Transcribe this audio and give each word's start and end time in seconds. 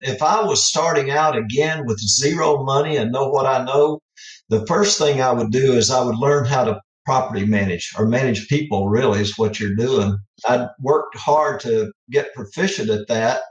if 0.00 0.22
I 0.22 0.42
was 0.44 0.66
starting 0.66 1.10
out 1.10 1.36
again 1.36 1.86
with 1.86 1.98
zero 1.98 2.62
money 2.64 2.96
and 2.96 3.12
know 3.12 3.28
what 3.28 3.46
I 3.46 3.64
know, 3.64 4.00
the 4.48 4.64
first 4.66 4.98
thing 4.98 5.20
I 5.20 5.32
would 5.32 5.50
do 5.50 5.72
is 5.72 5.90
I 5.90 6.02
would 6.02 6.16
learn 6.16 6.44
how 6.44 6.64
to 6.64 6.80
property 7.04 7.46
manage 7.46 7.92
or 7.96 8.06
manage 8.06 8.48
people, 8.48 8.88
really, 8.88 9.20
is 9.20 9.38
what 9.38 9.58
you're 9.58 9.76
doing. 9.76 10.18
I 10.46 10.66
worked 10.80 11.16
hard 11.16 11.60
to 11.60 11.92
get 12.10 12.34
proficient 12.34 12.90
at 12.90 13.06
that. 13.08 13.42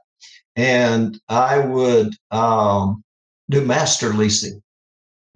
And 0.58 1.20
I 1.30 1.60
would 1.60 2.14
um, 2.32 3.04
do 3.50 3.62
master 3.62 4.14
leasing. 4.14 4.62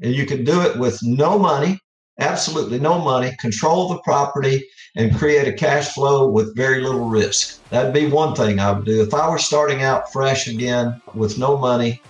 And 0.01 0.13
you 0.13 0.25
could 0.25 0.45
do 0.45 0.61
it 0.61 0.77
with 0.77 0.99
no 1.01 1.37
money, 1.37 1.79
absolutely 2.19 2.79
no 2.79 2.99
money, 2.99 3.35
control 3.39 3.89
the 3.89 3.99
property, 3.99 4.67
and 4.95 5.15
create 5.17 5.47
a 5.47 5.53
cash 5.53 5.93
flow 5.93 6.29
with 6.29 6.55
very 6.55 6.81
little 6.81 7.07
risk. 7.07 7.63
That'd 7.69 7.93
be 7.93 8.07
one 8.07 8.35
thing 8.35 8.59
I 8.59 8.71
would 8.71 8.85
do. 8.85 9.01
If 9.01 9.13
I 9.13 9.29
were 9.29 9.37
starting 9.37 9.83
out 9.83 10.11
fresh 10.11 10.47
again 10.47 11.01
with 11.13 11.37
no 11.37 11.57
money 11.57 12.01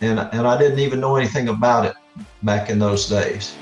and, 0.00 0.18
and 0.18 0.46
I 0.46 0.58
didn't 0.58 0.80
even 0.80 1.00
know 1.00 1.16
anything 1.16 1.48
about 1.48 1.86
it 1.86 1.94
back 2.42 2.70
in 2.70 2.78
those 2.78 3.08
days. 3.08 3.54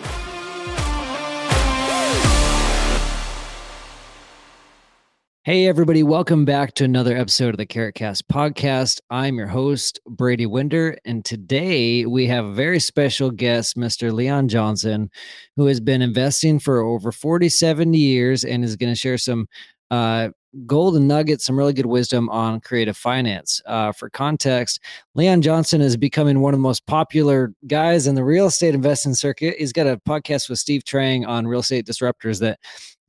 Hey, 5.42 5.66
everybody, 5.66 6.02
welcome 6.02 6.44
back 6.44 6.74
to 6.74 6.84
another 6.84 7.16
episode 7.16 7.54
of 7.54 7.56
the 7.56 7.64
Carrot 7.64 7.94
Cast 7.94 8.28
podcast. 8.28 9.00
I'm 9.08 9.36
your 9.36 9.46
host, 9.46 9.98
Brady 10.06 10.44
Winder, 10.44 10.98
and 11.06 11.24
today 11.24 12.04
we 12.04 12.26
have 12.26 12.44
a 12.44 12.52
very 12.52 12.78
special 12.78 13.30
guest, 13.30 13.74
Mr. 13.74 14.12
Leon 14.12 14.48
Johnson, 14.48 15.10
who 15.56 15.64
has 15.64 15.80
been 15.80 16.02
investing 16.02 16.58
for 16.58 16.82
over 16.82 17.10
47 17.10 17.94
years 17.94 18.44
and 18.44 18.62
is 18.62 18.76
going 18.76 18.92
to 18.92 18.98
share 18.98 19.16
some 19.16 19.46
uh, 19.90 20.28
golden 20.66 21.06
nuggets, 21.08 21.46
some 21.46 21.56
really 21.56 21.72
good 21.72 21.86
wisdom 21.86 22.28
on 22.28 22.60
creative 22.60 22.98
finance. 22.98 23.62
Uh, 23.64 23.92
for 23.92 24.10
context, 24.10 24.78
Leon 25.14 25.40
Johnson 25.40 25.80
is 25.80 25.96
becoming 25.96 26.40
one 26.40 26.52
of 26.52 26.58
the 26.58 26.62
most 26.62 26.84
popular 26.84 27.54
guys 27.66 28.06
in 28.06 28.14
the 28.14 28.24
real 28.24 28.48
estate 28.48 28.74
investing 28.74 29.14
circuit. 29.14 29.56
He's 29.58 29.72
got 29.72 29.86
a 29.86 29.96
podcast 30.06 30.50
with 30.50 30.58
Steve 30.58 30.84
Trang 30.84 31.26
on 31.26 31.46
real 31.46 31.60
estate 31.60 31.86
disruptors 31.86 32.40
that 32.40 32.58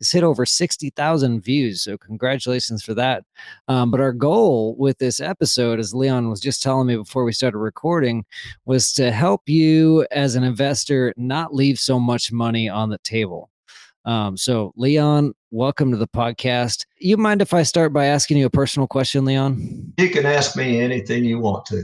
it's 0.02 0.12
hit 0.12 0.24
over 0.24 0.46
60,000 0.46 1.42
views. 1.42 1.84
So, 1.84 1.98
congratulations 1.98 2.84
for 2.84 2.96
that. 2.96 3.24
Um, 3.68 3.92
but 3.92 4.02
our 4.02 4.12
goal 4.12 4.76
with 4.78 4.98
this 4.98 5.20
episode, 5.20 5.80
as 5.80 5.94
Leon 5.94 6.30
was 6.30 6.42
just 6.42 6.64
telling 6.64 6.88
me 6.88 6.98
before 6.98 7.24
we 7.24 7.32
started 7.32 7.60
recording, 7.60 8.26
was 8.66 8.92
to 8.94 9.12
help 9.12 9.48
you 9.48 10.06
as 10.12 10.36
an 10.36 10.44
investor 10.44 11.14
not 11.18 11.54
leave 11.54 11.80
so 11.80 12.00
much 12.00 12.32
money 12.32 12.68
on 12.68 12.90
the 12.90 12.98
table. 13.04 13.52
Um, 14.04 14.36
so, 14.36 14.74
Leon, 14.76 15.36
welcome 15.52 15.92
to 15.92 15.98
the 15.98 16.08
podcast. 16.08 16.86
You 16.98 17.18
mind 17.18 17.44
if 17.44 17.54
I 17.54 17.62
start 17.62 17.94
by 17.94 18.06
asking 18.06 18.38
you 18.38 18.48
a 18.48 18.50
personal 18.50 18.88
question, 18.88 19.24
Leon? 19.24 19.94
You 20.00 20.10
can 20.10 20.26
ask 20.26 20.56
me 20.58 20.80
anything 20.80 21.24
you 21.24 21.38
want 21.38 21.68
to. 21.68 21.84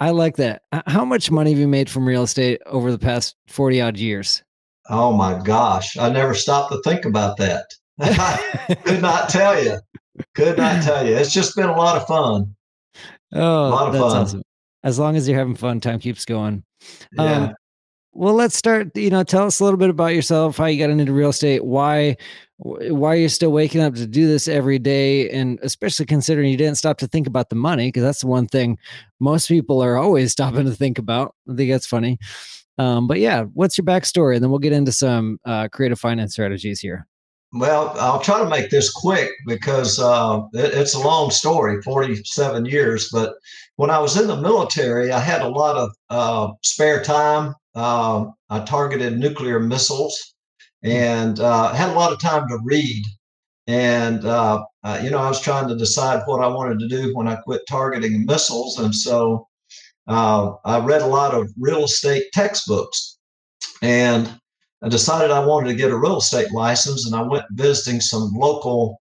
I 0.00 0.10
like 0.10 0.36
that. 0.36 0.62
How 0.86 1.04
much 1.04 1.30
money 1.30 1.50
have 1.50 1.58
you 1.58 1.68
made 1.68 1.90
from 1.90 2.08
real 2.08 2.22
estate 2.22 2.62
over 2.64 2.90
the 2.90 2.98
past 2.98 3.36
40 3.48 3.82
odd 3.82 3.96
years? 3.98 4.42
Oh 4.88 5.12
my 5.12 5.40
gosh, 5.42 5.96
I 5.96 6.08
never 6.10 6.34
stopped 6.34 6.72
to 6.72 6.80
think 6.82 7.04
about 7.04 7.36
that. 7.38 7.66
could 8.84 9.02
not 9.02 9.28
tell 9.28 9.62
you. 9.62 9.78
Could 10.34 10.56
not 10.56 10.82
tell 10.82 11.06
you. 11.06 11.14
It's 11.14 11.32
just 11.32 11.56
been 11.56 11.68
a 11.68 11.76
lot 11.76 11.96
of 11.96 12.06
fun. 12.06 12.54
Oh, 13.32 13.68
a 13.68 13.70
lot 13.70 13.88
of 13.88 14.00
fun. 14.00 14.22
Awesome. 14.22 14.42
As 14.84 14.98
long 14.98 15.16
as 15.16 15.28
you're 15.28 15.38
having 15.38 15.56
fun, 15.56 15.80
time 15.80 15.98
keeps 15.98 16.24
going. 16.24 16.64
Yeah. 17.12 17.22
Um, 17.22 17.54
well, 18.12 18.34
let's 18.34 18.56
start. 18.56 18.96
You 18.96 19.10
know, 19.10 19.22
tell 19.22 19.46
us 19.46 19.60
a 19.60 19.64
little 19.64 19.78
bit 19.78 19.90
about 19.90 20.14
yourself, 20.14 20.56
how 20.56 20.66
you 20.66 20.78
got 20.78 20.90
into 20.90 21.12
real 21.12 21.28
estate, 21.28 21.64
why, 21.64 22.16
why 22.56 23.14
you're 23.14 23.28
still 23.28 23.52
waking 23.52 23.80
up 23.80 23.94
to 23.94 24.06
do 24.06 24.26
this 24.26 24.48
every 24.48 24.78
day, 24.78 25.28
and 25.30 25.58
especially 25.62 26.06
considering 26.06 26.50
you 26.50 26.56
didn't 26.56 26.78
stop 26.78 26.98
to 26.98 27.06
think 27.06 27.26
about 27.26 27.50
the 27.50 27.56
money, 27.56 27.88
because 27.88 28.02
that's 28.02 28.22
the 28.22 28.26
one 28.26 28.46
thing 28.46 28.78
most 29.20 29.48
people 29.48 29.82
are 29.82 29.96
always 29.96 30.32
stopping 30.38 30.64
to 30.64 30.72
think 30.72 30.98
about. 30.98 31.34
I 31.50 31.54
think 31.54 31.70
that's 31.70 31.86
funny. 31.86 32.18
Um, 32.78 33.06
but 33.06 33.18
yeah, 33.18 33.44
what's 33.54 33.76
your 33.76 33.84
backstory? 33.84 34.34
And 34.34 34.42
then 34.42 34.50
we'll 34.50 34.60
get 34.60 34.72
into 34.72 34.92
some 34.92 35.38
uh, 35.44 35.68
creative 35.68 35.98
finance 35.98 36.32
strategies 36.32 36.80
here. 36.80 37.06
Well, 37.52 37.94
I'll 37.98 38.20
try 38.20 38.38
to 38.40 38.48
make 38.48 38.70
this 38.70 38.92
quick 38.92 39.30
because 39.46 39.98
uh, 39.98 40.42
it, 40.52 40.74
it's 40.74 40.94
a 40.94 41.00
long 41.00 41.30
story 41.30 41.80
47 41.82 42.66
years. 42.66 43.08
But 43.10 43.34
when 43.76 43.90
I 43.90 43.98
was 43.98 44.20
in 44.20 44.26
the 44.26 44.36
military, 44.36 45.10
I 45.12 45.18
had 45.18 45.40
a 45.40 45.48
lot 45.48 45.76
of 45.76 45.90
uh, 46.10 46.52
spare 46.62 47.02
time. 47.02 47.54
Uh, 47.74 48.26
I 48.50 48.60
targeted 48.60 49.18
nuclear 49.18 49.60
missiles 49.60 50.34
and 50.82 51.40
uh, 51.40 51.72
had 51.72 51.90
a 51.90 51.98
lot 51.98 52.12
of 52.12 52.20
time 52.20 52.46
to 52.48 52.58
read. 52.62 53.04
And, 53.66 54.24
uh, 54.24 54.64
you 55.02 55.10
know, 55.10 55.18
I 55.18 55.28
was 55.28 55.40
trying 55.40 55.68
to 55.68 55.76
decide 55.76 56.22
what 56.26 56.42
I 56.42 56.48
wanted 56.48 56.78
to 56.80 56.88
do 56.88 57.14
when 57.14 57.28
I 57.28 57.36
quit 57.36 57.62
targeting 57.68 58.26
missiles. 58.26 58.78
And 58.78 58.94
so 58.94 59.47
uh, 60.08 60.54
I 60.64 60.80
read 60.80 61.02
a 61.02 61.06
lot 61.06 61.34
of 61.34 61.50
real 61.58 61.84
estate 61.84 62.24
textbooks 62.32 63.18
and 63.82 64.40
I 64.82 64.88
decided 64.88 65.30
I 65.30 65.44
wanted 65.44 65.68
to 65.68 65.74
get 65.76 65.90
a 65.90 65.96
real 65.98 66.18
estate 66.18 66.52
license. 66.52 67.06
And 67.06 67.14
I 67.14 67.22
went 67.22 67.44
visiting 67.52 68.00
some 68.00 68.32
local 68.34 69.00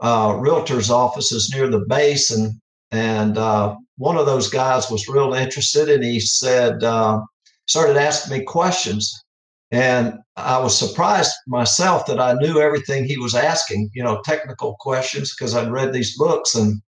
uh, 0.00 0.32
realtors' 0.34 0.90
offices 0.90 1.52
near 1.54 1.68
the 1.68 1.84
base. 1.88 2.30
And, 2.30 3.38
uh, 3.38 3.76
one 3.96 4.16
of 4.16 4.24
those 4.24 4.48
guys 4.48 4.90
was 4.90 5.08
real 5.08 5.34
interested 5.34 5.90
and 5.90 6.02
he 6.02 6.20
said, 6.20 6.82
uh, 6.82 7.20
started 7.66 7.98
asking 7.98 8.38
me 8.38 8.44
questions. 8.44 9.22
And 9.70 10.14
I 10.36 10.58
was 10.58 10.76
surprised 10.76 11.32
myself 11.46 12.06
that 12.06 12.18
I 12.18 12.32
knew 12.32 12.60
everything 12.60 13.04
he 13.04 13.18
was 13.18 13.34
asking, 13.34 13.90
you 13.92 14.02
know, 14.02 14.20
technical 14.24 14.76
questions 14.80 15.34
because 15.34 15.54
I'd 15.54 15.70
read 15.70 15.92
these 15.92 16.16
books. 16.16 16.54
And 16.54 16.80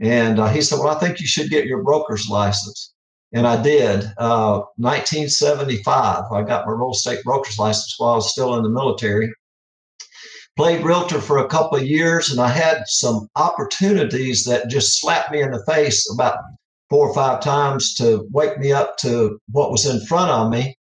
and 0.00 0.38
uh, 0.38 0.48
he 0.48 0.60
said, 0.60 0.78
Well, 0.78 0.94
I 0.94 0.98
think 0.98 1.20
you 1.20 1.26
should 1.26 1.50
get 1.50 1.66
your 1.66 1.82
broker's 1.82 2.28
license. 2.28 2.92
And 3.32 3.46
I 3.46 3.60
did. 3.60 4.04
Uh, 4.18 4.62
1975, 4.76 6.24
I 6.32 6.42
got 6.42 6.66
my 6.66 6.72
real 6.72 6.92
estate 6.92 7.24
broker's 7.24 7.58
license 7.58 7.94
while 7.98 8.12
I 8.12 8.16
was 8.16 8.30
still 8.30 8.54
in 8.56 8.62
the 8.62 8.68
military. 8.68 9.32
Played 10.56 10.84
realtor 10.84 11.20
for 11.20 11.38
a 11.38 11.48
couple 11.48 11.76
of 11.76 11.86
years, 11.86 12.30
and 12.30 12.40
I 12.40 12.48
had 12.48 12.84
some 12.86 13.28
opportunities 13.36 14.44
that 14.44 14.70
just 14.70 15.00
slapped 15.00 15.30
me 15.30 15.42
in 15.42 15.50
the 15.50 15.62
face 15.66 16.08
about 16.10 16.38
four 16.88 17.08
or 17.08 17.14
five 17.14 17.40
times 17.40 17.94
to 17.94 18.26
wake 18.30 18.58
me 18.58 18.72
up 18.72 18.96
to 18.98 19.38
what 19.50 19.70
was 19.70 19.84
in 19.84 20.04
front 20.06 20.30
of 20.30 20.50
me. 20.50 20.78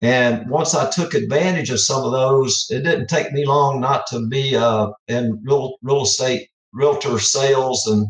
And 0.00 0.48
once 0.48 0.74
I 0.74 0.88
took 0.88 1.12
advantage 1.12 1.68
of 1.68 1.80
some 1.80 2.02
of 2.04 2.12
those, 2.12 2.66
it 2.70 2.82
didn't 2.82 3.08
take 3.08 3.32
me 3.32 3.44
long 3.44 3.80
not 3.80 4.06
to 4.06 4.26
be 4.26 4.56
uh, 4.56 4.88
in 5.08 5.38
real 5.44 5.74
real 5.82 6.04
estate 6.04 6.48
realtor 6.72 7.18
sales 7.18 7.86
and 7.86 8.06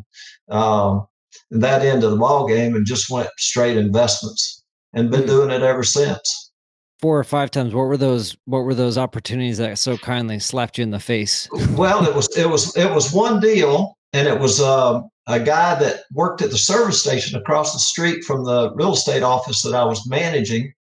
um, 0.50 1.06
that 1.50 1.83
end 1.83 2.05
of 2.05 2.11
the 2.11 2.16
ball 2.16 2.47
game 2.47 2.75
and 2.75 2.87
just 2.87 3.11
went 3.11 3.28
straight 3.38 3.77
investments 3.77 4.65
and 4.93 5.11
been 5.11 5.22
hmm. 5.22 5.27
doing 5.27 5.50
it 5.50 5.62
ever 5.62 5.83
since. 5.83 6.53
Four 7.00 7.19
or 7.19 7.25
five 7.25 7.50
times. 7.50 7.75
What 7.75 7.84
were 7.87 7.97
those? 7.97 8.37
What 8.44 8.65
were 8.65 8.75
those 8.75 8.99
opportunities 8.99 9.56
that 9.56 9.78
so 9.78 9.97
kindly 9.97 10.38
slapped 10.38 10.77
you 10.77 10.83
in 10.83 10.91
the 10.91 11.00
face? 11.00 11.49
well, 11.71 12.06
it 12.06 12.15
was 12.15 12.28
it 12.37 12.47
was 12.47 12.77
it 12.77 12.91
was 12.91 13.11
one 13.11 13.41
deal, 13.41 13.97
and 14.12 14.28
it 14.28 14.38
was 14.38 14.61
uh, 14.61 15.00
a 15.27 15.41
guy 15.41 15.77
that 15.77 16.00
worked 16.12 16.43
at 16.43 16.50
the 16.50 16.59
service 16.59 17.00
station 17.00 17.38
across 17.38 17.72
the 17.72 17.78
street 17.78 18.22
from 18.25 18.44
the 18.44 18.75
real 18.75 18.93
estate 18.93 19.22
office 19.22 19.62
that 19.62 19.75
I 19.75 19.82
was 19.82 20.06
managing, 20.11 20.75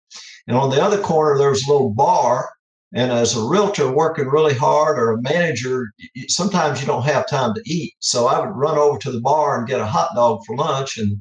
and 0.49 0.57
on 0.57 0.71
the 0.71 0.83
other 0.83 0.99
corner 0.99 1.39
there 1.39 1.51
was 1.51 1.65
a 1.65 1.71
little 1.71 1.91
bar 1.91 2.51
and 2.95 3.13
as 3.13 3.37
a 3.37 3.43
realtor 3.47 3.93
working 3.93 4.29
really 4.29 4.55
hard 4.55 4.99
or 4.99 5.11
a 5.11 5.23
manager, 5.23 5.91
sometimes 6.29 6.81
you 6.81 6.87
don't 6.87 7.05
have 7.05 7.29
time 7.29 7.53
to 7.55 7.63
eat. 7.67 7.93
So 7.99 8.27
I 8.27 8.41
would 8.41 8.57
run 8.57 8.79
over 8.79 8.99
to 8.99 9.11
the 9.11 9.21
bar 9.21 9.59
and 9.59 9.69
get 9.69 9.81
a 9.81 9.87
hot 9.87 10.15
dog 10.15 10.41
for 10.47 10.57
lunch. 10.57 10.97
And 10.97 11.19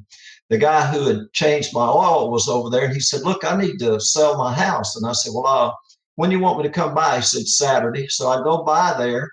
the 0.48 0.56
guy 0.56 0.86
who 0.86 1.04
had 1.04 1.32
changed 1.34 1.74
my 1.74 1.86
oil 1.86 2.30
was 2.30 2.48
over 2.48 2.70
there 2.70 2.86
and 2.86 2.94
he 2.94 3.00
said, 3.00 3.20
Look, 3.20 3.44
I 3.44 3.54
need 3.56 3.78
to 3.80 4.00
sell 4.00 4.38
my 4.38 4.54
house. 4.54 4.96
And 4.96 5.06
I 5.06 5.12
said, 5.12 5.32
Well, 5.34 5.46
uh, 5.46 5.72
when 6.14 6.30
you 6.30 6.40
want 6.40 6.56
me 6.56 6.64
to 6.64 6.70
come 6.70 6.94
by? 6.94 7.16
He 7.16 7.22
said, 7.22 7.46
Saturday. 7.46 8.08
So 8.08 8.28
I 8.28 8.42
go 8.42 8.64
by 8.64 8.94
there 8.96 9.30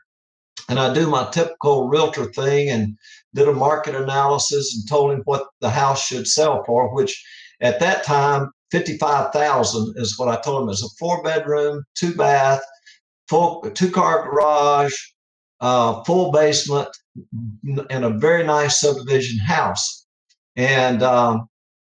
and 0.68 0.78
I 0.78 0.94
do 0.94 1.08
my 1.10 1.30
typical 1.32 1.88
realtor 1.88 2.26
thing 2.26 2.70
and 2.70 2.98
did 3.34 3.48
a 3.48 3.54
market 3.54 3.96
analysis 3.96 4.76
and 4.76 4.90
told 4.90 5.12
him 5.12 5.22
what 5.24 5.48
the 5.62 5.70
house 5.70 6.06
should 6.06 6.28
sell 6.28 6.64
for, 6.66 6.94
which 6.94 7.24
at 7.62 7.80
that 7.80 8.04
time 8.04 8.52
55,000 8.72 9.94
is 9.98 10.18
what 10.18 10.30
I 10.30 10.42
told 10.42 10.64
him. 10.64 10.70
It's 10.70 10.84
a 10.84 10.90
four 11.00 11.22
bedroom, 11.24 11.84
two 11.96 12.14
bath, 12.16 12.62
full 13.30 13.62
two 13.74 13.92
car 13.92 14.30
garage, 14.30 14.96
uh, 15.62 16.04
full 16.04 16.32
basement, 16.32 16.90
in 17.90 18.04
a 18.04 18.10
very 18.10 18.44
nice 18.46 18.80
subdivision 18.80 19.40
house. 19.40 20.06
And 20.56 21.04
um, 21.04 21.48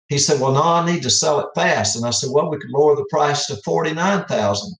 he 0.08 0.18
said, 0.18 0.40
"Well, 0.40 0.52
no, 0.52 0.62
I 0.62 0.86
need 0.90 1.02
to 1.02 1.10
sell 1.10 1.40
it 1.40 1.48
fast." 1.54 1.96
And 1.96 2.04
I 2.04 2.10
said, 2.10 2.30
"Well, 2.32 2.50
we 2.50 2.58
could 2.58 2.70
lower 2.70 2.96
the 2.96 3.06
price 3.10 3.46
to 3.46 3.56
forty 3.64 3.92
nine 3.92 4.24
thousand. 4.24 4.74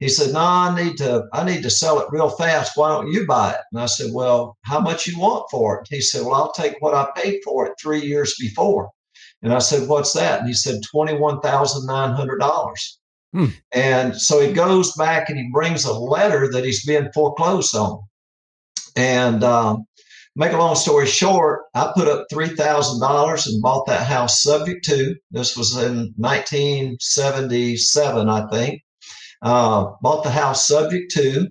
He 0.00 0.08
said, 0.08 0.32
"No, 0.32 0.40
I 0.40 0.74
need 0.74 0.96
to. 0.98 1.24
I 1.32 1.44
need 1.44 1.62
to 1.62 1.70
sell 1.70 2.00
it 2.00 2.08
real 2.10 2.30
fast. 2.30 2.72
Why 2.76 2.88
don't 2.88 3.12
you 3.12 3.26
buy 3.26 3.52
it?" 3.52 3.60
And 3.72 3.80
I 3.80 3.86
said, 3.86 4.12
"Well, 4.12 4.56
how 4.62 4.80
much 4.80 5.06
you 5.06 5.18
want 5.18 5.46
for 5.50 5.80
it?" 5.80 5.88
He 5.88 6.00
said, 6.00 6.22
"Well, 6.24 6.34
I'll 6.34 6.52
take 6.52 6.76
what 6.80 6.94
I 6.94 7.08
paid 7.16 7.40
for 7.44 7.66
it 7.66 7.74
three 7.80 8.00
years 8.00 8.34
before." 8.38 8.90
And 9.42 9.52
I 9.52 9.58
said, 9.58 9.88
What's 9.88 10.12
that? 10.12 10.40
And 10.40 10.48
he 10.48 10.54
said, 10.54 10.80
$21,900. 10.94 12.76
Hmm. 13.32 13.46
And 13.72 14.16
so 14.16 14.40
he 14.40 14.52
goes 14.52 14.92
back 14.92 15.28
and 15.28 15.38
he 15.38 15.50
brings 15.52 15.84
a 15.84 15.92
letter 15.92 16.50
that 16.50 16.64
he's 16.64 16.84
being 16.84 17.10
foreclosed 17.14 17.74
on. 17.74 18.00
And 18.94 19.42
um, 19.42 19.86
make 20.36 20.52
a 20.52 20.58
long 20.58 20.76
story 20.76 21.06
short, 21.06 21.62
I 21.74 21.90
put 21.94 22.08
up 22.08 22.26
three 22.30 22.50
thousand 22.50 23.00
dollars 23.00 23.46
and 23.46 23.62
bought 23.62 23.86
that 23.86 24.06
house 24.06 24.42
subject 24.42 24.84
to. 24.86 25.14
This 25.30 25.56
was 25.56 25.76
in 25.76 26.12
1977, 26.16 28.28
I 28.28 28.46
think. 28.48 28.82
Uh, 29.40 29.92
bought 30.02 30.24
the 30.24 30.30
house 30.30 30.66
subject 30.66 31.10
to, 31.12 31.48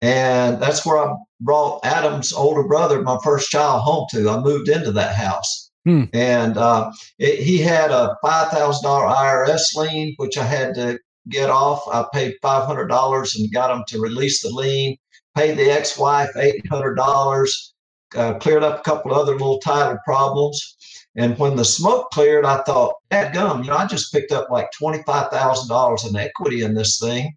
and 0.00 0.62
that's 0.62 0.86
where 0.86 0.98
I 0.98 1.14
brought 1.40 1.84
Adam's 1.84 2.32
older 2.32 2.66
brother, 2.66 3.02
my 3.02 3.18
first 3.22 3.50
child, 3.50 3.82
home 3.82 4.06
to. 4.12 4.30
I 4.30 4.40
moved 4.40 4.68
into 4.68 4.92
that 4.92 5.14
house. 5.14 5.67
Hmm. 5.88 6.04
And 6.12 6.58
uh, 6.58 6.92
it, 7.18 7.42
he 7.42 7.56
had 7.56 7.90
a 7.90 8.14
$5,000 8.22 8.82
IRS 8.82 9.74
lien, 9.74 10.12
which 10.18 10.36
I 10.36 10.44
had 10.44 10.74
to 10.74 10.98
get 11.30 11.48
off. 11.48 11.82
I 11.90 12.04
paid 12.12 12.34
$500 12.44 13.38
and 13.38 13.52
got 13.54 13.74
him 13.74 13.84
to 13.88 13.98
release 13.98 14.42
the 14.42 14.50
lien, 14.50 14.98
paid 15.34 15.56
the 15.56 15.70
ex 15.70 15.96
wife 15.96 16.28
$800, 16.36 17.72
uh, 18.16 18.34
cleared 18.34 18.64
up 18.64 18.80
a 18.80 18.82
couple 18.82 19.14
other 19.14 19.32
little 19.32 19.60
title 19.60 19.96
problems. 20.04 20.76
And 21.16 21.38
when 21.38 21.56
the 21.56 21.64
smoke 21.64 22.10
cleared, 22.10 22.44
I 22.44 22.58
thought, 22.64 22.96
gum, 23.10 23.64
you 23.64 23.70
know, 23.70 23.76
I 23.78 23.86
just 23.86 24.12
picked 24.12 24.30
up 24.30 24.50
like 24.50 24.68
$25,000 24.78 26.10
in 26.10 26.16
equity 26.16 26.64
in 26.64 26.74
this 26.74 27.00
thing. 27.00 27.34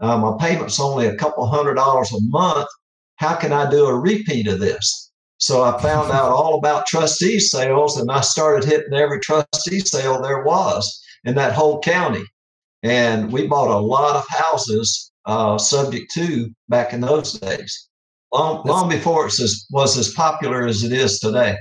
Uh, 0.00 0.16
my 0.16 0.38
payment's 0.40 0.80
only 0.80 1.06
a 1.06 1.16
couple 1.16 1.46
hundred 1.46 1.74
dollars 1.74 2.14
a 2.14 2.20
month. 2.22 2.66
How 3.16 3.34
can 3.34 3.52
I 3.52 3.68
do 3.70 3.84
a 3.84 3.94
repeat 3.94 4.48
of 4.48 4.58
this? 4.58 5.09
So 5.40 5.62
I 5.62 5.80
found 5.82 6.12
out 6.12 6.30
all 6.30 6.56
about 6.56 6.86
trustee 6.86 7.40
sales 7.40 7.98
and 7.98 8.10
I 8.10 8.20
started 8.20 8.68
hitting 8.68 8.94
every 8.94 9.20
trustee 9.20 9.80
sale 9.80 10.22
there 10.22 10.44
was 10.44 11.02
in 11.24 11.34
that 11.34 11.52
whole 11.52 11.80
county. 11.80 12.24
And 12.82 13.30
we 13.32 13.46
bought 13.46 13.68
a 13.68 13.78
lot 13.78 14.16
of 14.16 14.24
houses 14.28 15.12
uh, 15.26 15.58
subject 15.58 16.10
to 16.12 16.48
back 16.68 16.92
in 16.92 17.00
those 17.00 17.34
days, 17.34 17.88
long, 18.32 18.62
long 18.64 18.88
before 18.88 19.22
it 19.26 19.34
was, 19.38 19.66
was 19.70 19.98
as 19.98 20.14
popular 20.14 20.66
as 20.66 20.82
it 20.82 20.92
is 20.92 21.18
today. 21.18 21.56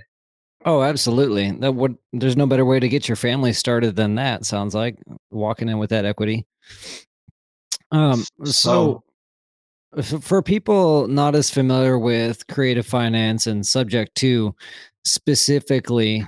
Oh, 0.65 0.81
absolutely. 0.81 1.51
That 1.51 1.73
would 1.73 1.97
there's 2.13 2.37
no 2.37 2.45
better 2.45 2.65
way 2.65 2.79
to 2.79 2.89
get 2.89 3.07
your 3.07 3.15
family 3.15 3.53
started 3.53 3.95
than 3.95 4.15
that, 4.15 4.45
sounds 4.45 4.75
like 4.75 4.97
walking 5.31 5.69
in 5.69 5.77
with 5.77 5.89
that 5.91 6.05
equity. 6.05 6.45
Um, 7.91 8.23
so, 8.43 8.51
so 8.51 9.03
for 10.21 10.41
people 10.41 11.07
not 11.07 11.35
as 11.35 11.49
familiar 11.49 11.97
with 11.97 12.45
creative 12.47 12.85
finance 12.85 13.47
and 13.47 13.65
subject 13.65 14.15
to 14.15 14.55
specifically, 15.05 16.25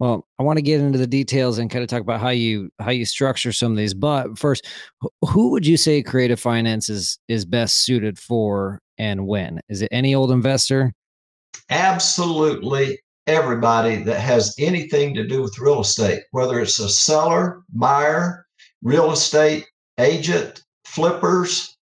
well, 0.00 0.26
I 0.38 0.42
want 0.42 0.58
to 0.58 0.62
get 0.62 0.80
into 0.80 0.98
the 0.98 1.06
details 1.06 1.58
and 1.58 1.70
kind 1.70 1.82
of 1.82 1.88
talk 1.88 2.00
about 2.00 2.20
how 2.20 2.30
you 2.30 2.70
how 2.80 2.90
you 2.90 3.04
structure 3.04 3.52
some 3.52 3.72
of 3.72 3.78
these. 3.78 3.94
But 3.94 4.38
first, 4.38 4.66
who 5.22 5.50
would 5.50 5.66
you 5.66 5.76
say 5.76 6.02
creative 6.02 6.40
finance 6.40 6.88
is 6.88 7.18
is 7.28 7.44
best 7.44 7.84
suited 7.84 8.18
for 8.18 8.80
and 8.98 9.26
when? 9.26 9.60
Is 9.68 9.82
it 9.82 9.88
any 9.92 10.14
old 10.14 10.30
investor? 10.30 10.92
Absolutely 11.70 12.98
everybody 13.26 13.96
that 13.96 14.20
has 14.20 14.54
anything 14.58 15.14
to 15.14 15.26
do 15.26 15.40
with 15.40 15.58
real 15.58 15.80
estate, 15.80 16.22
whether 16.32 16.60
it's 16.60 16.78
a 16.78 16.88
seller, 16.88 17.62
buyer, 17.70 18.44
real 18.82 19.12
estate 19.12 19.66
agent, 19.98 20.62
flippers, 20.84 21.73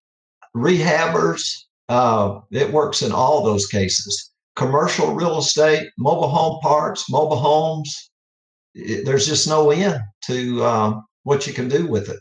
rehabbers. 0.57 1.65
Uh, 1.89 2.41
it 2.51 2.73
works 2.73 3.03
in 3.03 3.13
all 3.13 3.43
those 3.43 3.67
cases. 3.67 4.31
Commercial 4.57 5.15
real 5.15 5.39
estate, 5.39 5.89
mobile 5.99 6.29
home 6.29 6.61
parks, 6.63 7.09
mobile 7.11 7.37
homes. 7.37 8.11
It, 8.75 9.05
there's 9.05 9.27
just 9.27 9.49
no 9.49 9.71
end 9.71 10.01
to 10.27 10.65
um, 10.65 11.05
what 11.25 11.47
you 11.47 11.53
can 11.53 11.69
do 11.69 11.87
with 11.87 12.09
it. 12.09 12.21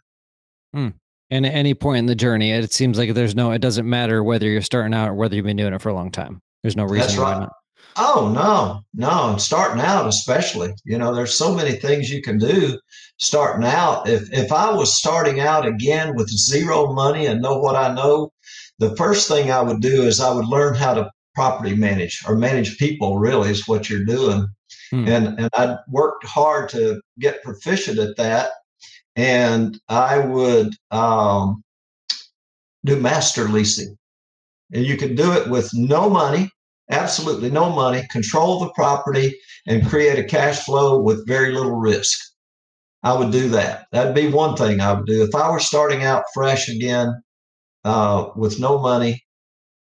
Hmm. 0.74 0.90
And 1.30 1.46
at 1.46 1.54
any 1.54 1.74
point 1.74 2.00
in 2.00 2.06
the 2.08 2.16
journey, 2.16 2.52
it 2.52 2.74
seems 2.74 2.98
like 2.98 3.14
there's 3.14 3.36
no, 3.36 3.52
it 3.52 3.60
doesn't 3.60 3.90
matter 3.90 4.24
whether 4.24 4.48
you're 4.48 4.62
starting 4.62 4.94
out 4.94 5.10
or 5.10 5.14
whether 5.14 5.36
you've 5.36 5.46
been 5.46 5.58
doing 5.58 5.74
it 5.74 5.82
for 5.82 5.90
a 5.90 5.94
long 5.94 6.12
time. 6.12 6.42
There's 6.62 6.76
no 6.76 6.84
reason. 6.84 7.00
That's 7.00 7.18
right. 7.18 7.48
Oh 7.98 8.32
no, 8.34 8.84
no. 8.94 9.32
And 9.32 9.42
Starting 9.42 9.82
out, 9.82 10.08
especially, 10.08 10.74
you 10.86 10.98
know, 10.98 11.14
there's 11.14 11.38
so 11.38 11.54
many 11.54 11.74
things 11.74 12.10
you 12.10 12.22
can 12.22 12.38
do 12.38 12.80
starting 13.22 13.66
out. 13.66 14.10
If 14.10 14.32
if 14.34 14.52
I 14.52 14.74
was 14.74 14.98
starting 14.98 15.40
out 15.40 15.66
again 15.66 16.16
with 16.16 16.30
zero 16.30 16.94
money 16.94 17.26
and 17.28 17.42
know 17.42 17.58
what 17.58 17.76
I 17.76 17.94
know, 17.94 18.32
the 18.80 18.96
first 18.96 19.28
thing 19.28 19.52
I 19.52 19.62
would 19.62 19.82
do 19.82 20.04
is 20.04 20.20
I 20.20 20.34
would 20.34 20.46
learn 20.46 20.76
how 20.76 20.94
to 20.96 21.12
property 21.36 21.76
manage 21.76 22.24
or 22.28 22.36
manage 22.36 22.78
people. 22.78 23.20
Really, 23.20 23.50
is 23.50 23.68
what 23.68 23.90
you're 23.90 24.06
doing, 24.06 24.48
hmm. 24.90 25.08
and 25.08 25.40
and 25.40 25.50
I 25.54 25.78
worked 25.88 26.26
hard 26.26 26.70
to 26.70 27.02
get 27.20 27.44
proficient 27.44 28.00
at 28.00 28.18
that, 28.18 28.52
and 29.16 29.80
I 29.90 30.20
would 30.20 30.74
um, 30.92 31.64
do 32.86 33.00
master 33.00 33.48
leasing, 33.50 33.98
and 34.74 34.86
you 34.86 34.98
can 34.98 35.16
do 35.16 35.34
it 35.34 35.50
with 35.50 35.70
no 35.74 36.10
money 36.10 36.50
absolutely 36.92 37.50
no 37.50 37.70
money, 37.70 38.06
control 38.12 38.60
the 38.60 38.72
property, 38.72 39.38
and 39.68 39.88
create 39.88 40.20
a 40.20 40.24
cash 40.24 40.60
flow 40.60 41.02
with 41.02 41.28
very 41.28 41.52
little 41.52 41.76
risk. 41.76 42.20
I 43.04 43.14
would 43.14 43.32
do 43.32 43.50
that. 43.50 43.88
That'd 43.92 44.14
be 44.14 44.28
one 44.28 44.56
thing 44.56 44.80
I 44.80 44.94
would 44.94 45.08
do. 45.08 45.24
If 45.24 45.34
I 45.34 45.50
were 45.50 45.60
starting 45.60 46.04
out 46.04 46.24
fresh 46.34 46.70
again 46.70 47.14
uh, 47.84 48.30
with 48.36 48.60
no 48.60 48.78
money 48.78 49.24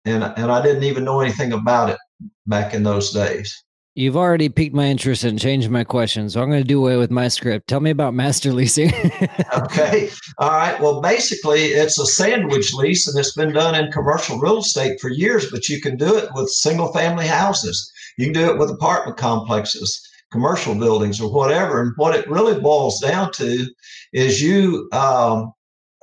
and, 0.06 0.24
and 0.24 0.52
I 0.52 0.62
didn't 0.62 0.84
even 0.84 1.04
know 1.04 1.20
anything 1.22 1.54
about 1.54 1.90
it 1.90 1.98
back 2.46 2.74
in 2.74 2.84
those 2.84 3.12
days. 3.12 3.64
You've 3.98 4.16
already 4.16 4.48
piqued 4.48 4.76
my 4.76 4.86
interest 4.86 5.24
and 5.24 5.40
changed 5.40 5.72
my 5.72 5.84
question, 5.84 6.30
so 6.30 6.40
I'm 6.40 6.52
going 6.52 6.62
to 6.62 6.68
do 6.68 6.78
away 6.78 6.98
with 6.98 7.10
my 7.10 7.30
script. 7.30 7.68
Tell 7.68 7.80
me 7.80 7.90
about 7.90 8.14
master 8.14 8.54
leasing. 8.54 8.94
okay. 9.58 10.12
All 10.38 10.52
right. 10.52 10.80
Well, 10.80 11.02
basically, 11.02 11.70
it's 11.70 11.98
a 11.98 12.06
sandwich 12.06 12.76
lease, 12.76 13.08
and 13.08 13.18
it's 13.18 13.34
been 13.34 13.54
done 13.54 13.74
in 13.74 13.92
commercial 13.92 14.38
real 14.38 14.60
estate 14.60 15.02
for 15.02 15.10
years, 15.10 15.50
but 15.50 15.68
you 15.68 15.82
can 15.82 15.98
do 15.98 16.16
it 16.16 16.30
with 16.36 16.48
single 16.52 16.94
family 16.94 17.26
houses. 17.26 17.92
You 18.20 18.26
can 18.26 18.34
do 18.34 18.52
it 18.52 18.60
with 18.60 18.70
apartment 18.70 19.18
complexes, 19.18 20.00
commercial 20.32 20.76
buildings, 20.76 21.20
or 21.20 21.34
whatever. 21.34 21.82
And 21.82 21.92
what 21.96 22.16
it 22.16 22.30
really 22.30 22.62
boils 22.62 23.00
down 23.00 23.32
to 23.38 23.66
is 24.14 24.44
you 24.44 24.88
um, 24.92 25.54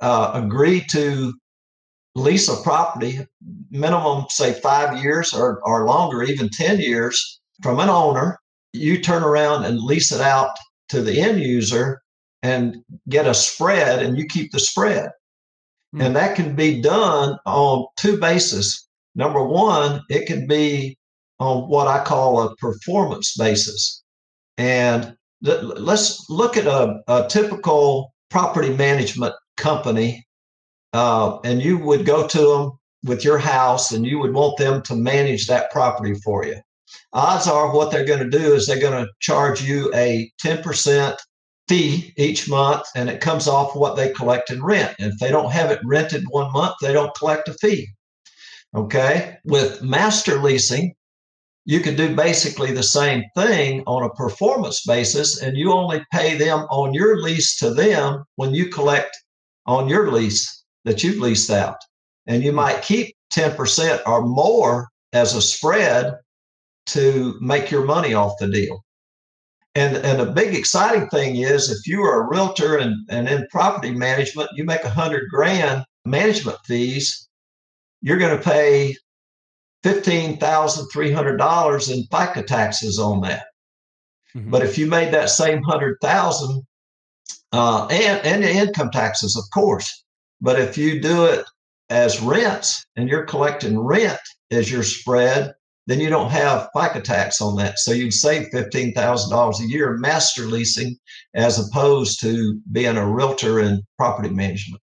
uh, 0.01 0.31
agree 0.33 0.83
to 0.91 1.33
lease 2.13 2.49
a 2.49 2.61
property, 2.61 3.25
minimum, 3.71 4.25
say, 4.27 4.51
five 4.51 5.01
years 5.01 5.33
or, 5.33 5.61
or 5.63 5.85
longer, 5.85 6.23
even 6.23 6.49
10 6.49 6.81
years 6.81 7.34
from 7.61 7.79
an 7.79 7.89
owner, 7.89 8.39
you 8.73 9.01
turn 9.01 9.23
around 9.23 9.65
and 9.65 9.79
lease 9.79 10.11
it 10.11 10.21
out 10.21 10.51
to 10.89 11.01
the 11.01 11.19
end 11.21 11.39
user 11.39 12.01
and 12.43 12.77
get 13.09 13.27
a 13.27 13.33
spread 13.33 14.03
and 14.03 14.17
you 14.17 14.25
keep 14.27 14.51
the 14.51 14.59
spread. 14.59 15.05
Mm-hmm. 15.05 16.01
And 16.01 16.15
that 16.15 16.35
can 16.35 16.55
be 16.55 16.81
done 16.81 17.37
on 17.45 17.87
two 17.97 18.19
bases. 18.19 18.87
Number 19.15 19.43
one, 19.43 20.01
it 20.09 20.27
can 20.27 20.45
be 20.45 20.97
on 21.39 21.69
what 21.69 21.87
I 21.87 22.03
call 22.03 22.41
a 22.41 22.55
performance 22.57 23.35
basis. 23.37 24.03
And 24.57 25.15
th- 25.43 25.61
let's 25.61 26.29
look 26.29 26.57
at 26.57 26.67
a, 26.67 27.01
a, 27.07 27.27
typical 27.27 28.13
property 28.29 28.73
management 28.73 29.33
company, 29.57 30.25
uh, 30.93 31.39
and 31.43 31.61
you 31.61 31.77
would 31.77 32.05
go 32.05 32.27
to 32.27 32.39
them 32.39 32.71
with 33.03 33.23
your 33.23 33.37
house 33.37 33.91
and 33.91 34.05
you 34.05 34.19
would 34.19 34.33
want 34.33 34.57
them 34.57 34.81
to 34.83 34.95
manage 34.95 35.47
that 35.47 35.71
property 35.71 36.13
for 36.23 36.45
you 36.45 36.59
odds 37.15 37.47
are 37.47 37.73
what 37.73 37.91
they're 37.91 38.05
going 38.05 38.19
to 38.19 38.37
do 38.37 38.53
is 38.53 38.67
they're 38.67 38.79
going 38.79 39.03
to 39.03 39.11
charge 39.21 39.63
you 39.63 39.91
a 39.95 40.31
10% 40.43 41.17
fee 41.67 42.13
each 42.17 42.47
month 42.47 42.83
and 42.95 43.09
it 43.09 43.21
comes 43.21 43.47
off 43.47 43.75
what 43.75 43.95
they 43.95 44.11
collect 44.11 44.51
in 44.51 44.61
rent. 44.61 44.93
And 44.99 45.13
if 45.13 45.19
they 45.19 45.31
don't 45.31 45.51
have 45.51 45.71
it 45.71 45.79
rented 45.83 46.25
one 46.29 46.51
month, 46.51 46.75
they 46.81 46.93
don't 46.93 47.15
collect 47.15 47.47
a 47.47 47.53
fee. 47.53 47.87
Okay. 48.75 49.37
With 49.45 49.81
master 49.81 50.39
leasing, 50.39 50.93
you 51.63 51.79
can 51.79 51.95
do 51.95 52.15
basically 52.15 52.71
the 52.71 52.83
same 52.83 53.23
thing 53.35 53.81
on 53.87 54.03
a 54.03 54.13
performance 54.13 54.83
basis, 54.85 55.41
and 55.41 55.57
you 55.57 55.71
only 55.71 56.05
pay 56.11 56.37
them 56.37 56.67
on 56.69 56.93
your 56.93 57.21
lease 57.21 57.57
to 57.57 57.73
them 57.73 58.23
when 58.35 58.53
you 58.53 58.67
collect 58.69 59.17
on 59.65 59.89
your 59.89 60.11
lease 60.11 60.63
that 60.83 61.03
you've 61.03 61.17
leased 61.17 61.49
out. 61.49 61.77
And 62.27 62.43
you 62.43 62.51
might 62.51 62.83
keep 62.83 63.15
10% 63.33 64.01
or 64.05 64.21
more 64.21 64.89
as 65.13 65.33
a 65.33 65.41
spread 65.41 66.13
to 66.87 67.37
make 67.41 67.71
your 67.71 67.85
money 67.85 68.13
off 68.13 68.33
the 68.39 68.47
deal. 68.47 68.83
And, 69.75 69.97
and 69.97 70.21
a 70.21 70.31
big 70.31 70.55
exciting 70.55 71.09
thing 71.09 71.35
is 71.35 71.69
if 71.69 71.85
you 71.85 72.01
are 72.01 72.23
a 72.23 72.29
realtor 72.29 72.77
and, 72.77 72.95
and 73.09 73.27
in 73.27 73.45
property 73.51 73.91
management, 73.91 74.49
you 74.53 74.63
make 74.63 74.83
a 74.83 74.89
hundred 74.89 75.29
grand 75.29 75.83
management 76.05 76.57
fees, 76.65 77.27
you're 78.01 78.17
going 78.17 78.37
to 78.37 78.43
pay 78.43 78.95
$15,300 79.83 81.93
in 81.93 82.03
FICA 82.03 82.47
taxes 82.47 82.99
on 82.99 83.19
that. 83.21 83.47
Mm-hmm. 84.35 84.49
But 84.49 84.63
if 84.63 84.77
you 84.77 84.87
made 84.87 85.13
that 85.13 85.29
same 85.29 85.63
hundred 85.63 85.97
thousand, 86.01 86.63
uh, 87.51 87.87
and 87.89 88.25
and 88.25 88.43
income 88.43 88.91
taxes, 88.91 89.37
of 89.37 89.43
course. 89.53 90.03
But 90.41 90.59
if 90.59 90.77
you 90.77 91.01
do 91.01 91.25
it 91.25 91.45
as 91.89 92.21
rents 92.21 92.85
and 92.95 93.07
you're 93.07 93.23
collecting 93.23 93.79
rent 93.79 94.19
as 94.51 94.69
your 94.69 94.83
spread, 94.83 95.53
then 95.87 95.99
you 95.99 96.09
don't 96.09 96.31
have 96.31 96.69
FICA 96.75 97.03
tax 97.03 97.41
on 97.41 97.55
that. 97.57 97.79
So 97.79 97.91
you'd 97.91 98.13
save 98.13 98.47
$15,000 98.53 99.59
a 99.59 99.67
year 99.67 99.97
master 99.97 100.43
leasing 100.43 100.97
as 101.33 101.59
opposed 101.59 102.19
to 102.21 102.59
being 102.71 102.97
a 102.97 103.07
realtor 103.07 103.59
in 103.59 103.83
property 103.97 104.29
management. 104.29 104.81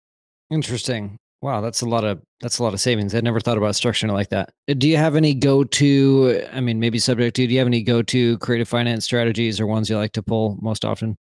Interesting. 0.49 1.17
Wow, 1.41 1.61
that's 1.61 1.81
a 1.81 1.87
lot 1.87 2.03
of 2.03 2.21
That's 2.41 2.57
a 2.57 2.63
lot 2.63 2.73
of 2.73 2.81
savings. 2.81 3.13
I 3.13 3.21
never 3.21 3.39
thought 3.39 3.57
about 3.57 3.75
structuring 3.75 4.09
it 4.09 4.13
like 4.13 4.29
that. 4.29 4.49
Do 4.67 4.87
you 4.87 4.97
have 4.97 5.15
any 5.15 5.35
go 5.35 5.63
to, 5.63 6.43
I 6.51 6.59
mean, 6.59 6.79
maybe 6.79 6.97
subject 6.97 7.35
to, 7.35 7.45
do 7.45 7.53
you 7.53 7.59
have 7.59 7.67
any 7.67 7.83
go 7.83 8.01
to 8.01 8.37
creative 8.39 8.67
finance 8.67 9.05
strategies 9.05 9.59
or 9.59 9.67
ones 9.67 9.89
you 9.89 9.95
like 9.95 10.13
to 10.13 10.23
pull 10.23 10.57
most 10.61 10.83
often? 10.83 11.15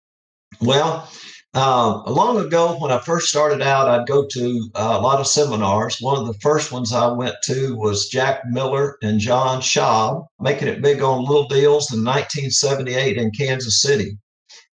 Well, 0.60 1.10
uh, 1.56 2.02
long 2.10 2.38
ago, 2.38 2.76
when 2.78 2.92
I 2.92 2.98
first 2.98 3.30
started 3.30 3.62
out, 3.62 3.88
I'd 3.88 4.06
go 4.06 4.26
to 4.26 4.70
uh, 4.74 4.96
a 4.98 5.00
lot 5.00 5.20
of 5.20 5.26
seminars. 5.26 5.96
One 6.02 6.18
of 6.18 6.26
the 6.26 6.38
first 6.40 6.70
ones 6.70 6.92
I 6.92 7.10
went 7.10 7.34
to 7.44 7.74
was 7.76 8.08
Jack 8.08 8.42
Miller 8.50 8.98
and 9.02 9.18
John 9.18 9.62
Schaub, 9.62 10.26
making 10.38 10.68
it 10.68 10.82
big 10.82 11.00
on 11.00 11.24
little 11.24 11.48
deals 11.48 11.90
in 11.94 12.04
1978 12.04 13.16
in 13.16 13.30
Kansas 13.30 13.80
City. 13.80 14.18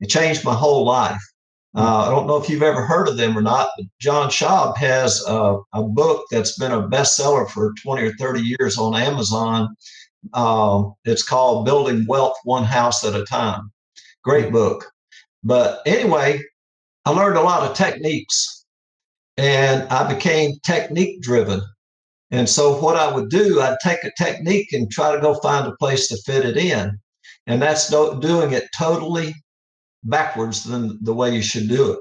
It 0.01 0.09
changed 0.09 0.45
my 0.45 0.55
whole 0.55 0.85
life. 0.85 1.23
Uh, 1.77 2.07
I 2.07 2.11
don't 2.11 2.27
know 2.27 2.37
if 2.37 2.51
you've 2.51 2.65
ever 2.65 2.85
heard 2.85 3.07
of 3.07 3.17
them 3.17 3.39
or 3.39 3.43
not, 3.43 3.71
but 3.77 3.87
John 4.01 4.29
Schaub 4.29 4.77
has 4.77 5.25
a, 5.29 5.59
a 5.75 5.85
book 5.85 6.25
that's 6.33 6.59
been 6.59 6.73
a 6.73 6.89
bestseller 6.89 7.49
for 7.49 7.73
20 7.81 8.03
or 8.03 8.13
30 8.15 8.41
years 8.41 8.77
on 8.77 8.97
Amazon. 8.97 9.69
Uh, 10.35 10.83
it's 11.05 11.23
called 11.23 11.65
Building 11.65 12.07
Wealth 12.09 12.37
One 12.43 12.65
House 12.65 13.05
at 13.05 13.15
a 13.15 13.25
Time. 13.25 13.71
Great 14.25 14.51
book. 14.51 14.91
But 15.45 15.81
anyway, 15.87 16.43
I 17.05 17.11
learned 17.11 17.37
a 17.37 17.43
lot 17.43 17.69
of 17.69 17.77
techniques 17.77 18.65
and 19.37 19.89
I 19.89 20.13
became 20.13 20.59
technique 20.65 21.23
driven. 21.23 21.63
And 22.31 22.49
so 22.49 22.81
what 22.81 22.97
I 22.97 23.13
would 23.13 23.29
do, 23.29 23.61
I'd 23.61 23.79
take 23.83 24.05
a 24.05 24.13
technique 24.17 24.73
and 24.73 24.91
try 24.91 25.15
to 25.15 25.21
go 25.21 25.35
find 25.35 25.67
a 25.67 25.77
place 25.77 26.09
to 26.09 26.17
fit 26.25 26.45
it 26.45 26.57
in. 26.57 26.99
And 27.47 27.61
that's 27.61 27.91
do- 27.91 28.19
doing 28.21 28.53
it 28.53 28.69
totally 28.77 29.35
backwards 30.05 30.65
than 30.65 30.99
the 31.03 31.15
way 31.15 31.35
you 31.35 31.43
should 31.43 31.69
do 31.69 31.93
it. 31.93 32.01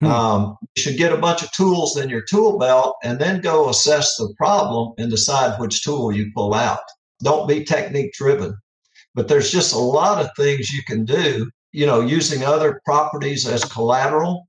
Hmm. 0.00 0.06
Um, 0.06 0.56
you 0.74 0.82
should 0.82 0.96
get 0.96 1.12
a 1.12 1.18
bunch 1.18 1.42
of 1.42 1.52
tools 1.52 1.96
in 1.96 2.08
your 2.08 2.22
tool 2.22 2.58
belt 2.58 2.96
and 3.02 3.18
then 3.18 3.40
go 3.40 3.68
assess 3.68 4.16
the 4.16 4.32
problem 4.36 4.94
and 4.98 5.10
decide 5.10 5.58
which 5.60 5.82
tool 5.82 6.12
you 6.12 6.30
pull 6.34 6.54
out. 6.54 6.80
Don't 7.22 7.48
be 7.48 7.64
technique 7.64 8.12
driven. 8.14 8.56
But 9.14 9.28
there's 9.28 9.50
just 9.50 9.74
a 9.74 9.78
lot 9.78 10.24
of 10.24 10.30
things 10.36 10.70
you 10.70 10.82
can 10.86 11.04
do, 11.04 11.50
you 11.72 11.86
know, 11.86 12.00
using 12.00 12.44
other 12.44 12.80
properties 12.84 13.46
as 13.46 13.64
collateral. 13.64 14.46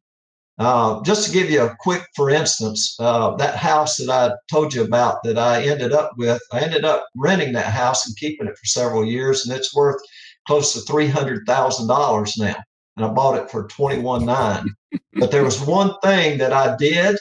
Uh, 0.57 1.01
just 1.03 1.25
to 1.25 1.31
give 1.31 1.49
you 1.49 1.61
a 1.61 1.75
quick, 1.79 2.05
for 2.15 2.29
instance, 2.29 2.95
uh, 2.99 3.33
that 3.37 3.55
house 3.55 3.95
that 3.95 4.09
I 4.09 4.33
told 4.51 4.73
you 4.73 4.83
about 4.83 5.23
that 5.23 5.37
I 5.37 5.63
ended 5.63 5.93
up 5.93 6.11
with, 6.17 6.41
I 6.51 6.59
ended 6.59 6.83
up 6.83 7.07
renting 7.15 7.53
that 7.53 7.71
house 7.73 8.05
and 8.05 8.17
keeping 8.17 8.47
it 8.47 8.57
for 8.57 8.65
several 8.65 9.05
years, 9.05 9.45
and 9.47 9.57
it's 9.57 9.73
worth 9.73 10.01
close 10.47 10.73
to 10.73 10.91
$300,000 10.91 12.39
now 12.39 12.55
and 12.99 13.05
I 13.05 13.13
bought 13.13 13.37
it 13.41 13.49
for 13.49 13.65
twenty 13.67 13.99
one 14.01 14.25
nine. 14.25 14.65
but 15.13 15.31
there 15.31 15.45
was 15.45 15.61
one 15.61 15.93
thing 16.03 16.37
that 16.39 16.51
I 16.51 16.75
did 16.75 17.17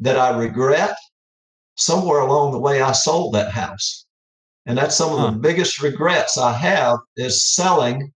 that 0.00 0.18
I 0.18 0.36
regret. 0.36 0.96
Somewhere 1.76 2.18
along 2.20 2.52
the 2.52 2.58
way, 2.58 2.82
I 2.82 2.92
sold 2.92 3.34
that 3.34 3.52
house, 3.52 4.04
and 4.66 4.76
that's 4.76 4.96
some 4.96 5.12
of 5.18 5.32
the 5.32 5.38
biggest 5.38 5.80
regrets 5.80 6.36
I 6.36 6.52
have 6.52 6.98
is 7.16 7.54
selling 7.54 8.12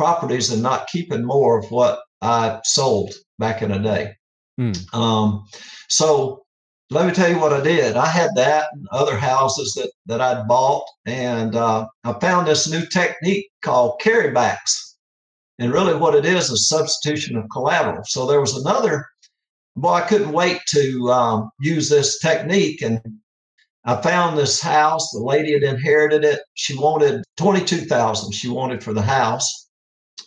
properties 0.00 0.50
and 0.50 0.62
not 0.62 0.88
keeping 0.88 1.22
more 1.22 1.58
of 1.58 1.70
what 1.70 2.00
I 2.22 2.58
sold 2.64 3.12
back 3.38 3.60
in 3.60 3.70
the 3.70 3.78
day. 3.78 4.14
Hmm. 4.56 4.72
Um, 4.98 5.44
so 5.90 6.42
let 6.88 7.06
me 7.06 7.12
tell 7.12 7.28
you 7.28 7.38
what 7.38 7.52
I 7.52 7.60
did. 7.60 7.98
I 7.98 8.06
had 8.06 8.30
that 8.34 8.68
and 8.72 8.86
other 8.92 9.14
houses 9.14 9.74
that 9.74 9.92
that 10.06 10.22
I'd 10.22 10.48
bought, 10.48 10.86
and 11.04 11.54
uh, 11.54 11.86
I 12.02 12.14
found 12.14 12.46
this 12.46 12.66
new 12.66 12.86
technique 12.86 13.50
called 13.62 14.00
carrybacks. 14.00 14.72
And 15.58 15.70
really, 15.70 15.94
what 15.94 16.14
it 16.14 16.24
is 16.24 16.48
is 16.48 16.66
substitution 16.66 17.36
of 17.36 17.44
collateral. 17.52 18.02
So 18.06 18.26
there 18.26 18.40
was 18.40 18.56
another, 18.56 19.04
boy, 19.76 19.96
I 19.96 20.08
couldn't 20.08 20.32
wait 20.32 20.60
to 20.68 21.10
um, 21.10 21.50
use 21.60 21.90
this 21.90 22.18
technique. 22.20 22.80
And 22.80 23.02
I 23.84 24.00
found 24.00 24.38
this 24.38 24.62
house. 24.62 25.10
The 25.10 25.18
lady 25.18 25.52
had 25.52 25.62
inherited 25.62 26.24
it. 26.24 26.40
She 26.54 26.74
wanted 26.74 27.22
22000 27.36 28.32
she 28.32 28.48
wanted 28.48 28.82
for 28.82 28.94
the 28.94 29.02
house. 29.02 29.69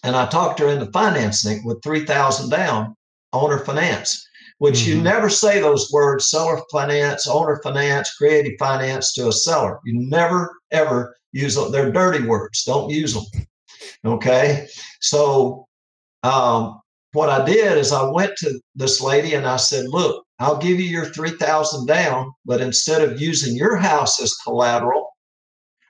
And 0.03 0.15
I 0.15 0.25
talked 0.27 0.59
her 0.59 0.69
into 0.69 0.91
financing 0.91 1.63
with 1.65 1.81
3000 1.83 2.49
down, 2.49 2.95
owner 3.31 3.59
finance, 3.59 4.25
which 4.57 4.75
mm-hmm. 4.75 4.97
you 4.97 5.03
never 5.03 5.29
say 5.29 5.59
those 5.59 5.91
words 5.91 6.29
seller 6.29 6.61
finance, 6.71 7.27
owner 7.27 7.59
finance, 7.63 8.15
creative 8.15 8.53
finance 8.59 9.13
to 9.13 9.27
a 9.27 9.31
seller. 9.31 9.79
You 9.85 10.09
never, 10.09 10.51
ever 10.71 11.15
use 11.31 11.55
them. 11.55 11.71
They're 11.71 11.91
dirty 11.91 12.25
words. 12.25 12.63
Don't 12.63 12.89
use 12.89 13.13
them. 13.13 13.25
Okay. 14.05 14.67
So 15.01 15.67
um, 16.23 16.79
what 17.13 17.29
I 17.29 17.45
did 17.45 17.77
is 17.77 17.91
I 17.91 18.03
went 18.09 18.35
to 18.37 18.59
this 18.75 19.01
lady 19.01 19.35
and 19.35 19.45
I 19.45 19.57
said, 19.57 19.85
look, 19.87 20.25
I'll 20.39 20.57
give 20.57 20.79
you 20.79 20.85
your 20.85 21.05
3000 21.05 21.85
down, 21.85 22.31
but 22.45 22.61
instead 22.61 23.01
of 23.01 23.21
using 23.21 23.55
your 23.55 23.77
house 23.77 24.21
as 24.21 24.33
collateral, 24.43 25.12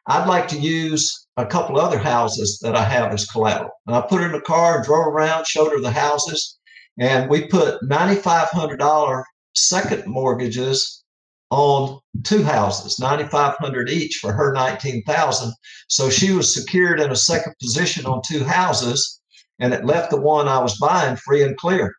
I'd 0.07 0.27
like 0.27 0.47
to 0.49 0.59
use 0.59 1.27
a 1.37 1.45
couple 1.45 1.79
other 1.79 1.97
houses 1.97 2.59
that 2.61 2.75
I 2.75 2.83
have 2.83 3.11
as 3.11 3.25
collateral. 3.25 3.71
And 3.87 3.95
I 3.95 4.01
put 4.01 4.19
her 4.19 4.27
in 4.27 4.33
the 4.33 4.41
car 4.41 4.77
and 4.77 4.85
drove 4.85 5.07
around, 5.07 5.47
showed 5.47 5.71
her 5.71 5.81
the 5.81 5.91
houses, 5.91 6.57
and 6.99 7.29
we 7.29 7.47
put 7.47 7.81
$9,500 7.83 9.23
second 9.55 10.05
mortgages 10.05 11.03
on 11.49 11.99
two 12.23 12.43
houses, 12.43 12.99
9,500 12.99 13.89
each 13.89 14.17
for 14.21 14.33
her 14.33 14.53
19,000. 14.53 15.53
So 15.87 16.09
she 16.09 16.31
was 16.31 16.53
secured 16.53 16.99
in 16.99 17.11
a 17.11 17.15
second 17.15 17.53
position 17.61 18.05
on 18.05 18.21
two 18.27 18.43
houses 18.43 19.21
and 19.59 19.73
it 19.73 19.85
left 19.85 20.09
the 20.09 20.19
one 20.19 20.47
I 20.47 20.59
was 20.59 20.79
buying 20.79 21.15
free 21.15 21.43
and 21.43 21.55
clear. 21.55 21.93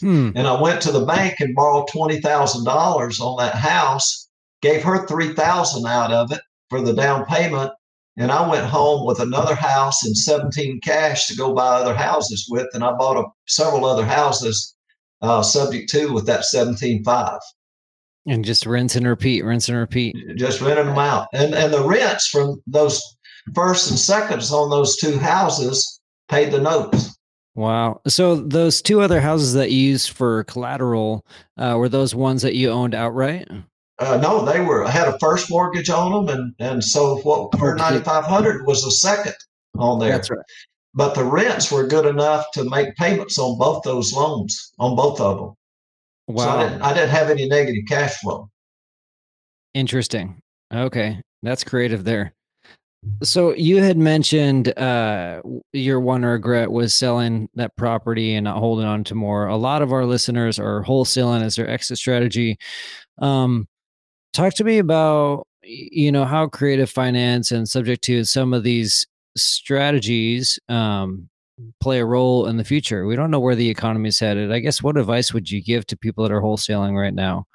Hmm. 0.00 0.30
And 0.36 0.46
I 0.46 0.60
went 0.60 0.82
to 0.82 0.92
the 0.92 1.04
bank 1.04 1.36
and 1.40 1.54
borrowed 1.54 1.88
$20,000 1.88 3.20
on 3.20 3.36
that 3.38 3.54
house, 3.54 4.28
gave 4.60 4.82
her 4.84 5.06
3,000 5.06 5.86
out 5.86 6.12
of 6.12 6.30
it 6.30 6.40
for 6.70 6.80
the 6.80 6.92
down 6.92 7.24
payment. 7.26 7.72
And 8.16 8.32
I 8.32 8.48
went 8.48 8.66
home 8.66 9.06
with 9.06 9.20
another 9.20 9.54
house 9.54 10.04
and 10.04 10.16
17 10.16 10.80
cash 10.80 11.26
to 11.28 11.36
go 11.36 11.54
buy 11.54 11.76
other 11.76 11.94
houses 11.94 12.46
with. 12.50 12.66
And 12.74 12.82
I 12.82 12.92
bought 12.92 13.16
a, 13.16 13.24
several 13.46 13.84
other 13.84 14.04
houses 14.04 14.74
uh, 15.22 15.42
subject 15.42 15.88
to 15.90 16.12
with 16.12 16.26
that 16.26 16.40
17.5. 16.40 17.38
And 18.26 18.44
just 18.44 18.66
rinse 18.66 18.96
and 18.96 19.06
repeat, 19.06 19.44
rinse 19.44 19.68
and 19.68 19.78
repeat. 19.78 20.16
Just 20.36 20.60
renting 20.60 20.86
them 20.86 20.98
out. 20.98 21.28
And 21.32 21.54
and 21.54 21.72
the 21.72 21.82
rents 21.82 22.28
from 22.28 22.60
those 22.66 23.02
first 23.54 23.88
and 23.88 23.98
seconds 23.98 24.52
on 24.52 24.68
those 24.68 24.96
two 24.96 25.16
houses 25.18 26.00
paid 26.28 26.50
the 26.50 26.60
notes. 26.60 27.16
Wow. 27.54 28.00
So 28.06 28.36
those 28.36 28.82
two 28.82 29.00
other 29.00 29.20
houses 29.20 29.54
that 29.54 29.70
you 29.70 29.80
used 29.80 30.10
for 30.10 30.44
collateral, 30.44 31.26
uh, 31.56 31.74
were 31.78 31.88
those 31.88 32.14
ones 32.14 32.42
that 32.42 32.54
you 32.54 32.70
owned 32.70 32.94
outright? 32.94 33.48
Uh, 33.98 34.16
no, 34.18 34.44
they 34.44 34.60
were. 34.60 34.84
I 34.84 34.90
had 34.90 35.08
a 35.08 35.18
first 35.18 35.50
mortgage 35.50 35.90
on 35.90 36.26
them, 36.26 36.28
and 36.36 36.54
and 36.60 36.84
so 36.84 37.18
what 37.18 37.54
her 37.58 37.74
ninety 37.74 38.00
five 38.00 38.24
hundred 38.24 38.66
was 38.66 38.84
a 38.84 38.90
second 38.90 39.34
on 39.76 39.98
there. 39.98 40.12
That's 40.12 40.30
right. 40.30 40.38
But 40.94 41.14
the 41.14 41.24
rents 41.24 41.70
were 41.70 41.86
good 41.86 42.06
enough 42.06 42.46
to 42.54 42.64
make 42.64 42.96
payments 42.96 43.38
on 43.38 43.58
both 43.58 43.82
those 43.82 44.12
loans, 44.12 44.72
on 44.78 44.96
both 44.96 45.20
of 45.20 45.38
them. 45.38 45.54
Wow. 46.28 46.44
So 46.44 46.50
I 46.50 46.62
didn't, 46.62 46.82
I 46.82 46.94
didn't 46.94 47.10
have 47.10 47.30
any 47.30 47.48
negative 47.48 47.84
cash 47.88 48.16
flow. 48.18 48.48
Interesting. 49.74 50.40
Okay. 50.72 51.20
That's 51.42 51.62
creative 51.62 52.04
there. 52.04 52.34
So 53.22 53.54
you 53.54 53.80
had 53.80 53.96
mentioned 53.96 54.76
uh, 54.76 55.40
your 55.72 56.00
one 56.00 56.24
regret 56.24 56.70
was 56.70 56.94
selling 56.94 57.48
that 57.54 57.76
property 57.76 58.34
and 58.34 58.44
not 58.44 58.58
holding 58.58 58.86
on 58.86 59.04
to 59.04 59.14
more. 59.14 59.46
A 59.46 59.56
lot 59.56 59.82
of 59.82 59.92
our 59.92 60.04
listeners 60.04 60.58
are 60.58 60.82
wholesaling 60.82 61.42
as 61.42 61.56
their 61.56 61.68
exit 61.68 61.98
strategy. 61.98 62.58
Um, 63.18 63.68
talk 64.38 64.54
to 64.54 64.64
me 64.64 64.78
about 64.78 65.46
you 65.64 66.12
know 66.12 66.24
how 66.24 66.46
creative 66.46 66.88
finance 66.88 67.50
and 67.50 67.68
subject 67.68 68.02
to 68.04 68.24
some 68.24 68.54
of 68.54 68.62
these 68.62 69.06
strategies 69.36 70.58
um, 70.68 71.28
play 71.80 71.98
a 71.98 72.04
role 72.04 72.46
in 72.46 72.56
the 72.56 72.64
future. 72.64 73.04
We 73.04 73.16
don't 73.16 73.30
know 73.30 73.40
where 73.40 73.56
the 73.56 73.68
economy 73.68 74.08
is 74.08 74.18
headed. 74.18 74.52
I 74.52 74.60
guess 74.60 74.82
what 74.82 74.96
advice 74.96 75.34
would 75.34 75.50
you 75.50 75.62
give 75.62 75.86
to 75.86 75.96
people 75.96 76.24
that 76.24 76.32
are 76.32 76.40
wholesaling 76.40 76.96
right 76.98 77.12
now? 77.12 77.46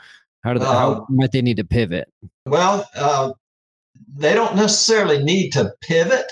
How 0.44 0.54
do 0.54 0.60
they, 0.60 0.66
uh, 0.66 0.74
how 0.74 1.08
might 1.10 1.32
they 1.32 1.42
need 1.42 1.58
to 1.58 1.64
pivot? 1.64 2.12
Well, 2.46 2.88
uh, 2.96 3.32
they 4.14 4.34
don't 4.34 4.58
necessarily 4.58 5.24
need 5.24 5.52
to 5.52 5.74
pivot. 5.82 6.30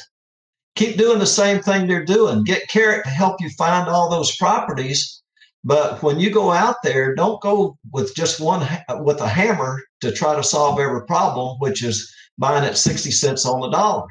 Keep 0.75 0.97
doing 0.97 1.19
the 1.19 1.25
same 1.25 1.61
thing 1.61 1.87
they're 1.87 2.05
doing. 2.05 2.43
Get 2.43 2.67
Carrot 2.67 3.05
to 3.05 3.09
help 3.09 3.39
you 3.39 3.49
find 3.51 3.87
all 3.87 4.09
those 4.09 4.35
properties. 4.35 5.20
But 5.63 6.01
when 6.01 6.19
you 6.19 6.31
go 6.31 6.51
out 6.51 6.77
there, 6.83 7.13
don't 7.13 7.41
go 7.41 7.77
with 7.91 8.15
just 8.15 8.39
one 8.39 8.67
with 9.03 9.21
a 9.21 9.27
hammer 9.27 9.81
to 10.01 10.11
try 10.11 10.35
to 10.35 10.43
solve 10.43 10.79
every 10.79 11.05
problem, 11.05 11.57
which 11.59 11.83
is 11.83 12.11
buying 12.37 12.65
at 12.65 12.77
60 12.77 13.11
cents 13.11 13.45
on 13.45 13.61
the 13.61 13.69
dollar. 13.69 14.07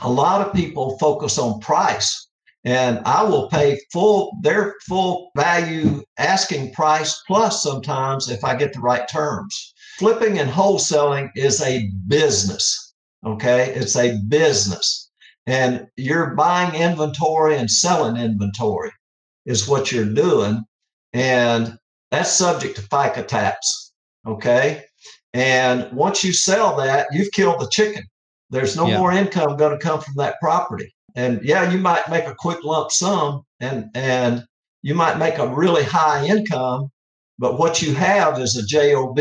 A 0.00 0.10
lot 0.10 0.46
of 0.46 0.54
people 0.54 0.96
focus 0.98 1.38
on 1.38 1.60
price 1.60 2.28
and 2.64 3.00
I 3.04 3.22
will 3.22 3.48
pay 3.48 3.80
full 3.92 4.36
their 4.42 4.74
full 4.86 5.30
value 5.36 6.02
asking 6.18 6.72
price 6.72 7.20
plus 7.26 7.62
sometimes 7.62 8.28
if 8.28 8.44
I 8.44 8.56
get 8.56 8.72
the 8.72 8.80
right 8.80 9.08
terms. 9.08 9.74
Flipping 9.98 10.38
and 10.38 10.50
wholesaling 10.50 11.30
is 11.34 11.60
a 11.62 11.90
business. 12.06 12.94
Okay, 13.24 13.72
it's 13.74 13.96
a 13.96 14.18
business, 14.28 15.10
and 15.46 15.88
you're 15.96 16.34
buying 16.36 16.74
inventory 16.80 17.56
and 17.56 17.68
selling 17.68 18.16
inventory 18.16 18.92
is 19.44 19.66
what 19.66 19.90
you're 19.90 20.04
doing, 20.04 20.62
and 21.12 21.78
that's 22.10 22.32
subject 22.32 22.76
to 22.76 22.82
FICA 22.82 23.26
tax. 23.26 23.92
Okay. 24.26 24.84
And 25.34 25.92
once 25.92 26.24
you 26.24 26.32
sell 26.32 26.76
that, 26.76 27.08
you've 27.12 27.32
killed 27.32 27.60
the 27.60 27.68
chicken. 27.70 28.02
There's 28.50 28.76
no 28.76 28.86
yeah. 28.86 28.98
more 28.98 29.12
income 29.12 29.56
going 29.56 29.78
to 29.78 29.84
come 29.84 30.00
from 30.00 30.14
that 30.16 30.36
property. 30.40 30.94
And 31.14 31.40
yeah, 31.42 31.70
you 31.70 31.78
might 31.78 32.08
make 32.08 32.24
a 32.24 32.34
quick 32.34 32.62
lump 32.64 32.90
sum 32.90 33.42
and 33.60 33.86
and 33.94 34.44
you 34.82 34.94
might 34.94 35.18
make 35.18 35.38
a 35.38 35.48
really 35.48 35.82
high 35.82 36.24
income, 36.24 36.90
but 37.38 37.58
what 37.58 37.82
you 37.82 37.94
have 37.94 38.38
is 38.38 38.56
a 38.56 38.64
job 38.64 39.18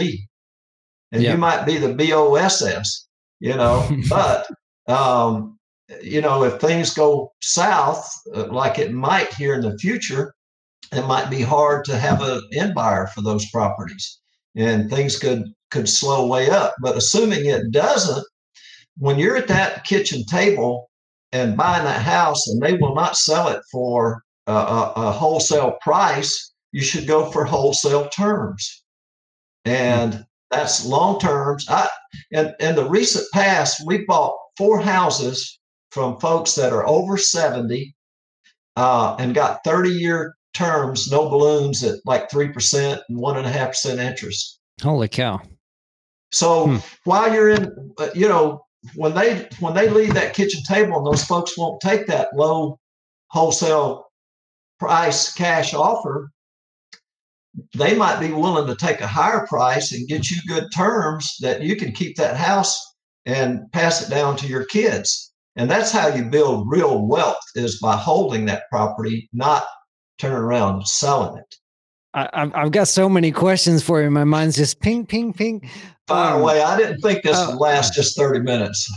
and 1.11 1.23
you 1.23 1.37
might 1.37 1.65
be 1.65 1.77
the 1.77 1.93
boss 1.93 3.07
you 3.39 3.55
know 3.55 3.87
but 4.09 4.47
um, 4.87 5.57
you 6.01 6.21
know 6.21 6.43
if 6.43 6.59
things 6.59 6.93
go 6.93 7.31
south 7.41 8.09
uh, 8.35 8.47
like 8.47 8.79
it 8.79 8.91
might 8.91 9.33
here 9.33 9.53
in 9.53 9.61
the 9.61 9.77
future 9.77 10.33
it 10.91 11.05
might 11.05 11.29
be 11.29 11.41
hard 11.41 11.85
to 11.85 11.97
have 11.97 12.21
an 12.21 12.41
end 12.53 12.73
buyer 12.73 13.07
for 13.07 13.21
those 13.21 13.49
properties 13.51 14.19
and 14.55 14.89
things 14.89 15.17
could 15.17 15.43
could 15.71 15.87
slow 15.87 16.27
way 16.27 16.49
up 16.49 16.73
but 16.81 16.97
assuming 16.97 17.45
it 17.45 17.71
doesn't 17.71 18.25
when 18.97 19.19
you're 19.19 19.37
at 19.37 19.47
that 19.47 19.83
kitchen 19.83 20.23
table 20.25 20.89
and 21.31 21.57
buying 21.57 21.83
that 21.83 22.01
house 22.01 22.47
and 22.47 22.61
they 22.61 22.73
will 22.73 22.95
not 22.95 23.17
sell 23.17 23.49
it 23.49 23.61
for 23.71 24.23
a, 24.47 24.53
a, 24.53 24.93
a 24.95 25.11
wholesale 25.11 25.77
price 25.81 26.53
you 26.71 26.81
should 26.81 27.07
go 27.07 27.29
for 27.31 27.43
wholesale 27.43 28.07
terms 28.09 28.83
and 29.65 30.25
that's 30.49 30.85
long 30.85 31.19
terms. 31.19 31.65
I 31.69 31.89
in, 32.31 32.53
in 32.59 32.75
the 32.75 32.89
recent 32.89 33.25
past, 33.33 33.85
we 33.85 34.05
bought 34.05 34.37
four 34.57 34.79
houses 34.79 35.59
from 35.91 36.19
folks 36.19 36.55
that 36.55 36.73
are 36.73 36.87
over 36.87 37.17
70 37.17 37.93
uh, 38.75 39.15
and 39.19 39.35
got 39.35 39.63
30 39.63 39.89
year 39.89 40.35
terms, 40.57 41.11
no 41.11 41.29
balloons 41.29 41.83
at 41.83 41.95
like 42.05 42.29
3% 42.29 42.99
and 43.07 43.17
1.5% 43.17 43.97
interest. 43.99 44.59
Holy 44.81 45.07
cow. 45.07 45.41
So 46.31 46.67
hmm. 46.67 46.77
while 47.03 47.33
you're 47.33 47.49
in, 47.49 47.93
uh, 47.97 48.09
you 48.13 48.27
know, 48.27 48.63
when 48.95 49.13
they 49.15 49.47
when 49.59 49.73
they 49.73 49.89
leave 49.89 50.13
that 50.13 50.33
kitchen 50.33 50.61
table 50.63 50.97
and 50.97 51.05
those 51.05 51.23
folks 51.23 51.57
won't 51.57 51.81
take 51.81 52.07
that 52.07 52.29
low 52.35 52.79
wholesale 53.29 54.05
price 54.79 55.33
cash 55.33 55.73
offer, 55.73 56.31
they 57.75 57.95
might 57.95 58.19
be 58.19 58.31
willing 58.31 58.67
to 58.67 58.75
take 58.75 59.01
a 59.01 59.07
higher 59.07 59.45
price 59.47 59.91
and 59.91 60.07
get 60.07 60.29
you 60.29 60.37
good 60.47 60.67
terms 60.75 61.37
that 61.41 61.63
you 61.63 61.75
can 61.75 61.91
keep 61.91 62.15
that 62.17 62.37
house 62.37 62.79
and 63.25 63.69
pass 63.71 64.05
it 64.05 64.09
down 64.09 64.37
to 64.37 64.47
your 64.47 64.65
kids. 64.65 65.33
And 65.55 65.69
that's 65.69 65.91
how 65.91 66.07
you 66.07 66.23
build 66.23 66.67
real 66.69 67.07
wealth 67.07 67.43
is 67.55 67.79
by 67.79 67.95
holding 67.97 68.45
that 68.45 68.69
property, 68.69 69.27
not 69.33 69.65
turning 70.17 70.37
around 70.37 70.75
and 70.75 70.87
selling 70.87 71.37
it. 71.37 71.55
I, 72.13 72.49
have 72.55 72.71
got 72.71 72.87
so 72.87 73.07
many 73.07 73.31
questions 73.31 73.83
for 73.83 74.01
you. 74.01 74.09
My 74.09 74.23
mind's 74.23 74.55
just 74.55 74.79
ping, 74.79 75.05
ping, 75.05 75.33
ping. 75.33 75.69
Fire 76.07 76.35
um, 76.35 76.41
away. 76.41 76.61
I 76.61 76.75
didn't 76.77 77.01
think 77.01 77.21
this 77.21 77.37
would 77.47 77.57
last 77.57 77.93
just 77.93 78.17
30 78.17 78.39
minutes. 78.39 78.89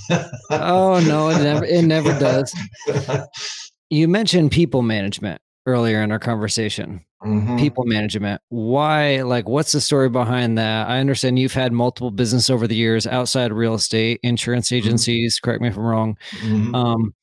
oh 0.51 1.03
no, 1.07 1.29
it 1.29 1.43
never 1.43 1.65
it 1.65 1.85
never 1.85 2.19
does. 2.19 2.55
you 3.91 4.09
mentioned 4.09 4.53
people 4.53 4.83
management 4.83 5.43
earlier 5.67 6.03
in 6.03 6.13
our 6.13 6.19
conversation. 6.19 7.05
Mm-hmm. 7.23 7.59
People 7.59 7.85
management. 7.85 8.41
Why? 8.49 9.21
Like, 9.23 9.47
what's 9.47 9.73
the 9.73 9.81
story 9.81 10.09
behind 10.09 10.57
that? 10.57 10.89
I 10.89 11.01
understand 11.01 11.39
you've 11.39 11.53
had 11.53 11.73
multiple 11.73 12.11
business 12.11 12.49
over 12.49 12.67
the 12.67 12.77
years 12.77 13.07
outside 13.07 13.53
real 13.53 13.75
estate, 13.75 14.21
insurance 14.23 14.69
mm-hmm. 14.69 14.77
agencies. 14.77 15.37
Mm-hmm. 15.37 15.45
Correct 15.45 15.63
me 15.63 15.69
if 15.69 15.77
I'm 15.77 15.83
wrong. 15.83 16.17
Mm-hmm. 16.39 16.75
Um, 16.75 17.15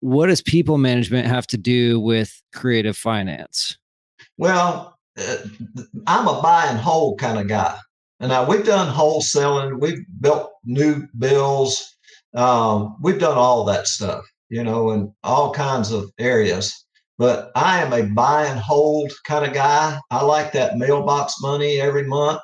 what 0.00 0.26
does 0.26 0.42
people 0.42 0.78
management 0.78 1.26
have 1.26 1.46
to 1.48 1.56
do 1.56 2.00
with 2.00 2.40
creative 2.54 2.96
finance? 2.96 3.76
Well, 4.36 4.98
uh, 5.18 5.36
I'm 6.06 6.28
a 6.28 6.40
buy 6.40 6.66
and 6.66 6.78
hold 6.78 7.18
kind 7.18 7.38
of 7.38 7.48
guy. 7.48 7.78
And 8.20 8.30
now 8.30 8.48
we've 8.48 8.64
done 8.64 8.92
wholesaling, 8.92 9.80
we've 9.80 10.04
built 10.20 10.50
new 10.64 11.06
bills, 11.18 11.96
um, 12.34 12.96
we've 13.00 13.20
done 13.20 13.36
all 13.36 13.64
that 13.64 13.86
stuff, 13.86 14.24
you 14.48 14.62
know, 14.64 14.90
in 14.90 15.12
all 15.22 15.52
kinds 15.52 15.92
of 15.92 16.10
areas 16.18 16.84
but 17.18 17.50
I 17.56 17.82
am 17.82 17.92
a 17.92 18.04
buy 18.04 18.46
and 18.46 18.60
hold 18.60 19.12
kind 19.24 19.44
of 19.44 19.52
guy. 19.52 19.98
I 20.10 20.22
like 20.22 20.52
that 20.52 20.78
mailbox 20.78 21.34
money 21.42 21.80
every 21.80 22.04
month. 22.04 22.40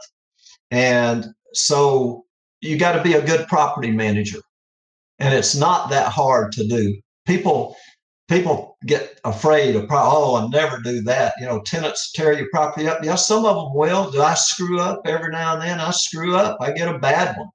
And 0.71 1.27
so 1.53 2.25
you 2.61 2.77
got 2.77 2.93
to 2.93 3.03
be 3.03 3.15
a 3.15 3.25
good 3.25 3.47
property 3.47 3.93
manager. 3.93 4.41
And 5.21 5.33
it's 5.33 5.55
not 5.55 5.91
that 5.91 6.09
hard 6.09 6.51
to 6.53 6.67
do. 6.67 7.01
People 7.27 7.77
people 8.27 8.79
get 8.87 9.21
afraid 9.25 9.77
of 9.77 9.87
oh 9.91 10.37
i 10.37 10.49
never 10.49 10.81
do 10.81 11.03
that 11.03 11.35
you 11.39 11.45
know 11.45 11.61
tenants 11.61 12.11
tear 12.13 12.33
your 12.33 12.49
property 12.51 12.89
up 12.89 13.05
yeah 13.05 13.15
some 13.15 13.45
of 13.45 13.55
them 13.55 13.75
will 13.75 14.11
do 14.11 14.23
i 14.23 14.33
screw 14.33 14.81
up 14.81 15.03
every 15.05 15.31
now 15.31 15.53
and 15.53 15.61
then 15.61 15.79
i 15.79 15.91
screw 15.91 16.35
up 16.35 16.57
i 16.59 16.73
get 16.73 16.89
a 16.89 16.99
bad 16.99 17.37
one 17.37 17.51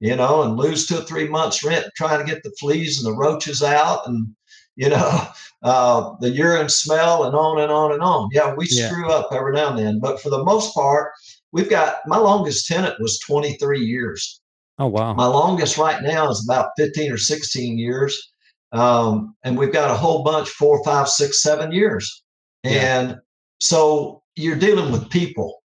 you 0.00 0.16
know 0.16 0.42
and 0.42 0.56
lose 0.56 0.88
two 0.88 0.98
or 0.98 1.02
three 1.02 1.28
months 1.28 1.62
rent 1.62 1.86
trying 1.96 2.18
to 2.18 2.28
get 2.28 2.42
the 2.42 2.50
fleas 2.58 2.98
and 2.98 3.06
the 3.06 3.16
roaches 3.16 3.62
out 3.62 4.00
and 4.08 4.34
you 4.78 4.88
know, 4.88 5.28
uh, 5.62 6.14
the 6.20 6.30
urine 6.30 6.70
smell 6.70 7.24
and 7.24 7.36
on 7.36 7.60
and 7.60 7.70
on 7.70 7.92
and 7.92 8.00
on. 8.00 8.30
Yeah, 8.32 8.54
we 8.54 8.66
yeah. 8.70 8.88
screw 8.88 9.10
up 9.10 9.28
every 9.32 9.52
now 9.52 9.70
and 9.70 9.78
then, 9.78 9.98
but 10.00 10.20
for 10.22 10.30
the 10.30 10.42
most 10.42 10.72
part, 10.72 11.12
we've 11.52 11.68
got 11.68 11.96
my 12.06 12.16
longest 12.16 12.66
tenant 12.66 12.94
was 13.00 13.18
23 13.18 13.80
years. 13.80 14.40
Oh 14.78 14.86
wow! 14.86 15.12
My 15.12 15.26
longest 15.26 15.76
right 15.76 16.00
now 16.00 16.30
is 16.30 16.44
about 16.48 16.70
15 16.78 17.12
or 17.12 17.18
16 17.18 17.76
years, 17.76 18.32
um, 18.72 19.34
and 19.44 19.56
we've 19.56 19.72
got 19.72 19.90
a 19.90 19.96
whole 19.96 20.22
bunch 20.22 20.48
four, 20.50 20.82
five, 20.84 21.08
six, 21.08 21.42
seven 21.42 21.72
years, 21.72 22.22
and 22.64 23.16
so 23.60 24.22
you're 24.36 24.56
dealing 24.56 24.92
with 24.92 25.10
people, 25.10 25.62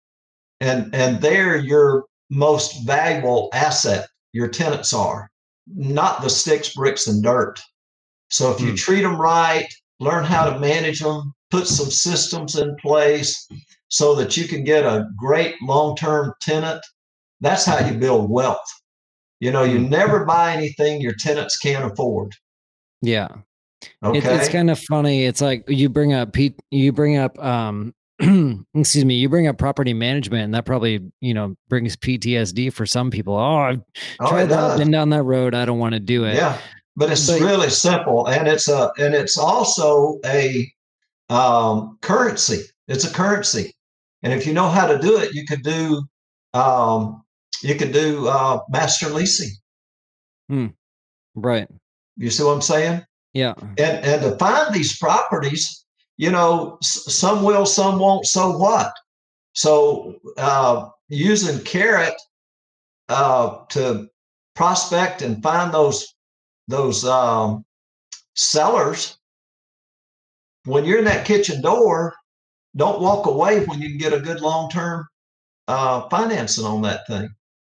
and 0.61 0.95
and 0.95 1.21
they're 1.21 1.57
your 1.57 2.05
most 2.31 2.87
valuable 2.87 3.49
asset. 3.53 4.09
Your 4.33 4.49
tenants 4.49 4.93
are 4.93 5.31
not 5.67 6.23
the 6.23 6.31
sticks, 6.31 6.75
bricks, 6.75 7.07
and 7.07 7.23
dirt. 7.23 7.61
So 8.31 8.53
if 8.53 8.61
you 8.61 8.73
mm. 8.73 8.77
treat 8.77 9.03
them 9.03 9.21
right, 9.21 9.67
learn 10.01 10.25
how 10.25 10.51
to 10.51 10.59
manage 10.59 11.01
them, 11.01 11.35
put 11.51 11.67
some 11.67 11.91
systems 11.91 12.57
in 12.57 12.77
place 12.77 13.49
so 13.89 14.15
that 14.15 14.37
you 14.37 14.47
can 14.47 14.65
get 14.65 14.85
a 14.85 15.09
great 15.17 15.55
long-term 15.63 16.35
tenant, 16.43 16.81
that's 17.41 17.65
how 17.65 17.87
you 17.87 17.97
build 17.97 18.31
wealth. 18.31 18.67
You 19.41 19.53
know, 19.53 19.63
you 19.63 19.79
hmm. 19.79 19.89
never 19.89 20.25
buy 20.25 20.53
anything 20.53 21.01
your 21.01 21.15
tenants 21.15 21.57
can't 21.59 21.85
afford. 21.85 22.35
Yeah. 23.03 23.29
Okay. 24.03 24.19
It, 24.19 24.25
it's 24.25 24.49
kind 24.49 24.71
of 24.71 24.79
funny. 24.79 25.25
It's 25.25 25.41
like 25.41 25.65
you 25.69 25.89
bring 25.89 26.13
up 26.13 26.33
Pete, 26.33 26.59
you 26.71 26.93
bring 26.93 27.17
up 27.17 27.39
um 27.39 27.95
excuse 28.75 29.05
me, 29.05 29.15
you 29.15 29.29
bring 29.29 29.47
up 29.47 29.59
property 29.59 29.95
management, 29.95 30.43
and 30.43 30.55
that 30.55 30.65
probably 30.67 31.01
you 31.21 31.33
know 31.33 31.55
brings 31.69 31.97
PTSD 31.97 32.73
for 32.73 32.87
some 32.87 33.11
people. 33.11 33.37
Oh, 33.37 33.57
I've 33.57 33.81
oh, 34.21 34.29
tried 34.29 34.47
that, 34.47 34.79
been 34.79 34.91
down 34.91 35.11
that 35.11 35.23
road. 35.23 35.55
I 35.55 35.65
don't 35.65 35.79
want 35.79 35.95
to 35.95 36.01
do 36.01 36.25
it. 36.25 36.35
Yeah, 36.35 36.59
but 36.99 37.13
it's 37.13 37.29
but, 37.29 37.41
really 37.41 37.71
simple 37.71 38.27
and 38.27 38.49
it's 38.49 38.69
a 38.69 38.91
and 38.99 39.15
it's 39.15 39.39
also 39.39 40.19
a 40.27 40.71
um, 41.31 41.97
currency 42.03 42.63
it's 42.89 43.05
a 43.05 43.15
currency 43.15 43.73
and 44.23 44.33
if 44.33 44.47
you 44.47 44.53
know 44.53 44.69
how 44.69 44.87
to 44.87 44.99
do 44.99 45.17
it 45.19 45.33
you 45.33 45.47
could 45.47 45.63
do 45.63 46.03
um, 46.55 47.23
you 47.63 47.77
could 47.77 47.93
do 47.93 48.27
uh, 48.27 48.59
master 48.69 49.09
leasing 49.11 49.51
hmm. 50.49 50.67
right 51.37 51.69
you 52.19 52.31
see 52.31 52.43
what 52.43 52.53
i'm 52.53 52.63
saying 52.63 53.03
yeah 53.33 53.55
and 53.79 54.05
and 54.05 54.23
to 54.23 54.37
find 54.37 54.75
these 54.75 54.99
properties 54.99 55.85
you 56.17 56.31
know 56.31 56.79
some 56.83 57.43
will 57.43 57.65
some 57.65 57.99
won't 57.99 58.27
so 58.27 58.57
what 58.57 58.93
so 59.55 60.15
uh, 60.37 60.89
using 61.09 61.59
carrot 61.65 62.15
uh, 63.09 63.65
to 63.71 64.09
prospect 64.55 65.23
and 65.23 65.43
find 65.43 65.73
those 65.73 66.15
those 66.69 67.05
um, 67.05 67.65
sellers, 68.35 69.19
when 70.65 70.85
you're 70.85 70.99
in 70.99 71.05
that 71.07 71.27
kitchen 71.27 71.61
door, 71.61 72.15
don't 72.77 73.01
walk 73.01 73.27
away 73.27 73.65
when 73.65 73.81
you 73.81 73.89
can 73.89 73.99
get 73.99 74.13
a 74.13 74.21
good 74.21 74.41
long 74.41 74.71
term 74.71 75.07
uh, 75.67 76.09
financing 76.09 76.65
on 76.65 76.83
that 76.83 77.07
thing. 77.07 77.29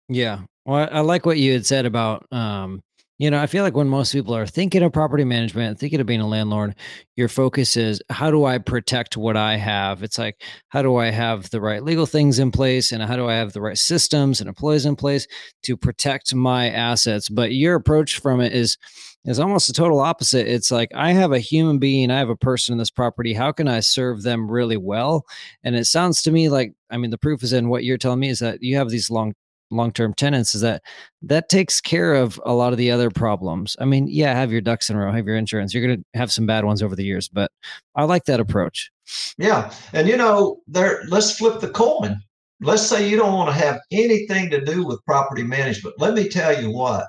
Yeah. 0.09 0.39
Well, 0.65 0.89
I 0.91 1.01
like 1.01 1.25
what 1.25 1.37
you 1.37 1.53
had 1.53 1.65
said 1.65 1.85
about 1.85 2.25
um, 2.31 2.81
you 3.17 3.31
know, 3.31 3.41
I 3.41 3.47
feel 3.47 3.63
like 3.63 3.75
when 3.75 3.87
most 3.87 4.11
people 4.11 4.35
are 4.35 4.45
thinking 4.45 4.83
of 4.83 4.91
property 4.91 5.23
management, 5.23 5.79
thinking 5.79 6.01
of 6.01 6.05
being 6.05 6.19
a 6.19 6.27
landlord, 6.27 6.75
your 7.15 7.29
focus 7.29 7.77
is 7.77 8.01
how 8.09 8.29
do 8.29 8.43
I 8.43 8.57
protect 8.57 9.15
what 9.15 9.37
I 9.37 9.55
have? 9.55 10.03
It's 10.03 10.17
like, 10.17 10.41
how 10.67 10.81
do 10.81 10.97
I 10.97 11.11
have 11.11 11.49
the 11.49 11.61
right 11.61 11.81
legal 11.81 12.05
things 12.05 12.39
in 12.39 12.51
place 12.51 12.91
and 12.91 13.01
how 13.01 13.15
do 13.15 13.27
I 13.27 13.35
have 13.35 13.53
the 13.53 13.61
right 13.61 13.77
systems 13.77 14.41
and 14.41 14.49
employees 14.49 14.85
in 14.85 14.97
place 14.97 15.27
to 15.63 15.77
protect 15.77 16.35
my 16.35 16.69
assets? 16.69 17.29
But 17.29 17.53
your 17.53 17.75
approach 17.75 18.19
from 18.19 18.41
it 18.41 18.51
is 18.51 18.77
is 19.25 19.39
almost 19.39 19.67
the 19.67 19.73
total 19.73 20.01
opposite. 20.01 20.47
It's 20.47 20.69
like 20.69 20.91
I 20.93 21.11
have 21.13 21.31
a 21.31 21.39
human 21.39 21.79
being, 21.79 22.11
I 22.11 22.19
have 22.19 22.29
a 22.29 22.35
person 22.35 22.73
in 22.73 22.77
this 22.77 22.91
property. 22.91 23.33
How 23.33 23.51
can 23.51 23.67
I 23.67 23.79
serve 23.79 24.21
them 24.21 24.51
really 24.51 24.77
well? 24.77 25.25
And 25.63 25.75
it 25.75 25.85
sounds 25.85 26.21
to 26.23 26.31
me 26.31 26.49
like, 26.49 26.73
I 26.91 26.97
mean, 26.97 27.09
the 27.09 27.17
proof 27.17 27.41
is 27.43 27.53
in 27.53 27.69
what 27.69 27.83
you're 27.83 27.97
telling 27.97 28.19
me 28.19 28.29
is 28.29 28.39
that 28.39 28.61
you 28.61 28.75
have 28.77 28.89
these 28.89 29.09
long 29.09 29.33
long-term 29.75 30.13
tenants 30.13 30.55
is 30.55 30.61
that 30.61 30.81
that 31.21 31.49
takes 31.49 31.81
care 31.81 32.13
of 32.13 32.39
a 32.45 32.53
lot 32.53 32.71
of 32.71 32.77
the 32.77 32.91
other 32.91 33.09
problems. 33.09 33.75
I 33.79 33.85
mean, 33.85 34.07
yeah, 34.07 34.33
have 34.33 34.51
your 34.51 34.61
ducks 34.61 34.89
in 34.89 34.95
a 34.95 34.99
row, 34.99 35.11
have 35.11 35.27
your 35.27 35.37
insurance. 35.37 35.73
You're 35.73 35.85
going 35.85 35.99
to 35.99 36.19
have 36.19 36.31
some 36.31 36.45
bad 36.45 36.65
ones 36.65 36.81
over 36.81 36.95
the 36.95 37.03
years, 37.03 37.27
but 37.27 37.51
I 37.95 38.03
like 38.03 38.25
that 38.25 38.39
approach. 38.39 38.91
Yeah, 39.37 39.71
and 39.93 40.07
you 40.07 40.17
know, 40.17 40.61
there. 40.67 41.03
Let's 41.07 41.37
flip 41.37 41.59
the 41.59 41.69
coin. 41.69 42.21
let's 42.61 42.83
say 42.83 43.07
you 43.07 43.17
don't 43.17 43.33
want 43.33 43.49
to 43.49 43.65
have 43.65 43.79
anything 43.91 44.49
to 44.49 44.63
do 44.63 44.85
with 44.85 45.03
property 45.05 45.43
management. 45.43 45.95
Let 45.99 46.13
me 46.13 46.29
tell 46.29 46.59
you 46.59 46.71
what, 46.71 47.05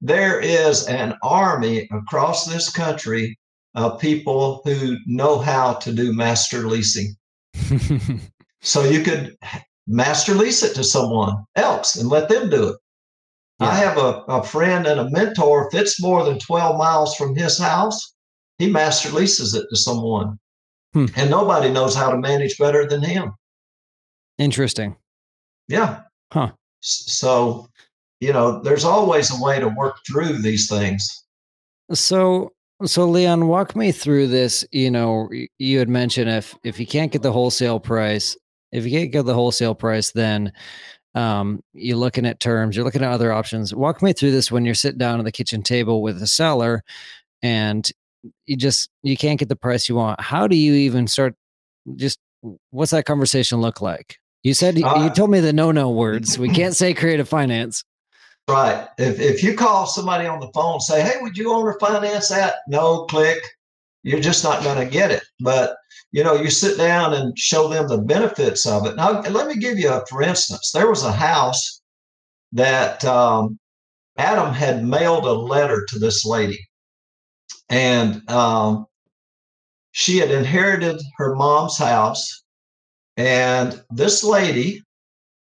there 0.00 0.40
is 0.40 0.86
an 0.88 1.14
army 1.22 1.88
across 1.92 2.46
this 2.46 2.70
country 2.70 3.38
of 3.74 4.00
people 4.00 4.60
who 4.64 4.96
know 5.06 5.38
how 5.38 5.74
to 5.74 5.92
do 5.92 6.12
master 6.12 6.68
leasing. 6.68 7.14
so 8.60 8.84
you 8.84 9.02
could 9.02 9.36
master 9.92 10.34
lease 10.34 10.62
it 10.62 10.74
to 10.74 10.82
someone 10.82 11.44
else 11.54 11.96
and 11.96 12.08
let 12.08 12.28
them 12.28 12.48
do 12.48 12.68
it. 12.68 12.76
Yeah. 13.60 13.68
I 13.68 13.74
have 13.74 13.98
a, 13.98 14.24
a 14.26 14.42
friend 14.42 14.86
and 14.86 14.98
a 14.98 15.10
mentor. 15.10 15.68
If 15.68 15.78
it's 15.78 16.02
more 16.02 16.24
than 16.24 16.38
12 16.38 16.78
miles 16.78 17.14
from 17.14 17.36
his 17.36 17.58
house, 17.58 18.14
he 18.58 18.70
master 18.70 19.10
leases 19.10 19.54
it 19.54 19.66
to 19.68 19.76
someone. 19.76 20.38
Hmm. 20.94 21.06
And 21.16 21.30
nobody 21.30 21.70
knows 21.70 21.94
how 21.94 22.10
to 22.10 22.18
manage 22.18 22.58
better 22.58 22.86
than 22.88 23.02
him. 23.02 23.32
Interesting. 24.38 24.96
Yeah. 25.68 26.00
Huh. 26.32 26.52
So, 26.80 27.68
you 28.20 28.32
know, 28.32 28.60
there's 28.62 28.84
always 28.84 29.30
a 29.30 29.42
way 29.42 29.60
to 29.60 29.68
work 29.68 29.96
through 30.06 30.38
these 30.38 30.68
things. 30.68 31.24
So, 31.92 32.52
so 32.84 33.08
Leon, 33.08 33.46
walk 33.46 33.76
me 33.76 33.92
through 33.92 34.28
this. 34.28 34.64
You 34.72 34.90
know, 34.90 35.28
you 35.58 35.78
had 35.78 35.88
mentioned 35.88 36.30
if 36.30 36.56
if 36.64 36.80
you 36.80 36.86
can't 36.86 37.12
get 37.12 37.22
the 37.22 37.32
wholesale 37.32 37.78
price, 37.78 38.36
if 38.72 38.84
you 38.84 38.90
can't 38.90 39.12
get 39.12 39.24
the 39.24 39.34
wholesale 39.34 39.74
price, 39.74 40.12
then 40.12 40.52
um, 41.14 41.62
you're 41.74 41.96
looking 41.96 42.26
at 42.26 42.40
terms, 42.40 42.74
you're 42.74 42.84
looking 42.84 43.02
at 43.02 43.12
other 43.12 43.32
options. 43.32 43.74
Walk 43.74 44.02
me 44.02 44.12
through 44.12 44.32
this 44.32 44.50
when 44.50 44.64
you're 44.64 44.74
sitting 44.74 44.98
down 44.98 45.18
at 45.18 45.24
the 45.24 45.32
kitchen 45.32 45.62
table 45.62 46.02
with 46.02 46.18
the 46.18 46.26
seller, 46.26 46.82
and 47.42 47.88
you 48.46 48.56
just 48.56 48.88
you 49.02 49.16
can't 49.16 49.38
get 49.38 49.48
the 49.48 49.56
price 49.56 49.88
you 49.88 49.94
want. 49.96 50.20
How 50.20 50.46
do 50.46 50.56
you 50.56 50.74
even 50.74 51.06
start? 51.06 51.34
Just 51.96 52.18
what's 52.70 52.92
that 52.92 53.04
conversation 53.04 53.60
look 53.60 53.80
like? 53.80 54.16
You 54.42 54.54
said 54.54 54.80
uh, 54.82 55.02
you 55.02 55.10
told 55.10 55.30
me 55.30 55.40
the 55.40 55.52
no 55.52 55.70
no 55.70 55.90
words. 55.90 56.38
We 56.38 56.48
can't 56.54 56.74
say 56.74 56.94
creative 56.94 57.28
finance. 57.28 57.84
Right. 58.48 58.88
If 58.98 59.20
if 59.20 59.42
you 59.42 59.54
call 59.54 59.86
somebody 59.86 60.26
on 60.26 60.40
the 60.40 60.50
phone 60.54 60.80
say, 60.80 61.02
"Hey, 61.02 61.20
would 61.20 61.36
you 61.36 61.52
owner 61.52 61.76
finance 61.78 62.28
that?" 62.30 62.56
No, 62.66 63.04
click. 63.04 63.38
You're 64.02 64.20
just 64.20 64.44
not 64.44 64.62
going 64.62 64.78
to 64.78 64.92
get 64.92 65.10
it. 65.10 65.22
But 65.40 65.76
you 66.12 66.22
know, 66.22 66.34
you 66.34 66.50
sit 66.50 66.76
down 66.76 67.14
and 67.14 67.38
show 67.38 67.68
them 67.68 67.88
the 67.88 67.98
benefits 67.98 68.66
of 68.66 68.86
it. 68.86 68.96
Now, 68.96 69.22
let 69.22 69.46
me 69.46 69.56
give 69.56 69.78
you 69.78 69.90
a 69.90 70.04
for 70.06 70.22
instance. 70.22 70.70
There 70.72 70.88
was 70.88 71.04
a 71.04 71.12
house 71.12 71.80
that 72.52 73.04
um, 73.04 73.58
Adam 74.18 74.52
had 74.52 74.84
mailed 74.84 75.24
a 75.24 75.32
letter 75.32 75.86
to 75.88 75.98
this 75.98 76.26
lady, 76.26 76.68
and 77.70 78.28
um, 78.30 78.86
she 79.92 80.18
had 80.18 80.30
inherited 80.30 81.00
her 81.16 81.34
mom's 81.34 81.78
house, 81.78 82.42
and 83.16 83.82
this 83.90 84.22
lady 84.22 84.82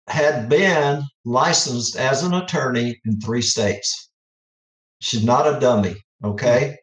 had 0.07 0.49
been 0.49 1.03
licensed 1.25 1.95
as 1.95 2.23
an 2.23 2.33
attorney 2.33 2.99
in 3.05 3.19
three 3.19 3.41
states. 3.41 4.09
She's 5.01 5.23
not 5.23 5.47
a 5.47 5.59
dummy, 5.59 5.95
okay? 6.23 6.77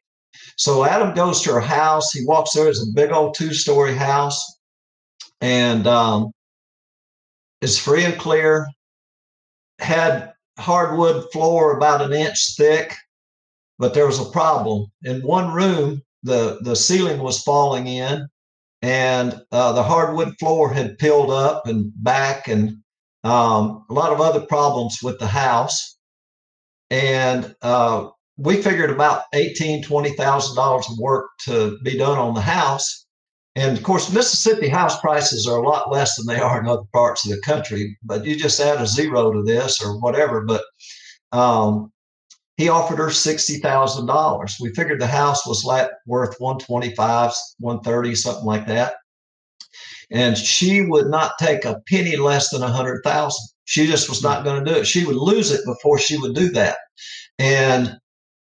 So 0.56 0.84
Adam 0.84 1.14
goes 1.14 1.42
to 1.42 1.52
her 1.52 1.60
house. 1.60 2.12
He 2.12 2.24
walks 2.24 2.52
there. 2.52 2.68
It's 2.68 2.82
a 2.82 2.92
big 2.92 3.12
old 3.12 3.34
two 3.34 3.52
story 3.52 3.94
house 3.94 4.56
and 5.40 5.86
um, 5.86 6.32
it's 7.60 7.78
free 7.78 8.04
and 8.04 8.18
clear. 8.18 8.66
Had 9.78 10.32
hardwood 10.58 11.30
floor 11.32 11.76
about 11.76 12.00
an 12.00 12.12
inch 12.12 12.56
thick, 12.56 12.94
but 13.78 13.92
there 13.92 14.06
was 14.06 14.18
a 14.18 14.30
problem. 14.30 14.86
In 15.02 15.20
one 15.20 15.52
room, 15.52 16.02
the, 16.22 16.58
the 16.62 16.74
ceiling 16.74 17.20
was 17.20 17.42
falling 17.42 17.86
in 17.86 18.26
and 18.82 19.40
uh, 19.52 19.72
the 19.72 19.82
hardwood 19.82 20.34
floor 20.38 20.72
had 20.72 20.98
peeled 20.98 21.30
up 21.30 21.66
and 21.66 21.92
back 22.02 22.48
and 22.48 22.78
um, 23.24 23.84
a 23.90 23.92
lot 23.92 24.12
of 24.12 24.20
other 24.20 24.40
problems 24.40 25.00
with 25.02 25.18
the 25.18 25.26
house. 25.26 25.98
And 26.90 27.54
uh, 27.62 28.08
we 28.36 28.62
figured 28.62 28.90
about 28.90 29.22
eighteen, 29.32 29.82
twenty 29.82 30.10
thousand 30.10 30.56
dollars 30.56 30.86
of 30.90 30.98
work 30.98 31.30
to 31.44 31.78
be 31.82 31.96
done 31.96 32.18
on 32.18 32.34
the 32.34 32.40
house. 32.40 33.06
And 33.54 33.76
of 33.76 33.82
course, 33.82 34.12
Mississippi 34.12 34.68
house 34.68 35.00
prices 35.00 35.46
are 35.46 35.58
a 35.58 35.66
lot 35.66 35.90
less 35.90 36.16
than 36.16 36.26
they 36.26 36.40
are 36.40 36.60
in 36.60 36.68
other 36.68 36.82
parts 36.92 37.24
of 37.24 37.34
the 37.34 37.40
country. 37.40 37.96
But 38.02 38.24
you 38.24 38.36
just 38.36 38.60
add 38.60 38.80
a 38.80 38.86
zero 38.86 39.32
to 39.32 39.42
this 39.42 39.82
or 39.82 39.98
whatever. 39.98 40.42
But 40.42 40.62
um, 41.32 41.90
he 42.58 42.68
offered 42.68 42.98
her 42.98 43.10
sixty 43.10 43.58
thousand 43.58 44.06
dollars. 44.06 44.56
We 44.60 44.74
figured 44.74 45.00
the 45.00 45.06
house 45.06 45.46
was 45.46 45.64
worth 46.06 46.36
one 46.38 46.58
twenty 46.58 46.94
five, 46.94 47.32
one 47.58 47.80
thirty, 47.80 48.14
something 48.14 48.44
like 48.44 48.66
that 48.66 48.96
and 50.10 50.36
she 50.36 50.82
would 50.82 51.08
not 51.08 51.32
take 51.38 51.64
a 51.64 51.80
penny 51.88 52.16
less 52.16 52.50
than 52.50 52.62
a 52.62 52.68
hundred 52.68 53.02
thousand. 53.02 53.48
She 53.64 53.86
just 53.86 54.08
was 54.08 54.22
not 54.22 54.44
going 54.44 54.64
to 54.64 54.72
do 54.72 54.78
it. 54.78 54.86
She 54.86 55.04
would 55.04 55.16
lose 55.16 55.50
it 55.50 55.64
before 55.64 55.98
she 55.98 56.16
would 56.18 56.34
do 56.34 56.50
that, 56.50 56.78
and 57.38 57.96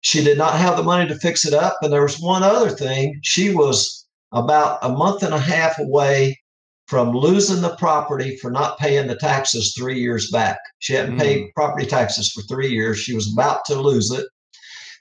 she 0.06 0.24
did 0.24 0.38
not 0.38 0.60
have 0.60 0.78
the 0.78 0.84
money 0.84 1.08
to 1.08 1.18
fix 1.18 1.46
it 1.46 1.54
up. 1.56 1.80
And 1.82 1.92
there 1.92 2.04
was 2.04 2.20
one 2.20 2.44
other 2.44 2.70
thing: 2.70 3.20
she 3.24 3.56
was 3.56 4.06
about 4.32 4.78
a 4.84 4.90
month 4.90 5.24
and 5.24 5.34
a 5.34 5.40
half 5.40 5.80
away 5.80 6.40
from 6.86 7.10
losing 7.10 7.64
the 7.64 7.76
property 7.78 8.38
for 8.38 8.52
not 8.52 8.78
paying 8.78 9.08
the 9.08 9.16
taxes 9.16 9.74
three 9.76 10.00
years 10.00 10.30
back. 10.30 10.60
She 10.78 10.94
hadn't 10.94 11.16
mm. 11.16 11.22
paid 11.22 11.52
property 11.56 11.88
taxes 11.88 12.32
for 12.32 12.44
three 12.44 12.70
years. 12.70 13.00
She 13.00 13.16
was 13.16 13.34
about 13.34 13.66
to 13.66 13.82
lose 13.82 14.12
it. 14.12 14.28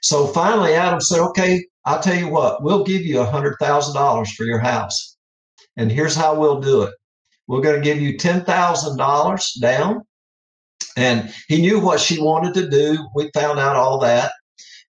So 0.01 0.25
finally, 0.25 0.73
Adam 0.73 0.99
said, 0.99 1.19
"Okay, 1.19 1.63
I'll 1.85 2.01
tell 2.01 2.17
you 2.17 2.29
what. 2.29 2.63
We'll 2.63 2.83
give 2.83 3.03
you 3.03 3.19
a 3.19 3.25
hundred 3.25 3.57
thousand 3.59 3.93
dollars 3.93 4.33
for 4.33 4.45
your 4.45 4.59
house." 4.59 5.17
And 5.77 5.91
here's 5.91 6.15
how 6.15 6.33
we'll 6.33 6.61
do 6.61 6.81
it. 6.81 6.93
We're 7.47 7.61
going 7.61 7.79
to 7.79 7.85
give 7.85 8.01
you 8.01 8.17
$10,000 8.17 9.61
down. 9.61 10.01
And 10.97 11.31
he 11.47 11.61
knew 11.61 11.79
what 11.79 11.99
she 11.99 12.19
wanted 12.19 12.55
to 12.55 12.69
do. 12.69 13.07
We 13.13 13.29
found 13.35 13.59
out 13.59 13.75
all 13.75 13.99
that. 13.99 14.31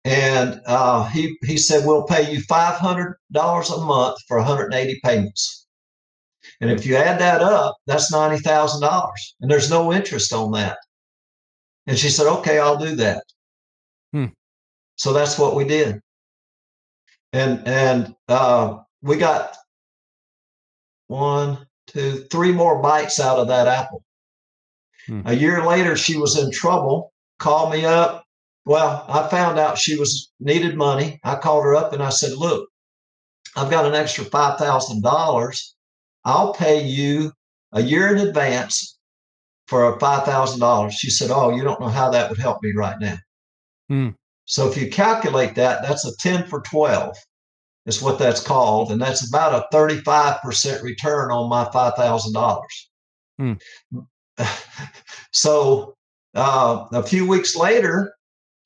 And 0.04 0.60
uh, 0.66 1.08
he, 1.08 1.36
he 1.42 1.58
said, 1.58 1.84
We'll 1.84 2.04
pay 2.04 2.32
you 2.32 2.40
$500 2.40 3.14
a 3.34 3.84
month 3.84 4.18
for 4.26 4.38
180 4.38 5.00
payments. 5.04 5.66
And 6.60 6.70
if 6.70 6.86
you 6.86 6.96
add 6.96 7.20
that 7.20 7.42
up, 7.42 7.76
that's 7.86 8.12
$90,000. 8.12 9.10
And 9.40 9.50
there's 9.50 9.70
no 9.70 9.92
interest 9.92 10.32
on 10.32 10.52
that. 10.52 10.78
And 11.86 11.98
she 11.98 12.08
said, 12.08 12.26
Okay, 12.26 12.58
I'll 12.58 12.78
do 12.78 12.96
that. 12.96 13.24
Hmm. 14.12 14.26
So 14.96 15.12
that's 15.12 15.38
what 15.38 15.54
we 15.54 15.64
did. 15.64 16.00
And, 17.32 17.66
and 17.66 18.14
uh, 18.28 18.78
we 19.02 19.16
got 19.16 19.56
one, 21.08 21.66
two, 21.86 22.24
three 22.30 22.52
more 22.52 22.80
bites 22.80 23.20
out 23.20 23.38
of 23.38 23.48
that 23.48 23.66
apple. 23.66 24.02
Hmm. 25.06 25.22
A 25.26 25.34
year 25.34 25.64
later, 25.64 25.96
she 25.96 26.16
was 26.16 26.38
in 26.38 26.50
trouble, 26.50 27.12
called 27.38 27.72
me 27.72 27.84
up. 27.84 28.24
Well, 28.64 29.04
I 29.08 29.26
found 29.28 29.58
out 29.58 29.78
she 29.78 29.96
was 29.96 30.32
needed 30.38 30.76
money. 30.76 31.18
I 31.24 31.36
called 31.36 31.64
her 31.64 31.74
up 31.74 31.92
and 31.92 32.02
I 32.02 32.10
said, 32.10 32.36
Look, 32.36 32.68
I've 33.56 33.70
got 33.70 33.86
an 33.86 33.94
extra 33.94 34.24
$5,000. 34.24 35.72
I'll 36.24 36.52
pay 36.52 36.84
you 36.84 37.32
a 37.72 37.82
year 37.82 38.14
in 38.14 38.28
advance 38.28 38.98
for 39.66 39.92
a 39.92 39.98
$5,000. 39.98 40.92
She 40.92 41.10
said, 41.10 41.30
Oh, 41.30 41.50
you 41.50 41.62
don't 41.62 41.80
know 41.80 41.88
how 41.88 42.10
that 42.10 42.28
would 42.28 42.38
help 42.38 42.62
me 42.62 42.72
right 42.76 42.98
now. 43.00 43.16
Hmm. 43.88 44.08
So 44.44 44.68
if 44.68 44.76
you 44.76 44.90
calculate 44.90 45.54
that, 45.54 45.82
that's 45.82 46.04
a 46.04 46.16
10 46.18 46.46
for 46.46 46.60
12 46.62 47.16
is 47.86 48.02
what 48.02 48.18
that's 48.18 48.42
called. 48.42 48.92
And 48.92 49.00
that's 49.00 49.26
about 49.28 49.54
a 49.54 49.74
35% 49.74 50.82
return 50.82 51.30
on 51.30 51.48
my 51.48 51.64
$5,000. 51.66 52.62
Hmm. 53.38 53.52
so 55.32 55.94
uh, 56.34 56.86
a 56.92 57.02
few 57.02 57.26
weeks 57.26 57.56
later, 57.56 58.12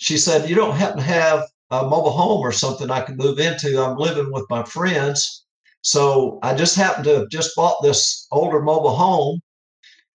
she 0.04 0.18
said, 0.18 0.50
You 0.50 0.54
don't 0.54 0.76
happen 0.76 0.98
to 0.98 1.02
have 1.02 1.44
a 1.70 1.82
mobile 1.82 2.10
home 2.10 2.42
or 2.42 2.52
something 2.52 2.90
I 2.90 3.00
can 3.00 3.16
move 3.16 3.38
into. 3.38 3.82
I'm 3.82 3.96
living 3.96 4.30
with 4.30 4.44
my 4.50 4.62
friends. 4.64 5.46
So 5.80 6.38
I 6.42 6.54
just 6.54 6.76
happened 6.76 7.06
to 7.06 7.20
have 7.20 7.30
just 7.30 7.56
bought 7.56 7.82
this 7.82 8.26
older 8.30 8.60
mobile 8.60 8.94
home 8.94 9.40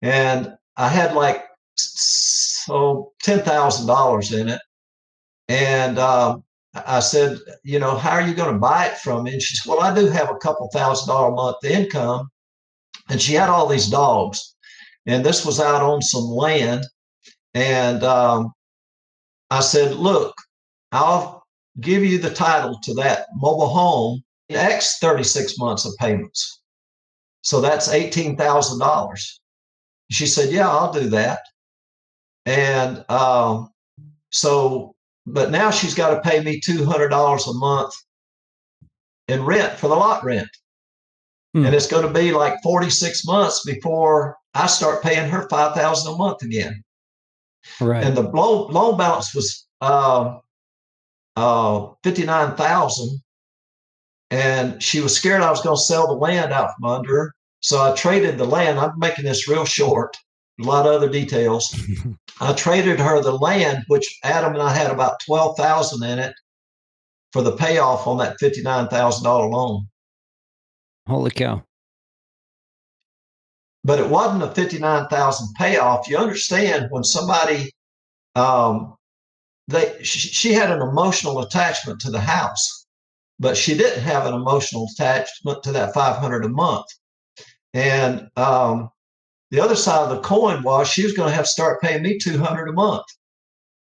and 0.03 0.53
I 0.77 0.89
had 0.89 1.15
like 1.15 1.43
so 1.75 3.13
ten 3.23 3.39
thousand 3.39 3.87
dollars 3.87 4.31
in 4.31 4.47
it. 4.49 4.61
And 5.47 5.97
um, 5.97 6.43
I 6.75 6.99
said, 6.99 7.39
you 7.63 7.79
know, 7.79 7.95
how 7.95 8.11
are 8.11 8.21
you 8.21 8.35
going 8.35 8.53
to 8.53 8.59
buy 8.59 8.85
it 8.87 8.97
from 8.99 9.23
me? 9.23 9.33
And 9.33 9.41
she 9.41 9.55
said, 9.55 9.71
well, 9.71 9.81
I 9.81 9.93
do 9.95 10.05
have 10.05 10.29
a 10.29 10.37
couple 10.37 10.69
thousand 10.71 11.07
dollar 11.07 11.31
a 11.31 11.35
month 11.35 11.65
income. 11.65 12.29
And 13.09 13.19
she 13.19 13.33
had 13.33 13.49
all 13.49 13.65
these 13.65 13.87
dogs. 13.89 14.53
And 15.07 15.25
this 15.25 15.43
was 15.43 15.59
out 15.59 15.81
on 15.81 16.03
some 16.03 16.25
land. 16.25 16.85
And 17.55 18.03
um, 18.03 18.53
I 19.49 19.61
said, 19.61 19.95
look, 19.95 20.35
I'll 20.91 21.43
give 21.79 22.03
you 22.03 22.17
the 22.17 22.29
title 22.29 22.79
to 22.83 22.93
that 22.95 23.27
mobile 23.35 23.67
home, 23.67 24.23
X 24.49 24.97
36 24.99 25.57
months 25.57 25.85
of 25.85 25.93
payments. 25.99 26.61
So 27.41 27.61
that's 27.61 27.89
$18,000. 27.89 29.39
She 30.11 30.25
said, 30.25 30.51
yeah, 30.51 30.69
I'll 30.69 30.91
do 30.91 31.09
that. 31.09 31.41
And 32.45 33.05
um, 33.09 33.69
so 34.31 34.95
but 35.33 35.51
now 35.51 35.69
she's 35.69 35.93
got 35.93 36.15
to 36.15 36.29
pay 36.29 36.41
me 36.43 36.59
$200 36.59 37.47
a 37.47 37.53
month 37.53 37.93
in 39.27 39.45
rent 39.45 39.77
for 39.77 39.87
the 39.87 39.95
lot 39.95 40.23
rent. 40.23 40.49
Hmm. 41.53 41.65
And 41.65 41.75
it's 41.75 41.87
going 41.87 42.05
to 42.05 42.13
be 42.13 42.31
like 42.31 42.61
46 42.63 43.25
months 43.25 43.63
before 43.63 44.37
I 44.53 44.67
start 44.67 45.03
paying 45.03 45.29
her 45.29 45.47
five 45.49 45.75
thousand 45.75 46.13
a 46.13 46.17
month 46.17 46.41
again. 46.41 46.83
Right. 47.81 48.03
And 48.03 48.15
the 48.15 48.23
loan 48.23 48.71
loan 48.71 48.97
balance 48.97 49.33
was 49.33 49.65
uh, 49.81 50.37
uh, 51.35 51.87
fifty 52.03 52.25
nine 52.25 52.55
thousand, 52.55 53.21
and 54.31 54.81
she 54.81 55.01
was 55.01 55.15
scared 55.15 55.41
I 55.41 55.51
was 55.51 55.61
going 55.61 55.75
to 55.75 55.81
sell 55.81 56.07
the 56.07 56.13
land 56.13 56.51
out 56.51 56.71
from 56.75 56.89
under 56.89 57.15
her. 57.15 57.35
So 57.61 57.81
I 57.81 57.95
traded 57.95 58.37
the 58.37 58.45
land. 58.45 58.79
I'm 58.79 58.97
making 58.97 59.25
this 59.25 59.47
real 59.47 59.65
short. 59.65 60.15
A 60.61 60.65
lot 60.65 60.85
of 60.85 60.93
other 60.93 61.09
details. 61.09 61.73
I 62.41 62.53
traded 62.53 62.99
her 62.99 63.21
the 63.21 63.33
land, 63.33 63.83
which 63.87 64.19
Adam 64.23 64.53
and 64.53 64.61
I 64.61 64.73
had 64.73 64.91
about 64.91 65.19
twelve 65.25 65.57
thousand 65.57 66.07
in 66.07 66.19
it, 66.19 66.33
for 67.31 67.41
the 67.41 67.55
payoff 67.55 68.07
on 68.07 68.17
that 68.17 68.37
fifty 68.39 68.61
nine 68.61 68.87
thousand 68.87 69.23
dollar 69.23 69.47
loan. 69.47 69.87
Holy 71.07 71.31
cow! 71.31 71.63
But 73.83 73.99
it 73.99 74.09
wasn't 74.09 74.43
a 74.43 74.53
fifty 74.53 74.79
nine 74.79 75.07
thousand 75.07 75.53
payoff. 75.55 76.07
You 76.07 76.17
understand 76.17 76.87
when 76.89 77.03
somebody, 77.03 77.71
um, 78.35 78.95
they 79.67 79.97
she, 80.03 80.19
she 80.19 80.53
had 80.53 80.71
an 80.71 80.81
emotional 80.81 81.39
attachment 81.39 81.99
to 82.01 82.11
the 82.11 82.19
house, 82.19 82.85
but 83.39 83.55
she 83.55 83.77
didn't 83.77 84.03
have 84.03 84.25
an 84.25 84.33
emotional 84.33 84.87
attachment 84.93 85.63
to 85.63 85.71
that 85.71 85.93
five 85.93 86.17
hundred 86.17 86.43
a 86.43 86.49
month. 86.49 86.85
And 87.73 88.29
um, 88.35 88.89
the 89.51 89.59
other 89.59 89.75
side 89.75 90.03
of 90.03 90.09
the 90.09 90.21
coin 90.21 90.63
was 90.63 90.87
she 90.87 91.03
was 91.03 91.13
going 91.13 91.29
to 91.29 91.35
have 91.35 91.45
to 91.45 91.51
start 91.51 91.81
paying 91.81 92.03
me 92.03 92.17
200 92.17 92.67
a 92.67 92.73
month. 92.73 93.05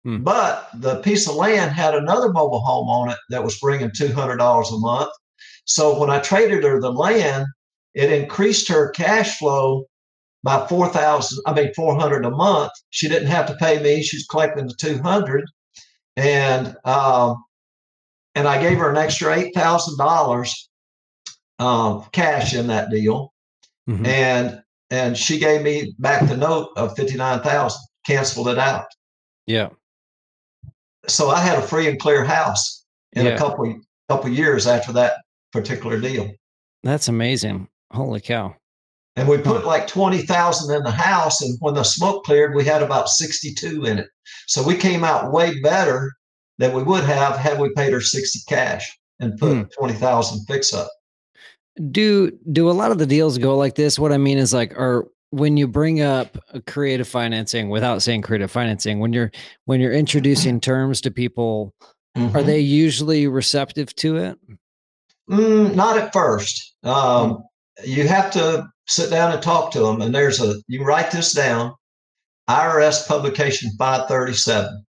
Hmm. 0.04 0.24
But 0.24 0.70
the 0.76 1.02
piece 1.02 1.28
of 1.28 1.36
land 1.36 1.72
had 1.72 1.96
another 1.96 2.32
mobile 2.32 2.62
home 2.62 2.88
on 2.88 3.10
it 3.10 3.18
that 3.30 3.44
was 3.44 3.60
bringing 3.60 3.90
$200 3.90 4.40
a 4.40 4.80
month. 4.80 5.12
So 5.66 6.00
when 6.00 6.10
I 6.10 6.20
traded 6.20 6.64
her 6.64 6.80
the 6.80 6.92
land, 6.92 7.46
it 8.00 8.14
increased 8.14 8.70
her 8.70 8.92
cash 8.92 9.38
flow 9.38 9.86
by 10.42 10.66
4,000, 10.68 11.44
I 11.46 11.54
mean 11.54 11.74
400 11.74 12.24
a 12.24 12.32
month. 12.32 12.72
She 12.92 13.10
didn't 13.10 13.28
have 13.28 13.46
to 13.48 13.56
pay 13.56 13.84
me. 13.84 14.02
She's 14.02 14.26
collecting 14.26 14.68
the 14.68 14.74
200. 14.76 15.44
And 16.16 16.78
um, 16.86 17.44
and 18.36 18.48
I 18.48 18.62
gave 18.62 18.78
her 18.78 18.90
an 18.90 18.96
extra 18.96 19.36
$8,000 19.36 20.54
um, 21.60 22.06
cash 22.14 22.56
in 22.56 22.68
that 22.68 22.90
deal. 22.90 23.34
Mm-hmm. 23.90 24.06
And 24.06 24.62
and 24.90 25.18
she 25.18 25.38
gave 25.38 25.62
me 25.62 25.94
back 26.00 26.26
the 26.28 26.38
note 26.38 26.70
of 26.78 26.96
59,000, 26.96 27.80
canceled 28.08 28.48
it 28.48 28.58
out. 28.58 28.86
Yeah. 29.46 29.70
So 31.06 31.30
I 31.30 31.42
had 31.42 31.60
a 31.60 31.62
free 31.62 31.90
and 31.90 32.00
clear 32.00 32.24
house 32.24 32.86
in 33.12 33.26
yeah. 33.26 33.34
a 33.34 33.38
couple 33.38 33.76
couple 34.08 34.30
years 34.30 34.68
after 34.68 34.94
that 34.94 35.18
particular 35.52 36.00
deal. 36.00 36.32
That's 36.84 37.10
amazing. 37.10 37.68
Holy 37.92 38.22
cow. 38.22 38.56
And 39.16 39.28
we 39.28 39.38
put 39.38 39.66
like 39.66 39.88
20,000 39.88 40.76
in 40.76 40.84
the 40.84 40.92
house 40.92 41.42
and 41.42 41.58
when 41.60 41.74
the 41.74 41.84
smoke 41.84 42.24
cleared 42.24 42.56
we 42.56 42.64
had 42.64 42.82
about 42.82 43.10
62 43.10 43.86
in 43.86 44.00
it. 44.00 44.08
So 44.48 44.64
we 44.64 44.76
came 44.76 45.04
out 45.04 45.32
way 45.32 45.60
better 45.62 46.14
than 46.58 46.74
we 46.74 46.84
would 46.84 47.04
have 47.04 47.36
had 47.36 47.60
we 47.60 47.74
paid 47.74 47.92
her 47.92 48.02
60 48.02 48.40
cash 48.48 48.98
and 49.20 49.38
put 49.38 49.54
hmm. 49.54 49.64
20,000 49.78 50.46
fix 50.46 50.74
up 50.74 50.90
do 51.92 52.32
do 52.52 52.70
a 52.70 52.74
lot 52.74 52.92
of 52.92 52.98
the 52.98 53.06
deals 53.06 53.38
go 53.38 53.56
like 53.56 53.76
this 53.76 53.98
what 53.98 54.12
i 54.12 54.18
mean 54.18 54.38
is 54.38 54.54
like 54.54 54.74
are 54.78 55.08
when 55.32 55.58
you 55.58 55.68
bring 55.68 56.02
up 56.02 56.38
creative 56.66 57.08
financing 57.08 57.70
without 57.70 58.02
saying 58.02 58.22
creative 58.22 58.52
financing 58.52 59.00
when 59.00 59.14
you're 59.14 59.32
when 59.66 59.80
you're 59.80 59.94
introducing 59.94 60.60
terms 60.62 61.00
to 61.02 61.12
people 61.12 61.74
mm-hmm. 62.18 62.36
are 62.36 62.44
they 62.44 62.60
usually 62.60 63.28
receptive 63.28 63.96
to 63.96 64.18
it 64.18 64.38
mm, 65.30 65.74
not 65.74 65.98
at 65.98 66.12
first 66.12 66.76
um, 66.84 66.94
mm. 66.94 67.44
You 67.84 68.08
have 68.08 68.32
to 68.32 68.68
sit 68.88 69.10
down 69.10 69.32
and 69.32 69.42
talk 69.42 69.72
to 69.72 69.80
them 69.80 70.02
and 70.02 70.14
there's 70.14 70.42
a 70.42 70.56
you 70.68 70.84
write 70.84 71.12
this 71.12 71.34
down 71.34 71.74
irs 72.50 73.08
publication 73.08 73.70
537 73.78 74.86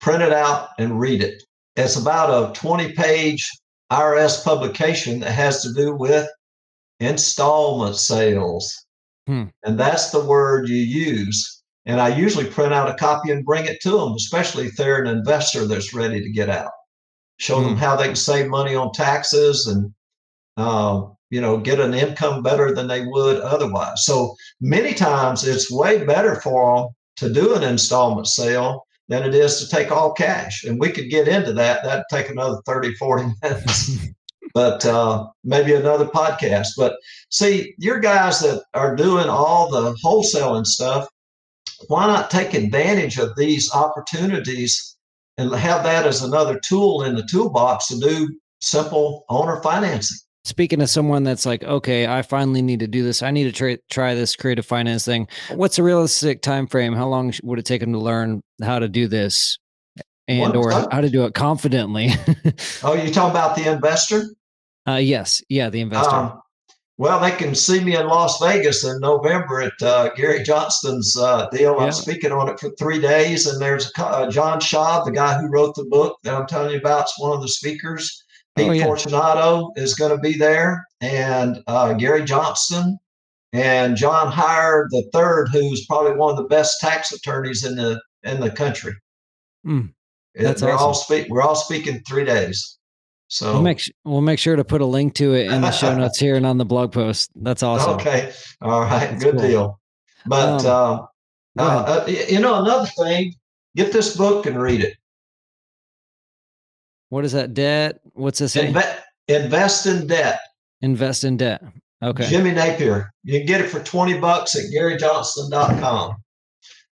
print 0.00 0.22
it 0.22 0.32
out 0.32 0.68
and 0.78 1.00
read 1.00 1.22
it 1.22 1.42
it's 1.76 1.96
about 1.96 2.50
a 2.50 2.52
20 2.52 2.92
page 2.92 3.50
IRS 3.90 4.44
publication 4.44 5.20
that 5.20 5.32
has 5.32 5.62
to 5.62 5.72
do 5.72 5.94
with 5.94 6.28
installment 7.00 7.96
sales. 7.96 8.72
Hmm. 9.26 9.44
And 9.64 9.78
that's 9.78 10.10
the 10.10 10.24
word 10.24 10.68
you 10.68 10.76
use. 10.76 11.62
And 11.86 12.00
I 12.00 12.08
usually 12.08 12.48
print 12.48 12.72
out 12.72 12.90
a 12.90 12.94
copy 12.94 13.30
and 13.30 13.44
bring 13.44 13.64
it 13.64 13.80
to 13.82 13.90
them, 13.90 14.12
especially 14.12 14.66
if 14.66 14.76
they're 14.76 15.02
an 15.02 15.08
investor 15.08 15.66
that's 15.66 15.94
ready 15.94 16.20
to 16.20 16.30
get 16.30 16.48
out. 16.48 16.70
Show 17.38 17.58
hmm. 17.58 17.64
them 17.64 17.76
how 17.76 17.96
they 17.96 18.06
can 18.06 18.16
save 18.16 18.48
money 18.48 18.74
on 18.74 18.92
taxes 18.92 19.66
and, 19.66 19.92
uh, 20.56 21.06
you 21.30 21.40
know, 21.40 21.56
get 21.56 21.80
an 21.80 21.94
income 21.94 22.42
better 22.42 22.74
than 22.74 22.88
they 22.88 23.06
would 23.06 23.40
otherwise. 23.40 24.04
So 24.04 24.34
many 24.60 24.94
times 24.94 25.46
it's 25.46 25.70
way 25.70 26.04
better 26.04 26.40
for 26.40 26.76
them 26.76 26.88
to 27.16 27.32
do 27.32 27.54
an 27.54 27.62
installment 27.62 28.26
sale 28.26 28.86
than 29.08 29.22
it 29.24 29.34
is 29.34 29.58
to 29.58 29.68
take 29.68 29.90
all 29.90 30.12
cash. 30.12 30.64
And 30.64 30.80
we 30.80 30.90
could 30.90 31.10
get 31.10 31.28
into 31.28 31.52
that. 31.54 31.82
That'd 31.84 32.04
take 32.10 32.30
another 32.30 32.60
30, 32.66 32.94
40 32.94 33.24
minutes. 33.42 34.08
but 34.54 34.84
uh, 34.84 35.26
maybe 35.44 35.74
another 35.74 36.06
podcast. 36.06 36.68
But 36.76 36.96
see, 37.30 37.74
your 37.78 38.00
guys 38.00 38.40
that 38.40 38.64
are 38.74 38.96
doing 38.96 39.28
all 39.28 39.70
the 39.70 39.94
wholesaling 40.04 40.66
stuff, 40.66 41.08
why 41.88 42.06
not 42.06 42.30
take 42.30 42.54
advantage 42.54 43.18
of 43.18 43.36
these 43.36 43.72
opportunities 43.72 44.96
and 45.38 45.54
have 45.54 45.84
that 45.84 46.06
as 46.06 46.22
another 46.22 46.60
tool 46.64 47.02
in 47.02 47.14
the 47.14 47.26
toolbox 47.30 47.88
to 47.88 47.98
do 47.98 48.38
simple 48.60 49.24
owner 49.28 49.62
financing? 49.62 50.18
Speaking 50.50 50.80
to 50.80 50.88
someone 50.88 51.22
that's 51.22 51.46
like, 51.46 51.62
okay, 51.62 52.08
I 52.08 52.22
finally 52.22 52.60
need 52.60 52.80
to 52.80 52.88
do 52.88 53.04
this. 53.04 53.22
I 53.22 53.30
need 53.30 53.44
to 53.44 53.52
try 53.52 53.78
try 53.88 54.16
this 54.16 54.34
creative 54.34 54.66
finance 54.66 55.04
thing. 55.04 55.28
What's 55.54 55.78
a 55.78 55.84
realistic 55.84 56.42
time 56.42 56.66
frame? 56.66 56.92
How 56.92 57.06
long 57.06 57.32
would 57.44 57.60
it 57.60 57.64
take 57.64 57.80
them 57.80 57.92
to 57.92 58.00
learn 58.00 58.42
how 58.60 58.80
to 58.80 58.88
do 58.88 59.06
this, 59.06 59.60
and 60.26 60.56
or 60.56 60.72
how 60.72 61.02
to 61.02 61.08
do 61.08 61.24
it 61.24 61.34
confidently? 61.34 62.08
oh, 62.82 62.94
you 62.94 63.12
talking 63.12 63.30
about 63.30 63.54
the 63.54 63.70
investor? 63.70 64.24
Uh, 64.88 64.96
yes, 64.96 65.40
yeah, 65.48 65.70
the 65.70 65.82
investor. 65.82 66.16
Um, 66.16 66.40
well, 66.98 67.20
they 67.20 67.30
can 67.30 67.54
see 67.54 67.78
me 67.78 67.96
in 67.96 68.08
Las 68.08 68.40
Vegas 68.42 68.84
in 68.84 68.98
November 68.98 69.60
at 69.60 69.80
uh, 69.80 70.10
Gary 70.16 70.42
Johnston's 70.42 71.16
uh, 71.16 71.48
deal. 71.50 71.76
Yeah. 71.78 71.84
I'm 71.84 71.92
speaking 71.92 72.32
on 72.32 72.48
it 72.48 72.58
for 72.58 72.70
three 72.70 73.00
days, 73.00 73.46
and 73.46 73.62
there's 73.62 73.92
uh, 73.96 74.28
John 74.28 74.58
Schaub, 74.58 75.04
the 75.04 75.12
guy 75.12 75.40
who 75.40 75.46
wrote 75.46 75.76
the 75.76 75.84
book 75.84 76.18
that 76.24 76.34
I'm 76.34 76.48
telling 76.48 76.72
you 76.72 76.78
about, 76.78 77.04
is 77.04 77.14
one 77.18 77.36
of 77.36 77.40
the 77.40 77.48
speakers. 77.48 78.24
Pete 78.60 78.68
oh, 78.68 78.72
yeah. 78.72 78.84
Fortunato 78.84 79.72
is 79.76 79.94
going 79.94 80.14
to 80.14 80.18
be 80.18 80.36
there, 80.36 80.86
and 81.00 81.62
uh, 81.66 81.92
Gary 81.94 82.24
Johnson, 82.24 82.98
and 83.52 83.96
John 83.96 84.30
Hyre 84.30 84.86
the 84.90 85.08
third, 85.12 85.48
who's 85.48 85.86
probably 85.86 86.12
one 86.12 86.30
of 86.30 86.36
the 86.36 86.48
best 86.48 86.80
tax 86.80 87.12
attorneys 87.12 87.64
in 87.64 87.76
the 87.76 88.00
in 88.22 88.40
the 88.40 88.50
country. 88.50 88.92
Mm, 89.66 89.92
that's 90.34 90.60
They're 90.60 90.72
awesome. 90.72 90.86
all 90.86 90.94
speak. 90.94 91.28
We're 91.28 91.42
all 91.42 91.56
speaking 91.56 92.02
three 92.06 92.24
days. 92.24 92.78
So 93.28 93.52
we'll 93.54 93.62
make 93.62 93.80
we'll 94.04 94.20
make 94.20 94.38
sure 94.38 94.56
to 94.56 94.64
put 94.64 94.80
a 94.80 94.86
link 94.86 95.14
to 95.14 95.34
it 95.34 95.50
in 95.50 95.60
the 95.60 95.70
show 95.70 95.94
notes 95.98 96.18
here 96.18 96.36
and 96.36 96.44
on 96.44 96.58
the 96.58 96.64
blog 96.64 96.92
post. 96.92 97.30
That's 97.36 97.62
awesome. 97.62 97.94
Okay, 97.94 98.32
all 98.60 98.80
right, 98.80 99.10
That's 99.10 99.22
good 99.22 99.36
cool. 99.36 99.42
deal. 99.42 99.80
But 100.26 100.64
um, 100.66 101.06
uh, 101.58 101.62
uh, 101.62 102.06
you 102.06 102.40
know, 102.40 102.62
another 102.62 102.88
thing, 102.98 103.34
get 103.76 103.92
this 103.92 104.16
book 104.16 104.46
and 104.46 104.60
read 104.60 104.82
it. 104.82 104.96
What 107.10 107.24
is 107.24 107.32
that 107.32 107.54
debt? 107.54 108.00
What's 108.20 108.38
this? 108.38 108.54
Inve- 108.54 108.98
invest 109.28 109.86
in 109.86 110.06
debt. 110.06 110.40
Invest 110.82 111.24
in 111.24 111.36
debt. 111.36 111.62
Okay. 112.02 112.28
Jimmy 112.28 112.52
Napier. 112.52 113.10
You 113.24 113.38
can 113.38 113.46
get 113.46 113.60
it 113.60 113.68
for 113.68 113.80
20 113.80 114.18
bucks 114.18 114.56
at 114.56 114.70
GaryJohnston.com. 114.72 116.16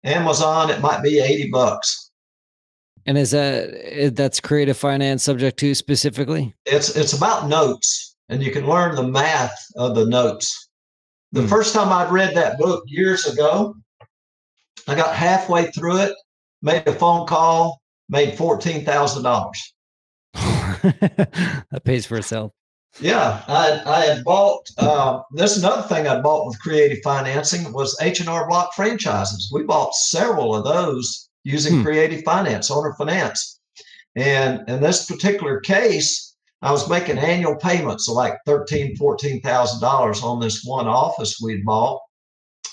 Amazon, 0.04 0.70
it 0.70 0.80
might 0.80 1.02
be 1.02 1.20
80 1.20 1.50
bucks. 1.50 2.10
And 3.06 3.18
is 3.18 3.32
that 3.32 4.12
that's 4.14 4.40
creative 4.40 4.76
finance 4.76 5.22
subject 5.22 5.58
to 5.58 5.74
specifically? 5.74 6.54
It's 6.64 6.96
it's 6.96 7.12
about 7.12 7.48
notes, 7.48 8.16
and 8.30 8.42
you 8.42 8.50
can 8.50 8.66
learn 8.66 8.94
the 8.94 9.02
math 9.02 9.58
of 9.76 9.94
the 9.94 10.06
notes. 10.06 10.68
The 11.32 11.42
hmm. 11.42 11.48
first 11.48 11.74
time 11.74 11.92
I 11.92 12.08
read 12.08 12.34
that 12.34 12.56
book 12.56 12.82
years 12.86 13.26
ago, 13.26 13.74
I 14.88 14.94
got 14.94 15.14
halfway 15.14 15.70
through 15.72 15.98
it, 15.98 16.14
made 16.62 16.86
a 16.86 16.94
phone 16.94 17.26
call, 17.26 17.82
made 18.08 18.38
fourteen 18.38 18.86
thousand 18.86 19.24
dollars. 19.24 19.74
that 21.70 21.82
pays 21.84 22.06
for 22.06 22.16
itself. 22.16 22.52
Yeah, 23.00 23.42
I, 23.48 23.82
I 23.86 24.00
had 24.06 24.24
bought. 24.24 24.68
Uh, 24.78 25.20
this 25.32 25.56
another 25.56 25.82
thing 25.82 26.06
I 26.06 26.20
bought 26.20 26.46
with 26.46 26.60
creative 26.60 26.98
financing 27.02 27.72
was 27.72 27.96
H 28.00 28.20
and 28.20 28.28
R 28.28 28.48
Block 28.48 28.72
franchises. 28.74 29.50
We 29.52 29.64
bought 29.64 29.94
several 29.94 30.54
of 30.54 30.64
those 30.64 31.28
using 31.42 31.76
hmm. 31.76 31.82
creative 31.82 32.22
finance, 32.22 32.70
owner 32.70 32.94
finance, 32.96 33.60
and 34.14 34.68
in 34.68 34.80
this 34.80 35.06
particular 35.06 35.60
case, 35.60 36.36
I 36.62 36.70
was 36.70 36.88
making 36.88 37.18
annual 37.18 37.56
payments 37.56 38.08
of 38.08 38.14
like 38.14 38.38
thirteen, 38.46 38.96
fourteen 38.96 39.40
thousand 39.40 39.80
dollars 39.80 40.22
on 40.22 40.38
this 40.38 40.62
one 40.64 40.86
office 40.86 41.40
we'd 41.42 41.64
bought, 41.64 42.00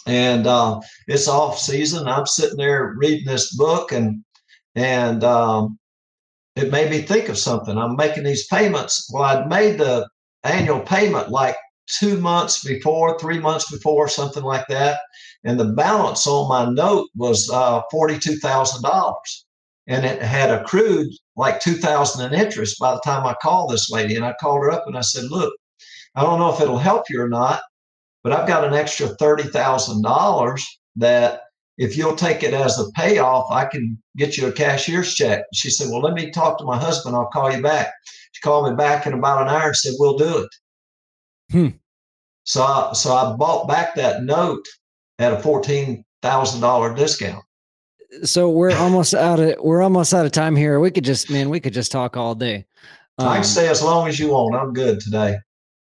and 0.06 0.46
uh, 0.46 0.80
it's 1.08 1.28
off 1.28 1.58
season. 1.58 2.08
I'm 2.08 2.28
sitting 2.28 2.58
there 2.58 2.94
reading 2.96 3.26
this 3.26 3.56
book, 3.58 3.92
and 3.92 4.24
and 4.76 5.24
um, 5.24 5.80
it 6.56 6.72
made 6.72 6.92
me 6.92 7.02
think 7.02 7.30
of 7.30 7.38
something. 7.38 7.78
I'm 7.78 7.96
making 7.96 8.24
these 8.24 8.48
payments. 8.48 9.10
Well, 9.14 9.24
I'd 9.24 9.48
made 9.48 9.78
the 9.78 10.08
annual 10.44 10.82
payment 10.82 11.30
like 11.30 11.56
two 11.88 12.20
months 12.20 12.64
before, 12.64 13.18
three 13.20 13.40
months 13.40 13.72
before, 13.72 14.08
something 14.08 14.44
like 14.44 14.68
that. 14.68 15.00
And 15.44 15.60
the 15.60 15.74
balance 15.74 16.28
on 16.28 16.50
my 16.50 16.72
note 16.72 17.10
was 17.16 17.50
uh, 17.52 17.82
$42,000. 17.94 19.14
And 19.88 20.06
it 20.06 20.22
had 20.22 20.52
accrued 20.52 21.08
like 21.36 21.60
2000 21.60 22.34
in 22.34 22.40
interest 22.40 22.78
by 22.80 22.94
the 22.94 23.02
time 23.04 23.26
I 23.26 23.36
called 23.42 23.72
this 23.72 23.90
lady. 23.90 24.16
And 24.16 24.24
I 24.24 24.34
called 24.40 24.62
her 24.62 24.72
up 24.72 24.84
and 24.86 24.98
I 24.98 25.02
said, 25.02 25.26
Look, 25.32 25.54
I 26.16 26.22
don't 26.22 26.40
know 26.40 26.54
if 26.54 26.62
it'll 26.62 26.78
help 26.78 27.10
you 27.10 27.22
or 27.22 27.30
not, 27.30 27.62
but 28.24 28.34
I've 28.34 28.48
got 28.48 28.66
an 28.66 28.74
extra 28.74 29.08
$30,000 29.08 30.62
that 30.98 31.42
if 31.78 31.98
you'll 31.98 32.16
take 32.16 32.44
it 32.44 32.54
as 32.54 32.80
a 32.80 32.92
payoff, 32.92 33.52
I 33.52 33.66
can 33.66 34.02
get 34.18 34.38
you 34.38 34.48
a 34.48 34.52
cashier's 34.52 35.16
check. 35.16 35.44
She 35.54 35.70
said, 35.70 35.88
Well, 35.90 36.02
let 36.02 36.14
me 36.14 36.32
talk 36.32 36.58
to 36.58 36.64
my 36.64 36.78
husband. 36.78 37.16
I'll 37.16 37.28
call 37.28 37.52
you 37.52 37.62
back. 37.62 37.92
She 38.34 38.42
called 38.42 38.70
me 38.70 38.76
back 38.76 39.08
in 39.08 39.14
about 39.14 39.42
an 39.42 39.50
hour 39.50 39.68
and 39.68 39.76
said, 39.76 39.94
We'll 39.98 40.18
do 40.18 40.44
it. 40.44 40.50
Hmm. 41.52 41.68
So, 42.44 42.64
I, 42.64 42.94
so 42.94 43.14
I 43.14 43.36
bought 43.36 43.68
back 43.68 43.96
that 43.96 44.24
note 44.24 44.66
at 45.20 45.34
a 45.34 45.40
fourteen 45.40 46.04
thousand 46.22 46.62
dollar 46.62 46.94
discount. 46.94 47.44
So 48.24 48.50
we're 48.50 48.76
almost 48.76 49.14
out 49.14 49.40
of 49.40 49.56
we're 49.60 49.82
almost 49.82 50.14
out 50.14 50.26
of 50.26 50.32
time 50.32 50.56
here. 50.56 50.80
We 50.80 50.92
could 50.92 51.06
just 51.06 51.30
man, 51.30 51.50
we 51.50 51.60
could 51.60 51.74
just 51.74 51.92
talk 51.92 52.18
all 52.18 52.36
day. 52.36 52.66
Um, 53.18 53.28
I 53.28 53.32
can 53.34 53.38
um, 53.38 53.44
stay 53.44 53.68
as 53.70 53.82
long 53.82 54.08
as 54.08 54.20
you 54.20 54.30
want. 54.30 54.56
I'm 54.56 54.74
good 54.74 55.00
today. 55.00 55.38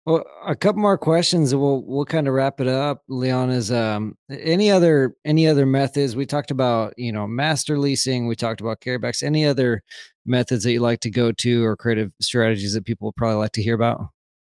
Well, 0.07 0.23
a 0.47 0.55
couple 0.55 0.83
more 0.83 0.99
questions, 0.99 1.53
and 1.53 1.62
we'll 1.62 1.83
we'll 1.87 2.05
kind 2.05 2.29
of 2.29 2.35
wrap 2.35 2.61
it 2.61 2.69
up. 2.69 3.03
Leon 3.09 3.49
is 3.51 3.73
um 3.73 4.17
any 4.29 4.71
other 4.71 5.17
any 5.25 5.47
other 5.47 5.64
methods? 5.64 6.14
We 6.14 6.27
talked 6.27 6.51
about 6.51 6.93
you 6.99 7.11
know 7.11 7.27
master 7.27 7.79
leasing. 7.79 8.27
We 8.27 8.37
talked 8.37 8.61
about 8.61 8.81
carrybacks. 8.81 9.23
Any 9.23 9.47
other 9.47 9.83
methods 10.27 10.64
that 10.64 10.73
you 10.73 10.81
like 10.81 11.01
to 11.01 11.11
go 11.11 11.33
to 11.33 11.64
or 11.64 11.77
creative 11.77 12.12
strategies 12.21 12.75
that 12.75 12.85
people 12.85 13.09
would 13.09 13.17
probably 13.17 13.38
like 13.38 13.53
to 13.53 13.62
hear 13.62 13.75
about? 13.75 14.09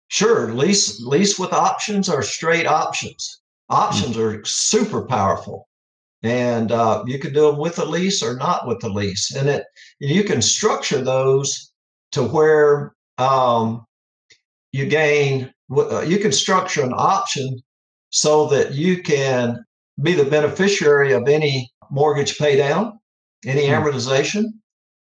Sure, 0.09 0.52
lease 0.52 1.00
lease 1.00 1.38
with 1.38 1.52
options 1.52 2.09
or 2.09 2.22
straight 2.22 2.66
options. 2.66 3.40
Options 3.68 4.16
mm-hmm. 4.16 4.40
are 4.40 4.44
super 4.44 5.06
powerful, 5.06 5.68
and 6.24 6.72
uh, 6.72 7.04
you 7.06 7.20
can 7.20 7.32
do 7.32 7.50
them 7.50 7.59
with 7.59 7.78
a 7.78 7.85
lease 7.85 8.20
or 8.20 8.37
not 8.37 8.66
with 8.66 8.82
a 8.82 8.88
lease, 8.88 9.32
and 9.35 9.48
it 9.48 9.64
you 10.00 10.24
can 10.24 10.42
structure 10.42 11.02
those 11.02 11.72
to 12.11 12.24
where 12.24 12.94
um, 13.18 13.85
you 14.76 14.86
gain, 14.86 15.50
uh, 15.74 16.02
you 16.02 16.18
can 16.18 16.32
structure 16.32 16.82
an 16.82 16.92
option 16.94 17.58
so 18.10 18.46
that 18.48 18.74
you 18.74 19.02
can 19.02 19.64
be 20.02 20.12
the 20.12 20.24
beneficiary 20.24 21.12
of 21.12 21.26
any 21.28 21.70
mortgage 21.90 22.36
pay 22.38 22.56
down, 22.56 22.98
any 23.46 23.66
hmm. 23.66 23.72
amortization, 23.72 24.44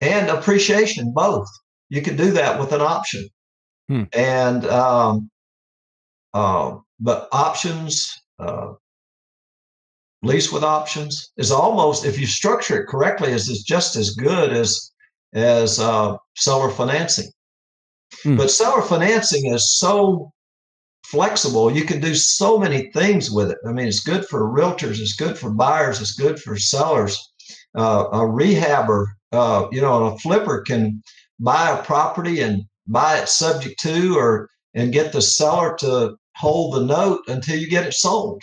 and 0.00 0.29
appreciation, 0.29 1.12
both. 1.14 1.48
You 1.88 2.03
can 2.03 2.16
do 2.16 2.31
that 2.33 2.61
with 2.61 2.72
an 2.72 2.83
option. 2.83 3.27
Hmm. 3.88 4.03
And, 4.12 4.66
um, 4.66 5.31
uh, 6.35 6.77
but 7.00 7.29
options, 7.33 8.12
uh, 8.38 8.72
lease 10.22 10.53
with 10.53 10.62
options 10.62 11.33
is 11.37 11.50
almost, 11.50 12.05
if 12.05 12.18
you 12.18 12.27
structure 12.27 12.83
it 12.83 12.88
correctly, 12.88 13.33
is, 13.33 13.48
is 13.48 13.62
just 13.62 13.96
as 13.96 14.11
good 14.11 14.53
as, 14.53 14.92
as 15.33 15.79
uh, 15.79 16.16
seller 16.35 16.70
financing. 16.70 17.31
Mm. 18.24 18.37
But 18.37 18.50
seller 18.50 18.83
financing 18.83 19.53
is 19.53 19.79
so 19.79 20.33
flexible. 21.05 21.70
You 21.70 21.85
can 21.85 22.00
do 22.00 22.14
so 22.14 22.59
many 22.59 22.90
things 22.92 23.31
with 23.31 23.50
it. 23.50 23.59
I 23.66 23.72
mean, 23.72 23.87
it's 23.87 24.00
good 24.00 24.24
for 24.27 24.50
realtors, 24.50 25.00
it's 25.00 25.14
good 25.14 25.38
for 25.38 25.50
buyers, 25.50 26.00
it's 26.00 26.14
good 26.14 26.40
for 26.40 26.57
sellers. 26.57 27.18
Uh, 27.77 28.07
a 28.12 28.18
rehabber, 28.18 29.07
uh, 29.33 29.66
you 29.70 29.81
know, 29.81 30.07
a 30.07 30.18
flipper 30.18 30.62
can 30.62 31.03
buy 31.40 31.70
a 31.70 31.83
property 31.83 32.40
and 32.40 32.62
buy 32.87 33.18
it 33.18 33.29
subject 33.29 33.79
to 33.81 34.16
or 34.16 34.48
and 34.74 34.92
get 34.92 35.12
the 35.12 35.22
seller 35.22 35.77
to 35.79 36.16
hold 36.37 36.74
the 36.74 36.85
note 36.85 37.20
until 37.29 37.59
you 37.59 37.68
get 37.68 37.87
it 37.87 37.94
sold 37.94 38.42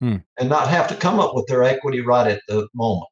hmm. 0.00 0.16
and 0.38 0.48
not 0.48 0.68
have 0.68 0.88
to 0.88 0.94
come 0.94 1.20
up 1.20 1.34
with 1.34 1.46
their 1.46 1.62
equity 1.62 2.00
right 2.00 2.26
at 2.26 2.42
the 2.48 2.68
moment. 2.74 3.06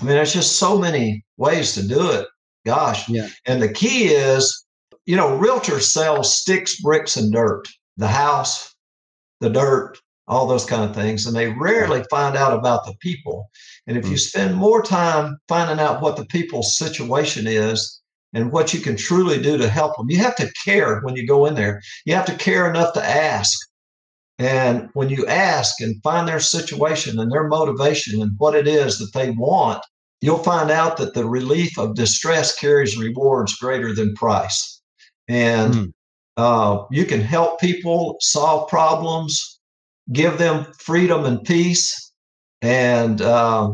I 0.00 0.04
mean, 0.04 0.14
there's 0.14 0.32
just 0.32 0.58
so 0.58 0.78
many 0.78 1.24
ways 1.36 1.74
to 1.74 1.86
do 1.86 2.10
it. 2.10 2.26
Gosh. 2.64 3.08
Yeah. 3.08 3.28
And 3.46 3.60
the 3.60 3.72
key 3.72 4.08
is 4.08 4.66
you 5.08 5.16
know, 5.16 5.38
realtors 5.38 5.84
sell 5.84 6.22
sticks, 6.22 6.82
bricks, 6.82 7.16
and 7.16 7.32
dirt, 7.32 7.66
the 7.96 8.08
house, 8.08 8.74
the 9.40 9.48
dirt, 9.48 9.96
all 10.26 10.46
those 10.46 10.66
kind 10.66 10.84
of 10.84 10.94
things. 10.94 11.24
And 11.24 11.34
they 11.34 11.48
rarely 11.48 12.04
find 12.10 12.36
out 12.36 12.52
about 12.52 12.84
the 12.84 12.92
people. 13.00 13.48
And 13.86 13.96
if 13.96 14.06
you 14.06 14.16
mm. 14.16 14.20
spend 14.20 14.54
more 14.54 14.82
time 14.82 15.38
finding 15.48 15.80
out 15.80 16.02
what 16.02 16.18
the 16.18 16.26
people's 16.26 16.76
situation 16.76 17.46
is 17.46 18.02
and 18.34 18.52
what 18.52 18.74
you 18.74 18.80
can 18.80 18.98
truly 18.98 19.40
do 19.40 19.56
to 19.56 19.66
help 19.70 19.96
them, 19.96 20.10
you 20.10 20.18
have 20.18 20.36
to 20.36 20.52
care 20.66 21.00
when 21.00 21.16
you 21.16 21.26
go 21.26 21.46
in 21.46 21.54
there. 21.54 21.80
You 22.04 22.14
have 22.14 22.26
to 22.26 22.36
care 22.36 22.68
enough 22.68 22.92
to 22.92 23.02
ask. 23.02 23.58
And 24.38 24.90
when 24.92 25.08
you 25.08 25.26
ask 25.26 25.80
and 25.80 26.02
find 26.02 26.28
their 26.28 26.38
situation 26.38 27.18
and 27.18 27.32
their 27.32 27.48
motivation 27.48 28.20
and 28.20 28.32
what 28.36 28.54
it 28.54 28.68
is 28.68 28.98
that 28.98 29.18
they 29.18 29.30
want, 29.30 29.82
you'll 30.20 30.36
find 30.36 30.70
out 30.70 30.98
that 30.98 31.14
the 31.14 31.24
relief 31.24 31.78
of 31.78 31.94
distress 31.94 32.54
carries 32.54 32.98
rewards 32.98 33.56
greater 33.56 33.94
than 33.94 34.14
price 34.14 34.77
and 35.28 35.74
mm. 35.74 35.92
uh, 36.36 36.84
you 36.90 37.04
can 37.04 37.20
help 37.20 37.60
people 37.60 38.16
solve 38.20 38.68
problems, 38.68 39.60
give 40.12 40.38
them 40.38 40.66
freedom 40.78 41.24
and 41.24 41.42
peace, 41.44 42.12
and 42.62 43.20
uh, 43.20 43.70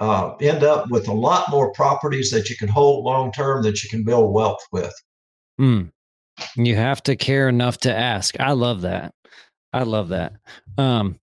uh, 0.00 0.34
end 0.40 0.62
up 0.62 0.90
with 0.90 1.08
a 1.08 1.12
lot 1.12 1.50
more 1.50 1.72
properties 1.72 2.30
that 2.30 2.48
you 2.48 2.56
can 2.56 2.68
hold 2.68 3.04
long 3.04 3.32
term 3.32 3.62
that 3.62 3.82
you 3.82 3.90
can 3.90 4.04
build 4.04 4.32
wealth 4.32 4.64
with. 4.72 4.94
Mm. 5.60 5.90
You 6.56 6.76
have 6.76 7.02
to 7.04 7.16
care 7.16 7.48
enough 7.48 7.78
to 7.78 7.94
ask. 7.94 8.38
I 8.38 8.52
love 8.52 8.82
that. 8.82 9.12
I 9.72 9.82
love 9.82 10.08
that. 10.08 10.34
Um, 10.76 11.18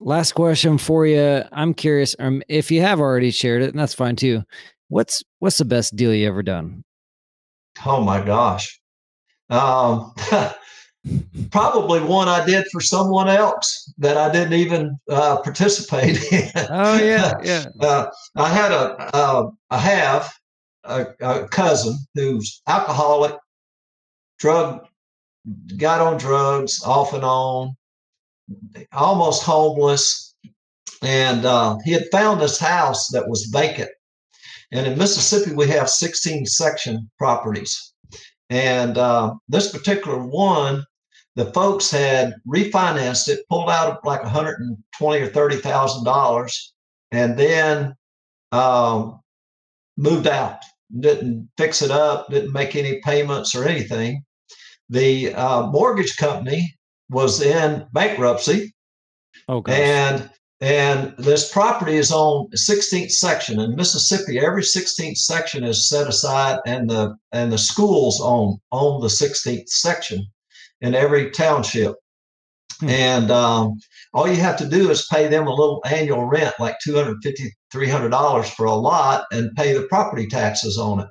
last 0.00 0.32
question 0.32 0.78
for 0.78 1.06
you. 1.06 1.42
I'm 1.52 1.74
curious 1.74 2.16
um, 2.18 2.42
if 2.48 2.70
you 2.70 2.80
have 2.80 3.00
already 3.00 3.30
shared 3.30 3.62
it, 3.62 3.70
and 3.70 3.78
that's 3.78 3.94
fine 3.94 4.16
too. 4.16 4.42
What's 4.88 5.22
what's 5.40 5.58
the 5.58 5.64
best 5.64 5.96
deal 5.96 6.14
you 6.14 6.26
ever 6.28 6.42
done? 6.42 6.84
Oh 7.84 8.02
my 8.02 8.24
gosh. 8.24 8.80
Um, 9.50 10.12
probably 11.50 12.00
one 12.00 12.28
I 12.28 12.44
did 12.44 12.66
for 12.72 12.80
someone 12.80 13.28
else 13.28 13.92
that 13.98 14.16
I 14.16 14.30
didn't 14.30 14.54
even 14.54 14.98
uh, 15.08 15.40
participate 15.40 16.32
in. 16.32 16.50
Oh 16.70 16.98
yeah, 16.98 17.32
yeah. 17.42 17.66
Uh, 17.80 18.10
I 18.34 18.48
had 18.48 18.72
a 18.72 19.14
uh, 19.14 19.50
I 19.70 19.78
have 19.78 20.32
a, 20.84 21.06
a, 21.20 21.48
cousin 21.48 21.96
who's 22.14 22.62
alcoholic, 22.66 23.36
drug, 24.38 24.86
got 25.76 26.00
on 26.00 26.18
drugs 26.18 26.82
off 26.84 27.12
and 27.12 27.24
on, 27.24 27.76
almost 28.92 29.42
homeless, 29.42 30.34
and 31.02 31.44
uh, 31.44 31.76
he 31.84 31.92
had 31.92 32.04
found 32.10 32.40
this 32.40 32.58
house 32.58 33.08
that 33.12 33.28
was 33.28 33.48
vacant. 33.52 33.90
And 34.72 34.86
in 34.86 34.98
Mississippi, 34.98 35.54
we 35.54 35.68
have 35.68 35.88
16 35.88 36.46
section 36.46 37.08
properties. 37.18 37.92
And 38.50 38.96
uh, 38.96 39.34
this 39.48 39.72
particular 39.72 40.18
one, 40.18 40.84
the 41.34 41.46
folks 41.52 41.90
had 41.90 42.34
refinanced 42.46 43.28
it, 43.28 43.40
pulled 43.48 43.68
out 43.68 44.04
like 44.04 44.22
120 44.22 45.20
or 45.20 45.26
30 45.26 45.56
thousand 45.56 46.04
dollars, 46.04 46.72
and 47.10 47.38
then 47.38 47.94
um, 48.52 49.20
moved 49.96 50.26
out. 50.26 50.60
Didn't 51.00 51.48
fix 51.58 51.82
it 51.82 51.90
up. 51.90 52.30
Didn't 52.30 52.52
make 52.52 52.76
any 52.76 53.00
payments 53.02 53.54
or 53.54 53.64
anything. 53.64 54.24
The 54.88 55.34
uh, 55.34 55.66
mortgage 55.66 56.16
company 56.16 56.74
was 57.10 57.42
in 57.42 57.86
bankruptcy. 57.92 58.72
Oh, 59.48 59.62
and 59.66 60.30
and 60.60 61.14
this 61.18 61.52
property 61.52 61.96
is 61.96 62.10
on 62.10 62.48
16th 62.50 63.12
section 63.12 63.60
in 63.60 63.76
Mississippi. 63.76 64.38
Every 64.38 64.62
16th 64.62 65.18
section 65.18 65.64
is 65.64 65.88
set 65.88 66.08
aside, 66.08 66.60
and 66.66 66.88
the 66.88 67.14
and 67.32 67.52
the 67.52 67.58
schools 67.58 68.20
own 68.22 68.58
own 68.72 69.02
the 69.02 69.08
16th 69.08 69.68
section 69.68 70.26
in 70.80 70.94
every 70.94 71.30
township. 71.30 71.96
Hmm. 72.80 72.88
And 72.88 73.30
um, 73.30 73.78
all 74.14 74.28
you 74.28 74.36
have 74.36 74.56
to 74.58 74.68
do 74.68 74.90
is 74.90 75.06
pay 75.12 75.28
them 75.28 75.46
a 75.46 75.54
little 75.54 75.82
annual 75.84 76.24
rent, 76.24 76.54
like 76.58 76.76
250 76.82 77.52
$300 77.74 78.48
for 78.54 78.64
a 78.64 78.74
lot, 78.74 79.24
and 79.32 79.54
pay 79.56 79.74
the 79.74 79.86
property 79.88 80.26
taxes 80.26 80.78
on 80.78 81.00
it. 81.00 81.08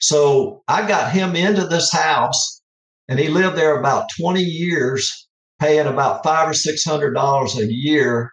So 0.00 0.62
I 0.68 0.86
got 0.86 1.10
him 1.10 1.34
into 1.34 1.66
this 1.66 1.90
house, 1.90 2.62
and 3.08 3.18
he 3.18 3.28
lived 3.28 3.56
there 3.56 3.80
about 3.80 4.10
20 4.20 4.40
years, 4.40 5.28
paying 5.58 5.86
about 5.86 6.22
five 6.22 6.48
or 6.48 6.54
six 6.54 6.84
hundred 6.84 7.14
dollars 7.14 7.58
a 7.58 7.72
year 7.72 8.30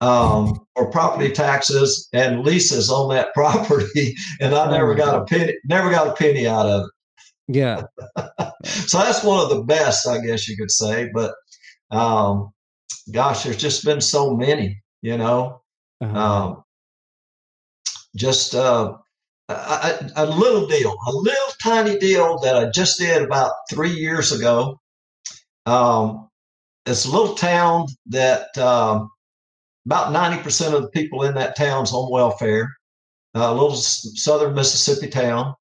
um, 0.00 0.58
or 0.76 0.90
property 0.90 1.32
taxes 1.32 2.08
and 2.12 2.44
leases 2.44 2.90
on 2.90 3.08
that 3.10 3.32
property, 3.34 4.14
and 4.40 4.54
I 4.54 4.70
never 4.70 4.94
got 4.94 5.20
a 5.20 5.24
penny, 5.24 5.54
never 5.64 5.90
got 5.90 6.08
a 6.08 6.14
penny 6.14 6.46
out 6.46 6.66
of 6.66 6.84
it. 6.84 6.90
Yeah. 7.48 7.82
so 8.64 8.98
that's 8.98 9.24
one 9.24 9.42
of 9.42 9.48
the 9.48 9.62
best, 9.62 10.06
I 10.06 10.20
guess 10.20 10.48
you 10.48 10.56
could 10.56 10.70
say. 10.70 11.10
But 11.12 11.34
um, 11.90 12.50
gosh, 13.10 13.44
there's 13.44 13.56
just 13.56 13.84
been 13.84 14.00
so 14.00 14.36
many, 14.36 14.82
you 15.02 15.16
know. 15.16 15.62
Uh-huh. 16.00 16.18
Um, 16.18 16.64
just 18.16 18.54
uh, 18.54 18.96
a, 19.48 20.10
a, 20.16 20.26
little 20.26 20.66
deal, 20.66 20.94
a 21.06 21.12
little 21.12 21.52
tiny 21.62 21.98
deal 21.98 22.38
that 22.40 22.56
I 22.56 22.70
just 22.70 22.98
did 22.98 23.22
about 23.22 23.52
three 23.70 23.92
years 23.92 24.32
ago. 24.32 24.78
Um, 25.66 26.28
it's 26.86 27.04
a 27.04 27.10
little 27.10 27.34
town 27.34 27.86
that 28.06 28.56
um, 28.58 29.10
about 29.88 30.12
90% 30.12 30.74
of 30.74 30.82
the 30.82 30.90
people 30.90 31.22
in 31.22 31.34
that 31.34 31.56
town's 31.56 31.94
on 31.94 32.12
welfare, 32.12 32.70
a 33.32 33.50
little 33.50 33.74
southern 33.74 34.54
Mississippi 34.54 35.08
town. 35.08 35.54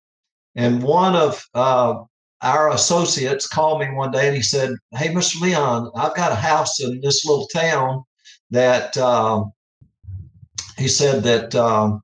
And 0.53 0.83
one 0.83 1.15
of 1.15 1.41
uh, 1.53 2.03
our 2.41 2.73
associates 2.73 3.47
called 3.47 3.79
me 3.79 3.87
one 3.93 4.11
day 4.11 4.27
and 4.27 4.35
he 4.35 4.41
said, 4.41 4.75
Hey, 4.91 5.13
Mr. 5.13 5.39
Leon, 5.39 5.91
I've 5.95 6.13
got 6.13 6.33
a 6.33 6.35
house 6.35 6.81
in 6.81 6.99
this 6.99 7.23
little 7.23 7.47
town 7.47 8.03
that 8.51 8.97
um, 8.97 9.53
he 10.77 10.89
said 10.89 11.23
that 11.23 11.55
um, 11.55 12.01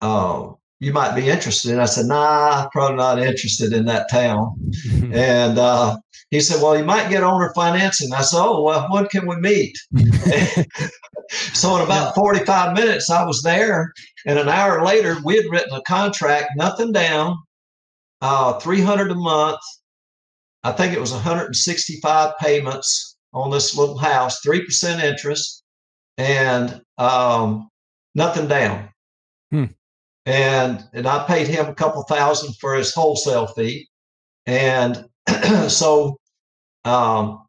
uh, 0.00 0.50
you 0.80 0.92
might 0.92 1.14
be 1.14 1.28
interested. 1.28 1.72
And 1.72 1.80
I 1.80 1.86
said, 1.86 2.06
Nah, 2.06 2.68
probably 2.70 2.96
not 2.96 3.18
interested 3.18 3.72
in 3.72 3.84
that 3.86 4.10
town. 4.10 4.54
and 5.12 5.58
uh, 5.58 5.96
he 6.30 6.40
said, 6.40 6.62
Well, 6.62 6.78
you 6.78 6.84
might 6.84 7.10
get 7.10 7.22
owner 7.22 7.52
financing. 7.54 8.12
I 8.12 8.22
said, 8.22 8.40
Oh, 8.40 8.62
well, 8.62 8.86
when 8.90 9.06
can 9.06 9.26
we 9.26 9.36
meet? 9.36 9.76
so 11.30 11.76
in 11.76 11.82
about 11.82 12.14
45 12.14 12.74
minutes, 12.76 13.10
I 13.10 13.24
was 13.24 13.42
there. 13.42 13.92
And 14.26 14.38
an 14.38 14.48
hour 14.48 14.84
later, 14.84 15.16
we 15.24 15.36
had 15.36 15.50
written 15.50 15.74
a 15.74 15.82
contract, 15.82 16.52
nothing 16.56 16.92
down, 16.92 17.36
uh, 18.20 18.58
300 18.60 19.10
a 19.10 19.14
month. 19.14 19.60
I 20.64 20.72
think 20.72 20.92
it 20.92 21.00
was 21.00 21.12
165 21.12 22.34
payments 22.38 23.16
on 23.32 23.50
this 23.50 23.76
little 23.76 23.98
house, 23.98 24.40
3% 24.44 25.02
interest, 25.02 25.62
and 26.16 26.80
um, 26.98 27.68
nothing 28.14 28.48
down. 28.48 28.88
And, 30.28 30.84
and 30.92 31.06
I 31.06 31.24
paid 31.26 31.46
him 31.46 31.66
a 31.68 31.74
couple 31.74 32.02
thousand 32.02 32.54
for 32.60 32.74
his 32.74 32.92
wholesale 32.92 33.46
fee. 33.46 33.88
And 34.44 35.06
so 35.68 36.18
um, 36.84 37.46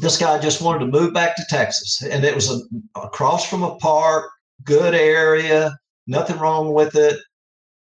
this 0.00 0.16
guy 0.16 0.38
just 0.38 0.62
wanted 0.62 0.78
to 0.78 0.86
move 0.86 1.12
back 1.12 1.34
to 1.34 1.44
Texas. 1.50 2.00
And 2.02 2.24
it 2.24 2.36
was 2.36 2.52
a, 2.52 2.60
across 3.00 3.50
from 3.50 3.64
a 3.64 3.74
park, 3.78 4.30
good 4.62 4.94
area, 4.94 5.76
nothing 6.06 6.38
wrong 6.38 6.72
with 6.72 6.94
it. 6.94 7.18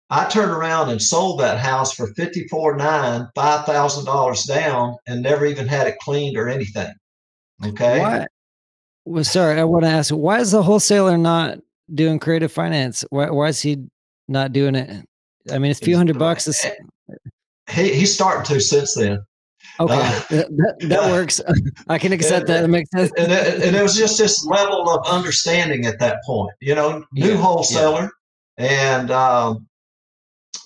I 0.09 0.27
turned 0.27 0.51
around 0.51 0.89
and 0.89 0.99
sold 0.99 1.39
that 1.39 1.59
house 1.59 1.93
for 1.93 2.07
fifty 2.15 2.45
four 2.47 2.75
nine, 2.75 3.27
five 3.33 3.65
thousand 3.65 4.05
dollars 4.05 4.43
down, 4.43 4.97
and 5.07 5.21
never 5.21 5.45
even 5.45 5.67
had 5.67 5.87
it 5.87 5.99
cleaned 5.99 6.35
or 6.35 6.49
anything. 6.49 6.91
Okay. 7.65 7.99
Why? 7.99 8.25
Well, 9.05 9.23
sorry, 9.23 9.59
I 9.59 9.63
want 9.63 9.85
to 9.85 9.89
ask, 9.89 10.11
why 10.11 10.39
is 10.39 10.51
the 10.51 10.63
wholesaler 10.63 11.17
not 11.17 11.59
doing 11.93 12.19
creative 12.19 12.51
finance? 12.51 13.05
Why, 13.09 13.29
why 13.29 13.47
is 13.47 13.61
he 13.61 13.85
not 14.31 14.53
doing 14.53 14.75
it? 14.75 15.05
I 15.51 15.57
mean, 15.57 15.71
it's 15.71 15.81
a 15.81 15.85
few 15.85 15.97
hundred 15.97 16.19
bucks. 16.19 16.47
Is... 16.47 16.65
He, 17.69 17.93
he's 17.93 18.13
starting 18.13 18.43
to 18.45 18.59
since 18.59 18.95
then. 18.95 19.23
Okay, 19.79 19.93
uh, 19.93 20.21
that, 20.29 20.75
that 20.81 20.99
uh, 20.99 21.09
works. 21.11 21.41
I 21.87 21.97
can 21.97 22.11
accept 22.11 22.41
and, 22.41 22.49
that. 22.49 22.63
It 22.65 22.67
makes 22.67 22.89
sense. 22.91 23.11
And 23.17 23.31
it, 23.31 23.63
and 23.63 23.75
it, 23.75 23.81
was 23.81 23.95
just 23.95 24.17
this 24.17 24.45
level 24.45 24.89
of 24.89 25.07
understanding 25.07 25.85
at 25.85 25.99
that 25.99 26.23
point. 26.25 26.53
You 26.59 26.75
know, 26.75 27.03
new 27.13 27.31
yeah, 27.31 27.37
wholesaler, 27.37 28.11
yeah. 28.57 28.97
and 28.97 29.11
um, 29.11 29.67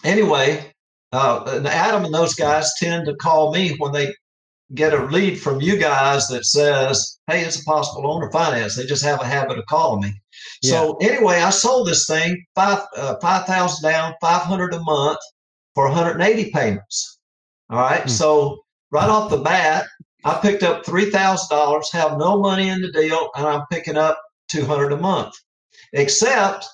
anyway, 0.03 0.72
uh, 1.11 1.43
and 1.47 1.68
Adam 1.68 2.05
and 2.05 2.13
those 2.13 2.34
guys 2.34 2.72
tend 2.80 3.05
to 3.05 3.16
call 3.16 3.53
me 3.53 3.76
when 3.78 3.91
they 3.91 4.13
get 4.74 4.93
a 4.93 5.05
lead 5.05 5.39
from 5.39 5.61
you 5.61 5.78
guys 5.78 6.28
that 6.30 6.45
says, 6.45 7.20
"Hey, 7.28 7.41
it's 7.41 7.61
a 7.61 7.63
possible 7.63 8.11
owner 8.11 8.32
finance." 8.32 8.76
They 8.76 8.86
just 8.86 9.03
have 9.03 9.22
a 9.22 9.26
habit 9.28 9.59
of 9.59 9.66
calling 9.68 10.01
me. 10.01 10.22
Yeah. 10.61 10.71
So 10.71 10.97
anyway, 10.97 11.35
I 11.35 11.49
sold 11.49 11.87
this 11.87 12.07
thing 12.07 12.43
five 12.55 12.83
uh, 12.95 13.15
five 13.21 13.45
thousand 13.45 13.89
down, 13.89 14.13
five 14.21 14.41
hundred 14.41 14.73
a 14.73 14.79
month 14.81 15.19
for 15.73 15.85
180 15.85 16.51
payments. 16.51 17.19
All 17.69 17.79
right, 17.79 18.03
mm. 18.03 18.09
so 18.09 18.59
right 18.91 19.09
off 19.09 19.29
the 19.29 19.37
bat, 19.37 19.87
I 20.23 20.39
picked 20.41 20.63
up 20.63 20.85
three 20.85 21.09
thousand 21.09 21.55
dollars, 21.55 21.91
have 21.91 22.17
no 22.17 22.39
money 22.39 22.69
in 22.69 22.81
the 22.81 22.91
deal, 22.91 23.29
and 23.35 23.45
I'm 23.45 23.65
picking 23.71 23.97
up 23.97 24.19
two 24.49 24.65
hundred 24.65 24.91
a 24.91 24.97
month. 24.97 25.33
Except 25.93 26.65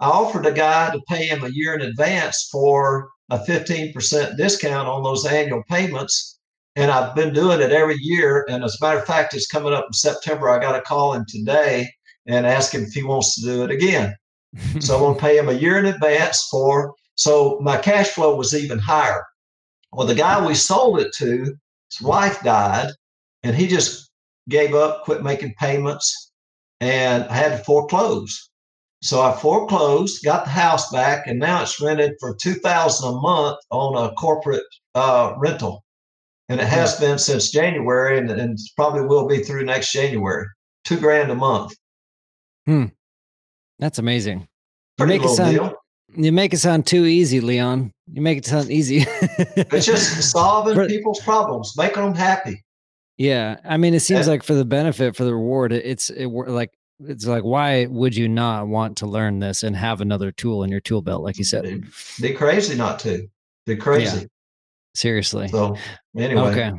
I 0.00 0.08
offered 0.08 0.46
a 0.46 0.52
guy 0.52 0.90
to 0.90 1.00
pay 1.08 1.26
him 1.26 1.44
a 1.44 1.50
year 1.50 1.74
in 1.74 1.82
advance 1.82 2.48
for 2.52 3.10
a 3.30 3.38
15% 3.38 4.36
discount 4.36 4.88
on 4.88 5.02
those 5.02 5.26
annual 5.26 5.62
payments. 5.68 6.38
And 6.76 6.90
I've 6.90 7.14
been 7.14 7.34
doing 7.34 7.60
it 7.60 7.72
every 7.72 7.96
year. 8.00 8.46
And 8.48 8.62
as 8.62 8.76
a 8.80 8.84
matter 8.84 9.00
of 9.00 9.06
fact, 9.06 9.34
it's 9.34 9.48
coming 9.48 9.72
up 9.72 9.86
in 9.86 9.92
September. 9.92 10.48
I 10.48 10.60
got 10.60 10.76
to 10.76 10.82
call 10.82 11.14
him 11.14 11.24
today 11.28 11.88
and 12.28 12.46
ask 12.46 12.72
him 12.72 12.84
if 12.84 12.92
he 12.92 13.02
wants 13.02 13.34
to 13.34 13.46
do 13.46 13.64
it 13.64 13.70
again. 13.70 14.14
so 14.80 14.94
I'm 14.94 15.00
going 15.00 15.14
to 15.14 15.20
pay 15.20 15.38
him 15.38 15.48
a 15.48 15.52
year 15.52 15.78
in 15.78 15.86
advance 15.86 16.46
for. 16.50 16.94
So 17.16 17.58
my 17.60 17.76
cash 17.76 18.08
flow 18.10 18.36
was 18.36 18.54
even 18.54 18.78
higher. 18.78 19.24
Well, 19.92 20.06
the 20.06 20.14
guy 20.14 20.46
we 20.46 20.54
sold 20.54 21.00
it 21.00 21.12
to, 21.14 21.56
his 21.90 22.00
wife 22.00 22.42
died, 22.42 22.90
and 23.42 23.56
he 23.56 23.66
just 23.66 24.10
gave 24.48 24.74
up, 24.74 25.04
quit 25.04 25.22
making 25.22 25.54
payments, 25.58 26.30
and 26.80 27.24
I 27.24 27.34
had 27.34 27.58
to 27.58 27.64
foreclose. 27.64 28.50
So 29.02 29.22
I 29.22 29.32
foreclosed, 29.32 30.24
got 30.24 30.44
the 30.44 30.50
house 30.50 30.90
back, 30.90 31.26
and 31.26 31.38
now 31.38 31.62
it's 31.62 31.80
rented 31.80 32.14
for 32.20 32.34
two 32.34 32.54
thousand 32.54 33.08
a 33.08 33.20
month 33.20 33.58
on 33.70 34.04
a 34.04 34.12
corporate 34.14 34.64
uh, 34.94 35.34
rental, 35.38 35.84
and 36.48 36.60
it 36.60 36.66
has 36.66 36.98
been 36.98 37.18
since 37.18 37.50
January, 37.50 38.18
and, 38.18 38.30
and 38.30 38.58
probably 38.76 39.02
will 39.02 39.26
be 39.26 39.42
through 39.42 39.64
next 39.64 39.92
January. 39.92 40.46
Two 40.84 40.98
grand 40.98 41.30
a 41.30 41.34
month. 41.34 41.72
Hmm, 42.68 42.84
that's 43.78 43.98
amazing. 43.98 44.46
You 44.98 45.06
make 45.06 45.22
it 45.22 45.30
sound 45.30 45.56
deal. 45.56 45.74
you 46.14 46.32
make 46.32 46.52
it 46.52 46.58
sound 46.58 46.86
too 46.86 47.06
easy, 47.06 47.40
Leon. 47.40 47.92
You 48.12 48.20
make 48.20 48.36
it 48.36 48.44
sound 48.44 48.70
easy. 48.70 48.98
it's 49.38 49.86
just 49.86 50.30
solving 50.30 50.74
for, 50.74 50.86
people's 50.86 51.18
problems, 51.20 51.72
making 51.78 52.02
them 52.02 52.14
happy. 52.14 52.62
Yeah, 53.16 53.56
I 53.64 53.78
mean, 53.78 53.94
it 53.94 54.00
seems 54.00 54.26
and, 54.26 54.28
like 54.28 54.42
for 54.42 54.52
the 54.52 54.66
benefit, 54.66 55.16
for 55.16 55.24
the 55.24 55.32
reward, 55.32 55.72
it's 55.72 56.10
it 56.10 56.26
like 56.26 56.70
it's 57.00 57.24
like 57.24 57.42
why 57.42 57.86
would 57.86 58.14
you 58.14 58.28
not 58.28 58.68
want 58.68 58.98
to 58.98 59.06
learn 59.06 59.38
this 59.38 59.62
and 59.62 59.74
have 59.74 60.02
another 60.02 60.30
tool 60.30 60.62
in 60.62 60.70
your 60.70 60.80
tool 60.80 61.00
belt 61.00 61.22
like 61.22 61.38
you 61.38 61.44
said 61.44 61.84
be 62.20 62.32
crazy 62.32 62.74
not 62.74 62.98
to 62.98 63.24
be 63.66 63.76
crazy 63.76 64.18
yeah. 64.18 64.26
seriously 64.94 65.46
so 65.46 65.76
anyway 66.16 66.42
okay 66.42 66.72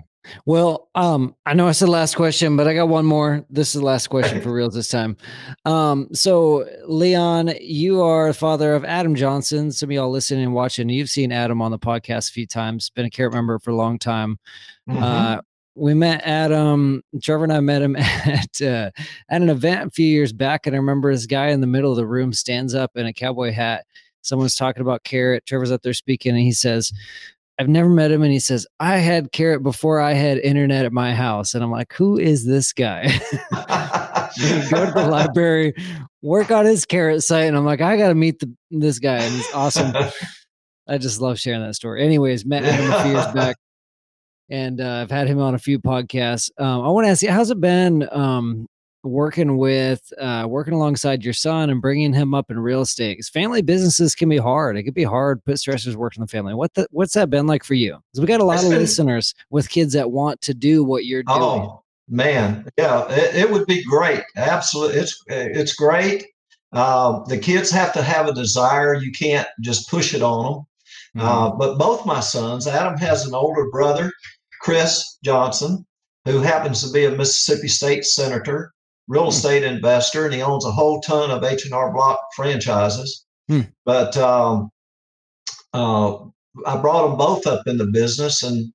well 0.46 0.90
um 0.96 1.36
i 1.46 1.54
know 1.54 1.68
i 1.68 1.72
said 1.72 1.90
last 1.90 2.16
question 2.16 2.56
but 2.56 2.68
i 2.68 2.74
got 2.74 2.90
one 2.90 3.06
more 3.06 3.46
this 3.50 3.70
is 3.70 3.82
the 3.82 3.86
last 3.86 4.08
question 4.08 4.42
for 4.44 4.52
reals 4.52 4.74
this 4.74 4.88
time 4.88 5.16
um 5.66 6.08
so 6.14 6.68
leon 6.88 7.52
you 7.62 8.02
are 8.02 8.28
the 8.28 8.34
father 8.34 8.74
of 8.74 8.86
adam 8.86 9.16
johnson 9.16 9.72
some 9.72 9.90
of 9.90 9.92
y'all 9.92 10.12
listening 10.12 10.44
and 10.44 10.54
watching 10.54 10.90
you've 10.90 11.10
seen 11.10 11.32
adam 11.32 11.62
on 11.62 11.72
the 11.72 11.80
podcast 11.80 12.30
a 12.30 12.34
few 12.34 12.48
times 12.48 12.90
been 12.90 13.06
a 13.06 13.10
Carrot 13.10 13.34
member 13.34 13.60
for 13.60 13.72
a 13.72 13.76
long 13.76 13.98
time 14.00 14.40
mm-hmm. 14.90 15.02
uh 15.02 15.40
we 15.80 15.94
met 15.94 16.26
Adam. 16.26 17.02
Trevor 17.24 17.46
and 17.46 17.54
I 17.54 17.60
met 17.62 17.82
him 17.82 17.96
at 17.96 18.62
uh, 18.62 18.92
at 19.30 19.42
an 19.42 19.50
event 19.50 19.88
a 19.88 19.92
few 19.92 20.06
years 20.06 20.34
back, 20.34 20.68
and 20.68 20.76
I 20.76 20.80
remember 20.80 21.12
this 21.12 21.26
guy 21.26 21.48
in 21.48 21.62
the 21.62 21.68
middle 21.68 21.92
of 21.92 21.98
the 21.98 22.06
room 22.06 22.34
stands 22.34 22.76
up 22.76 22.92
in 22.96 23.06
a 23.06 23.14
cowboy 23.14 23.52
hat. 23.52 23.86
Someone's 24.22 24.56
talking 24.56 24.82
about 24.82 25.04
carrot. 25.04 25.46
Trevor's 25.46 25.72
up 25.72 25.82
there 25.82 25.94
speaking, 25.94 26.34
and 26.34 26.42
he 26.42 26.52
says, 26.52 26.92
"I've 27.60 27.68
never 27.68 27.90
met 27.90 28.12
him." 28.12 28.24
And 28.24 28.32
he 28.32 28.40
says, 28.40 28.66
"I 28.80 28.98
had 28.98 29.32
carrot 29.32 29.62
before 29.62 30.00
I 30.00 30.14
had 30.14 30.38
internet 30.40 30.86
at 30.86 30.94
my 30.94 31.14
house." 31.14 31.54
And 31.54 31.64
I'm 31.64 31.72
like, 31.72 31.94
"Who 31.94 32.18
is 32.18 32.46
this 32.46 32.74
guy?" 32.74 33.04
go 34.72 34.86
to 34.86 34.92
the 34.96 35.08
library, 35.10 35.74
work 36.22 36.52
on 36.52 36.66
his 36.66 36.86
carrot 36.86 37.24
site, 37.24 37.48
and 37.48 37.58
I'm 37.58 37.66
like, 37.66 37.82
"I 37.82 37.98
got 37.98 38.08
to 38.08 38.16
meet 38.16 38.40
the, 38.40 38.52
this 38.72 39.00
guy." 39.00 39.18
And 39.18 39.34
he's 39.34 39.54
awesome. 39.54 39.94
I 40.88 40.98
just 40.98 41.22
love 41.22 41.40
sharing 41.40 41.62
that 41.62 41.76
story. 41.76 42.04
Anyways, 42.04 42.46
met 42.46 42.64
him 42.64 42.92
a 42.92 43.04
few 43.04 43.12
years 43.12 43.28
back 43.34 43.58
and 44.50 44.82
uh, 44.82 45.02
I've 45.02 45.12
had 45.12 45.28
him 45.28 45.40
on 45.40 45.56
a 45.56 45.60
few 45.60 45.80
podcasts. 45.80 46.50
Um, 46.58 46.82
I 46.82 46.90
want 46.90 47.06
to 47.06 47.12
ask 47.12 47.22
you, 47.22 47.30
how's 47.30 47.52
it 47.52 47.62
been 47.62 48.08
um, 48.12 48.68
working 49.04 49.58
with, 49.58 50.12
uh, 50.20 50.46
working 50.48 50.74
alongside 50.74 51.24
your 51.24 51.34
son 51.34 51.70
and 51.70 51.82
bringing 51.82 52.14
him 52.14 52.34
up 52.34 52.52
in 52.52 52.60
real 52.60 52.82
estate? 52.82 53.14
Because 53.14 53.30
family 53.30 53.62
businesses 53.62 54.16
can 54.16 54.30
be 54.30 54.38
hard. 54.38 54.78
It 54.78 54.84
could 54.84 54.94
be 54.94 55.04
hard. 55.04 55.44
Put 55.44 55.56
stressors 55.56 55.96
working 55.96 56.22
on 56.22 56.28
the 56.28 56.32
family. 56.32 56.54
What 56.54 56.74
the, 56.74 56.88
what's 56.92 57.14
that 57.14 57.30
been 57.30 57.48
like 57.48 57.64
for 57.64 57.74
you? 57.74 57.98
Because 58.12 58.22
we 58.22 58.28
got 58.28 58.42
a 58.42 58.46
lot 58.46 58.64
of 58.64 58.70
listeners 58.70 59.34
with 59.50 59.70
kids 59.70 59.94
that 59.94 60.12
want 60.12 60.42
to 60.42 60.54
do 60.54 60.84
what 60.84 61.06
you're 61.06 61.24
doing. 61.24 61.42
Oh 61.42 61.84
man, 62.08 62.68
yeah, 62.78 63.08
it, 63.12 63.36
it 63.36 63.52
would 63.52 63.68
be 63.68 63.84
great. 63.84 64.24
Absolutely, 64.36 64.98
it's 64.98 65.24
it's 65.28 65.74
great. 65.74 66.26
Uh, 66.72 67.24
the 67.26 67.38
kids 67.38 67.72
have 67.72 67.94
to 67.94 68.02
have 68.02 68.28
a 68.28 68.34
desire. 68.34 68.96
You 68.96 69.12
can't 69.12 69.48
just 69.62 69.90
push 69.90 70.14
it 70.14 70.22
on 70.22 70.44
them. 70.44 70.66
Mm-hmm. 71.18 71.28
Uh, 71.28 71.52
but 71.52 71.78
both 71.78 72.06
my 72.06 72.20
sons, 72.20 72.68
Adam 72.68 72.98
has 72.98 73.26
an 73.26 73.34
older 73.34 73.70
brother 73.72 74.12
Chris 74.62 75.18
Johnson, 75.24 75.86
who 76.26 76.40
happens 76.40 76.84
to 76.84 76.92
be 76.92 77.06
a 77.06 77.12
Mississippi 77.12 77.68
State 77.68 78.06
senator, 78.06 78.74
real 79.10 79.24
hmm. 79.24 79.30
estate 79.30 79.64
investor, 79.64 80.24
and 80.24 80.34
he 80.34 80.42
owns 80.42 80.66
a 80.66 80.72
whole 80.72 81.02
ton 81.02 81.32
of 81.32 81.44
H&R 81.44 81.92
Block 81.92 82.20
franchises. 82.36 83.26
Hmm. 83.50 83.62
But 83.84 84.16
um, 84.16 84.70
uh, 85.74 86.16
I 86.66 86.78
brought 86.78 87.08
them 87.08 87.18
both 87.18 87.46
up 87.46 87.68
in 87.68 87.78
the 87.78 87.88
business, 87.88 88.44
and 88.44 88.72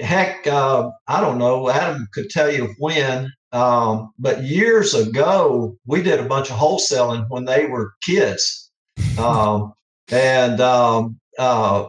heck, 0.00 0.46
uh, 0.46 0.90
I 1.08 1.20
don't 1.20 1.38
know. 1.38 1.68
Adam 1.68 2.06
could 2.14 2.30
tell 2.30 2.50
you 2.50 2.74
when, 2.78 3.30
um, 3.50 4.12
but 4.18 4.44
years 4.44 4.94
ago 4.94 5.76
we 5.84 6.02
did 6.02 6.20
a 6.20 6.28
bunch 6.28 6.50
of 6.50 6.56
wholesaling 6.56 7.26
when 7.28 7.44
they 7.44 7.66
were 7.66 7.92
kids, 8.02 8.70
um, 9.18 9.72
and 10.10 10.60
um, 10.60 11.18
uh, 11.38 11.86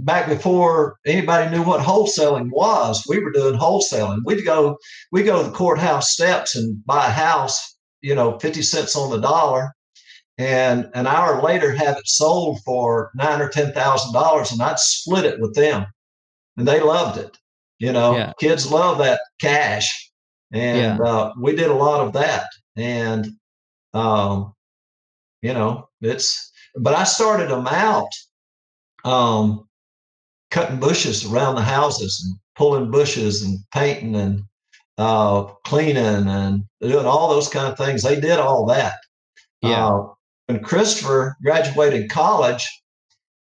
back 0.00 0.28
before 0.28 0.98
anybody 1.06 1.50
knew 1.50 1.62
what 1.62 1.80
wholesaling 1.80 2.50
was, 2.50 3.04
we 3.08 3.18
were 3.18 3.32
doing 3.32 3.58
wholesaling. 3.58 4.20
We'd 4.24 4.44
go, 4.44 4.78
we 5.12 5.22
go 5.22 5.42
to 5.42 5.48
the 5.48 5.56
courthouse 5.56 6.12
steps 6.12 6.54
and 6.54 6.84
buy 6.84 7.06
a 7.06 7.10
house, 7.10 7.78
you 8.00 8.14
know, 8.14 8.38
50 8.38 8.62
cents 8.62 8.96
on 8.96 9.10
the 9.10 9.20
dollar. 9.20 9.72
And 10.38 10.88
an 10.94 11.06
hour 11.08 11.42
later, 11.42 11.72
have 11.72 11.96
it 11.96 12.06
sold 12.06 12.60
for 12.64 13.10
nine 13.16 13.40
or 13.40 13.48
ten 13.48 13.72
thousand 13.72 14.12
dollars, 14.12 14.52
and 14.52 14.62
I'd 14.62 14.78
split 14.78 15.24
it 15.24 15.40
with 15.40 15.52
them, 15.56 15.84
and 16.56 16.66
they 16.66 16.78
loved 16.78 17.18
it. 17.18 17.36
You 17.80 17.92
know, 17.92 18.16
yeah. 18.16 18.32
kids 18.38 18.70
love 18.70 18.98
that 18.98 19.20
cash, 19.40 20.12
and 20.52 20.98
yeah. 21.00 21.04
uh, 21.04 21.32
we 21.40 21.56
did 21.56 21.70
a 21.70 21.74
lot 21.74 22.06
of 22.06 22.12
that. 22.12 22.46
And 22.76 23.26
um, 23.94 24.54
you 25.42 25.52
know, 25.52 25.88
it's. 26.00 26.52
But 26.76 26.94
I 26.94 27.02
started 27.02 27.50
them 27.50 27.66
out 27.66 28.10
um, 29.04 29.67
cutting 30.50 30.80
bushes 30.80 31.24
around 31.24 31.56
the 31.56 31.62
houses 31.62 32.22
and 32.24 32.38
pulling 32.56 32.90
bushes 32.90 33.42
and 33.42 33.58
painting 33.72 34.14
and 34.16 34.42
uh, 34.98 35.44
cleaning 35.64 36.26
and 36.28 36.64
doing 36.80 37.06
all 37.06 37.28
those 37.28 37.48
kind 37.48 37.70
of 37.70 37.78
things. 37.78 38.02
They 38.02 38.20
did 38.20 38.38
all 38.38 38.66
that. 38.66 38.96
Yeah. 39.62 39.86
Uh, 39.86 40.06
when 40.46 40.62
Christopher 40.62 41.36
graduated 41.42 42.10
college, 42.10 42.66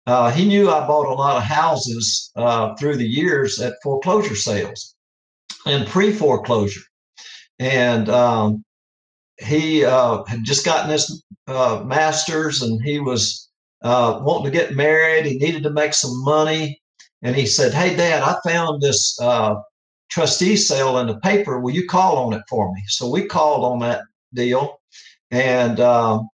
uh, 0.07 0.31
he 0.31 0.47
knew 0.47 0.71
I 0.71 0.87
bought 0.87 1.07
a 1.07 1.15
lot 1.15 1.37
of 1.37 1.43
houses 1.43 2.31
uh, 2.37 2.75
through 2.77 2.97
the 2.97 3.09
years 3.09 3.61
at 3.61 3.75
foreclosure 3.83 4.37
sales 4.37 4.95
and 5.67 5.87
pre 5.87 6.13
foreclosure. 6.13 6.83
And 7.59 8.09
um, 8.09 8.65
he 9.39 9.85
uh, 9.85 10.25
had 10.25 10.45
just 10.45 10.65
gotten 10.65 10.91
his 10.91 11.25
uh, 11.47 11.83
master's 11.85 12.63
and 12.63 12.81
he 12.83 12.99
was 13.01 13.49
uh, 13.83 14.21
wanting 14.23 14.53
to 14.53 14.59
get 14.59 14.75
married. 14.75 15.27
He 15.27 15.39
needed 15.39 15.63
to 15.65 15.71
make 15.71 15.95
some 15.95 16.25
money. 16.25 16.81
And 17.23 17.35
he 17.35 17.47
said, 17.47 17.73
Hey, 17.73 17.97
Dad, 17.97 18.23
I 18.23 18.37
found 18.49 18.81
this 18.81 19.19
uh, 19.21 19.57
trustee 20.11 20.57
sale 20.57 20.99
in 20.99 21.07
the 21.07 21.19
paper. 21.21 21.61
Will 21.61 21.75
you 21.75 21.87
call 21.87 22.19
on 22.19 22.33
it 22.33 22.43
for 22.49 22.73
me? 22.73 22.83
So 22.89 23.11
we 23.11 23.27
called 23.27 23.65
on 23.65 23.79
that 23.81 24.03
deal 24.35 24.79
and 25.31 25.81
um, 25.81 26.29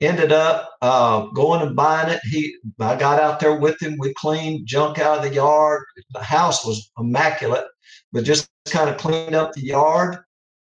ended 0.00 0.32
up 0.32 0.70
uh, 0.82 1.26
going 1.34 1.62
and 1.66 1.76
buying 1.76 2.10
it. 2.10 2.20
He, 2.24 2.56
I 2.78 2.96
got 2.96 3.20
out 3.20 3.40
there 3.40 3.56
with 3.56 3.80
him. 3.82 3.96
We 3.98 4.14
cleaned 4.14 4.66
junk 4.66 4.98
out 4.98 5.18
of 5.18 5.24
the 5.24 5.34
yard. 5.34 5.82
The 6.12 6.22
house 6.22 6.64
was 6.64 6.90
immaculate, 6.98 7.64
but 8.12 8.24
just 8.24 8.48
kind 8.68 8.90
of 8.90 8.98
cleaned 8.98 9.34
up 9.34 9.52
the 9.52 9.64
yard, 9.64 10.18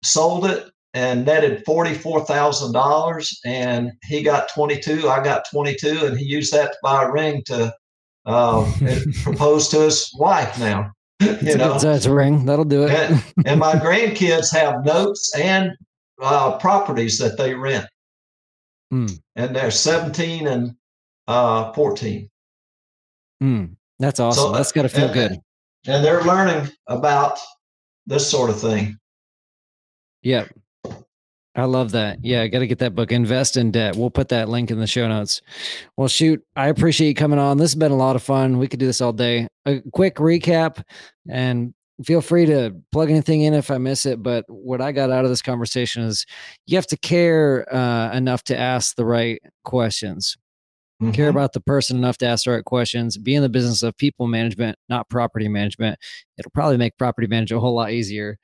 sold 0.03 0.45
it, 0.45 0.69
and 0.93 1.25
netted 1.25 1.65
$44,000 1.65 3.35
and 3.45 3.91
he 4.03 4.21
got 4.21 4.49
22 4.53 5.09
I 5.09 5.23
got 5.23 5.43
22 5.49 6.05
and 6.05 6.17
he 6.17 6.25
used 6.25 6.53
that 6.53 6.73
to 6.73 6.77
buy 6.83 7.03
a 7.03 7.11
ring 7.11 7.41
to 7.47 7.73
uh, 8.25 8.71
propose 9.23 9.67
to 9.69 9.81
his 9.81 10.09
wife 10.17 10.59
now 10.59 10.91
you 11.19 11.57
know. 11.57 11.77
that's 11.79 12.05
a 12.05 12.13
ring. 12.13 12.45
That'll 12.45 12.65
do 12.65 12.83
it. 12.83 12.91
And, 12.91 13.23
and, 13.45 13.59
my 13.59 13.73
grandkids 13.73 14.51
have 14.53 14.85
notes 14.85 15.35
and 15.35 15.71
uh, 16.21 16.57
properties 16.57 17.17
that 17.19 17.37
they 17.37 17.53
rent. 17.53 17.87
Mm. 18.93 19.19
and 19.35 19.55
they're 19.55 19.71
17 19.71 20.45
and 20.45 20.75
uh, 21.27 21.73
14 21.73 22.29
mm. 23.41 23.75
that's 23.97 24.19
awesome. 24.19 24.43
So, 24.43 24.51
that's 24.51 24.71
got 24.71 24.83
to 24.83 24.89
feel 24.89 25.05
and, 25.05 25.13
good. 25.15 25.31
and 25.87 26.05
they're 26.05 26.21
learning 26.21 26.69
about 26.85 27.39
this 28.05 28.29
sort 28.29 28.51
of 28.51 28.61
thing. 28.61 28.95
Yep. 30.21 30.55
I 31.55 31.65
love 31.65 31.91
that. 31.91 32.23
Yeah, 32.23 32.41
I 32.41 32.47
got 32.47 32.59
to 32.59 32.67
get 32.67 32.79
that 32.79 32.95
book, 32.95 33.11
Invest 33.11 33.57
in 33.57 33.69
Debt. 33.69 33.95
We'll 33.95 34.09
put 34.09 34.29
that 34.29 34.49
link 34.49 34.71
in 34.71 34.79
the 34.79 34.87
show 34.87 35.07
notes. 35.07 35.41
Well, 35.97 36.07
shoot, 36.07 36.43
I 36.55 36.67
appreciate 36.67 37.09
you 37.09 37.13
coming 37.13 37.37
on. 37.37 37.57
This 37.57 37.71
has 37.71 37.75
been 37.75 37.91
a 37.91 37.95
lot 37.97 38.15
of 38.15 38.23
fun. 38.23 38.57
We 38.57 38.67
could 38.67 38.79
do 38.79 38.87
this 38.87 39.01
all 39.01 39.13
day. 39.13 39.47
A 39.65 39.81
quick 39.91 40.15
recap, 40.15 40.83
and 41.29 41.73
feel 42.03 42.21
free 42.21 42.47
to 42.47 42.75
plug 42.91 43.11
anything 43.11 43.41
in 43.41 43.53
if 43.53 43.69
I 43.69 43.77
miss 43.77 44.07
it. 44.07 44.23
But 44.23 44.45
what 44.47 44.81
I 44.81 44.91
got 44.91 45.11
out 45.11 45.25
of 45.25 45.29
this 45.29 45.43
conversation 45.43 46.03
is 46.03 46.25
you 46.65 46.75
have 46.75 46.87
to 46.87 46.97
care 46.97 47.71
uh, 47.73 48.11
enough 48.13 48.43
to 48.45 48.57
ask 48.57 48.95
the 48.95 49.05
right 49.05 49.39
questions. 49.63 50.35
Mm-hmm. 51.01 51.11
Care 51.11 51.29
about 51.29 51.53
the 51.53 51.59
person 51.59 51.97
enough 51.97 52.17
to 52.19 52.25
ask 52.25 52.45
the 52.45 52.51
right 52.51 52.65
questions. 52.65 53.17
Be 53.17 53.35
in 53.35 53.43
the 53.43 53.49
business 53.49 53.83
of 53.83 53.95
people 53.97 54.27
management, 54.27 54.77
not 54.89 55.09
property 55.09 55.47
management. 55.47 55.99
It'll 56.37 56.51
probably 56.51 56.77
make 56.77 56.97
property 56.97 57.27
management 57.27 57.59
a 57.59 57.61
whole 57.61 57.75
lot 57.75 57.91
easier. 57.91 58.37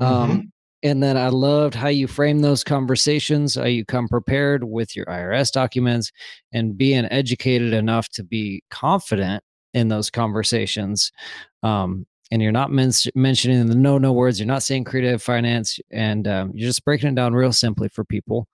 Um, 0.00 0.08
mm-hmm. 0.08 0.30
Um, 0.32 0.52
and 0.84 1.02
then 1.02 1.16
I 1.16 1.28
loved 1.28 1.74
how 1.74 1.88
you 1.88 2.06
frame 2.06 2.40
those 2.40 2.62
conversations, 2.62 3.54
how 3.54 3.64
you 3.64 3.86
come 3.86 4.06
prepared 4.06 4.64
with 4.64 4.94
your 4.94 5.06
IRS 5.06 5.50
documents 5.50 6.12
and 6.52 6.76
being 6.76 7.06
educated 7.06 7.72
enough 7.72 8.10
to 8.10 8.22
be 8.22 8.62
confident 8.70 9.42
in 9.72 9.88
those 9.88 10.10
conversations. 10.10 11.10
Um, 11.62 12.06
and 12.30 12.42
you're 12.42 12.52
not 12.52 12.70
men- 12.70 12.92
mentioning 13.14 13.66
the 13.66 13.74
no 13.74 13.96
no 13.96 14.12
words. 14.12 14.38
You're 14.38 14.46
not 14.46 14.62
saying 14.62 14.84
creative 14.84 15.22
finance, 15.22 15.78
and 15.90 16.28
um, 16.28 16.52
you're 16.54 16.68
just 16.68 16.84
breaking 16.84 17.10
it 17.10 17.14
down 17.14 17.34
real 17.34 17.52
simply 17.52 17.88
for 17.88 18.04
people 18.04 18.46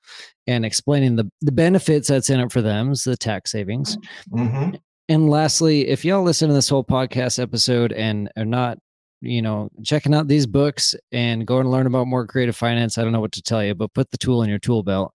and 0.46 0.64
explaining 0.64 1.16
the 1.16 1.30
the 1.40 1.52
benefits 1.52 2.08
that's 2.08 2.30
in 2.30 2.40
it 2.40 2.52
for 2.52 2.62
them, 2.62 2.92
the 3.04 3.16
tax 3.16 3.52
savings. 3.52 3.96
Mm-hmm. 4.32 4.76
And 5.08 5.30
lastly, 5.30 5.88
if 5.88 6.04
y'all 6.04 6.22
listen 6.22 6.48
to 6.48 6.54
this 6.54 6.68
whole 6.68 6.84
podcast 6.84 7.42
episode 7.42 7.92
and 7.92 8.30
are 8.36 8.44
not 8.44 8.78
you 9.20 9.42
know, 9.42 9.70
checking 9.84 10.14
out 10.14 10.28
these 10.28 10.46
books 10.46 10.94
and 11.12 11.46
going 11.46 11.64
to 11.64 11.70
learn 11.70 11.86
about 11.86 12.06
more 12.06 12.26
creative 12.26 12.56
finance. 12.56 12.96
I 12.96 13.02
don't 13.02 13.12
know 13.12 13.20
what 13.20 13.32
to 13.32 13.42
tell 13.42 13.62
you, 13.62 13.74
but 13.74 13.92
put 13.92 14.10
the 14.10 14.18
tool 14.18 14.42
in 14.42 14.48
your 14.48 14.58
tool 14.58 14.82
belt, 14.82 15.12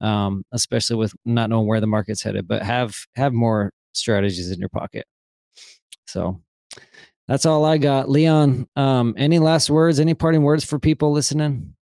um, 0.00 0.44
especially 0.52 0.96
with 0.96 1.12
not 1.24 1.50
knowing 1.50 1.66
where 1.66 1.80
the 1.80 1.86
market's 1.86 2.22
headed. 2.22 2.46
But 2.46 2.62
have 2.62 2.96
have 3.16 3.32
more 3.32 3.72
strategies 3.92 4.50
in 4.50 4.60
your 4.60 4.68
pocket. 4.68 5.06
So 6.06 6.40
that's 7.26 7.46
all 7.46 7.64
I 7.64 7.78
got, 7.78 8.08
Leon. 8.08 8.68
Um, 8.76 9.14
any 9.18 9.38
last 9.38 9.70
words? 9.70 10.00
Any 10.00 10.14
parting 10.14 10.42
words 10.42 10.64
for 10.64 10.78
people 10.78 11.12
listening? 11.12 11.74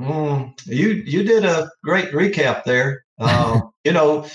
Mm, 0.00 0.54
you 0.66 1.02
you 1.06 1.22
did 1.22 1.44
a 1.44 1.70
great 1.84 2.10
recap 2.12 2.64
there. 2.64 3.04
Uh, 3.22 3.60
you 3.84 3.92
know, 3.92 4.26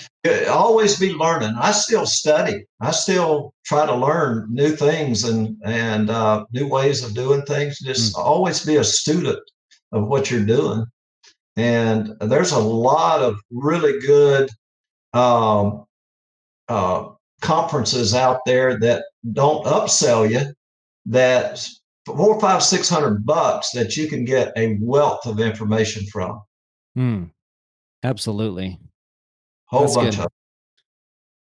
always 0.48 0.98
be 0.98 1.12
learning. 1.12 1.54
I 1.58 1.72
still 1.72 2.06
study. 2.06 2.64
I 2.80 2.90
still 2.90 3.52
try 3.64 3.86
to 3.86 3.94
learn 3.94 4.46
new 4.50 4.74
things 4.74 5.24
and 5.24 5.56
and 5.64 6.10
uh, 6.10 6.44
new 6.52 6.68
ways 6.68 7.04
of 7.04 7.14
doing 7.14 7.42
things. 7.42 7.78
Just 7.78 8.14
mm. 8.14 8.18
always 8.18 8.64
be 8.64 8.76
a 8.76 8.84
student 8.84 9.40
of 9.92 10.06
what 10.06 10.30
you're 10.30 10.44
doing. 10.44 10.84
And 11.56 12.14
there's 12.20 12.52
a 12.52 12.58
lot 12.58 13.20
of 13.20 13.40
really 13.50 13.98
good 14.00 14.48
um, 15.12 15.84
uh, 16.68 17.08
conferences 17.40 18.14
out 18.14 18.40
there 18.46 18.78
that 18.78 19.04
don't 19.32 19.66
upsell 19.66 20.30
you. 20.30 20.52
That 21.06 21.66
four, 22.04 22.38
five, 22.40 22.62
six 22.62 22.88
hundred 22.88 23.24
bucks 23.24 23.70
that 23.72 23.96
you 23.96 24.08
can 24.08 24.24
get 24.24 24.52
a 24.56 24.78
wealth 24.80 25.26
of 25.26 25.40
information 25.40 26.04
from. 26.06 26.42
Mm. 26.96 27.30
Absolutely. 28.02 28.78
Whole 29.66 29.82
That's 29.82 29.96
bunch 29.96 30.16
good. 30.16 30.24
of 30.26 30.32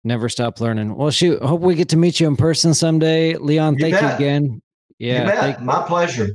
Never 0.05 0.29
stop 0.29 0.61
learning. 0.61 0.95
Well, 0.95 1.09
shoot. 1.09 1.41
Hope 1.41 1.61
we 1.61 1.73
get 1.73 1.89
to 1.89 1.97
meet 1.97 2.19
you 2.19 2.27
in 2.27 2.35
person 2.35 2.75
someday. 2.75 3.35
Leon, 3.37 3.73
you 3.73 3.79
thank 3.79 3.95
bet. 3.95 4.03
you 4.03 4.09
again. 4.25 4.61
Yeah. 4.99 5.57
You 5.57 5.65
My 5.65 5.81
pleasure. 5.81 6.29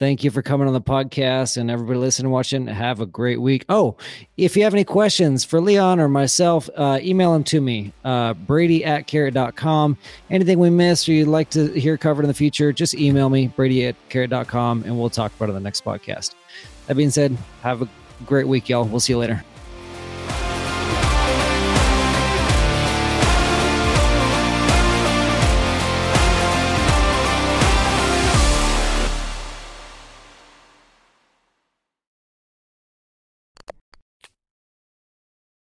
Thank 0.00 0.24
you 0.24 0.30
for 0.30 0.42
coming 0.42 0.66
on 0.66 0.72
the 0.72 0.80
podcast 0.80 1.56
and 1.56 1.70
everybody 1.70 1.98
listening, 1.98 2.32
watching. 2.32 2.66
Have 2.66 3.00
a 3.00 3.06
great 3.06 3.40
week. 3.40 3.64
Oh, 3.68 3.96
if 4.36 4.56
you 4.56 4.64
have 4.64 4.72
any 4.72 4.82
questions 4.82 5.44
for 5.44 5.60
Leon 5.60 6.00
or 6.00 6.08
myself, 6.08 6.70
uh, 6.74 6.98
email 7.02 7.34
them 7.34 7.44
to 7.44 7.60
me, 7.60 7.92
uh, 8.02 8.32
brady 8.32 8.82
at 8.82 9.06
carrot.com. 9.06 9.98
Anything 10.30 10.58
we 10.58 10.70
missed 10.70 11.06
or 11.08 11.12
you'd 11.12 11.28
like 11.28 11.50
to 11.50 11.68
hear 11.72 11.98
covered 11.98 12.22
in 12.22 12.28
the 12.28 12.34
future, 12.34 12.72
just 12.72 12.94
email 12.94 13.28
me, 13.28 13.48
brady 13.48 13.86
at 13.86 13.94
carrot.com, 14.08 14.84
and 14.84 14.98
we'll 14.98 15.10
talk 15.10 15.32
about 15.36 15.50
it 15.50 15.50
on 15.50 15.54
the 15.54 15.60
next 15.60 15.84
podcast. 15.84 16.34
That 16.86 16.96
being 16.96 17.10
said, 17.10 17.36
have 17.62 17.82
a 17.82 17.88
great 18.26 18.46
week, 18.46 18.68
y'all. 18.68 18.84
We'll 18.84 19.00
see 19.00 19.12
you 19.12 19.18
later. 19.18 19.44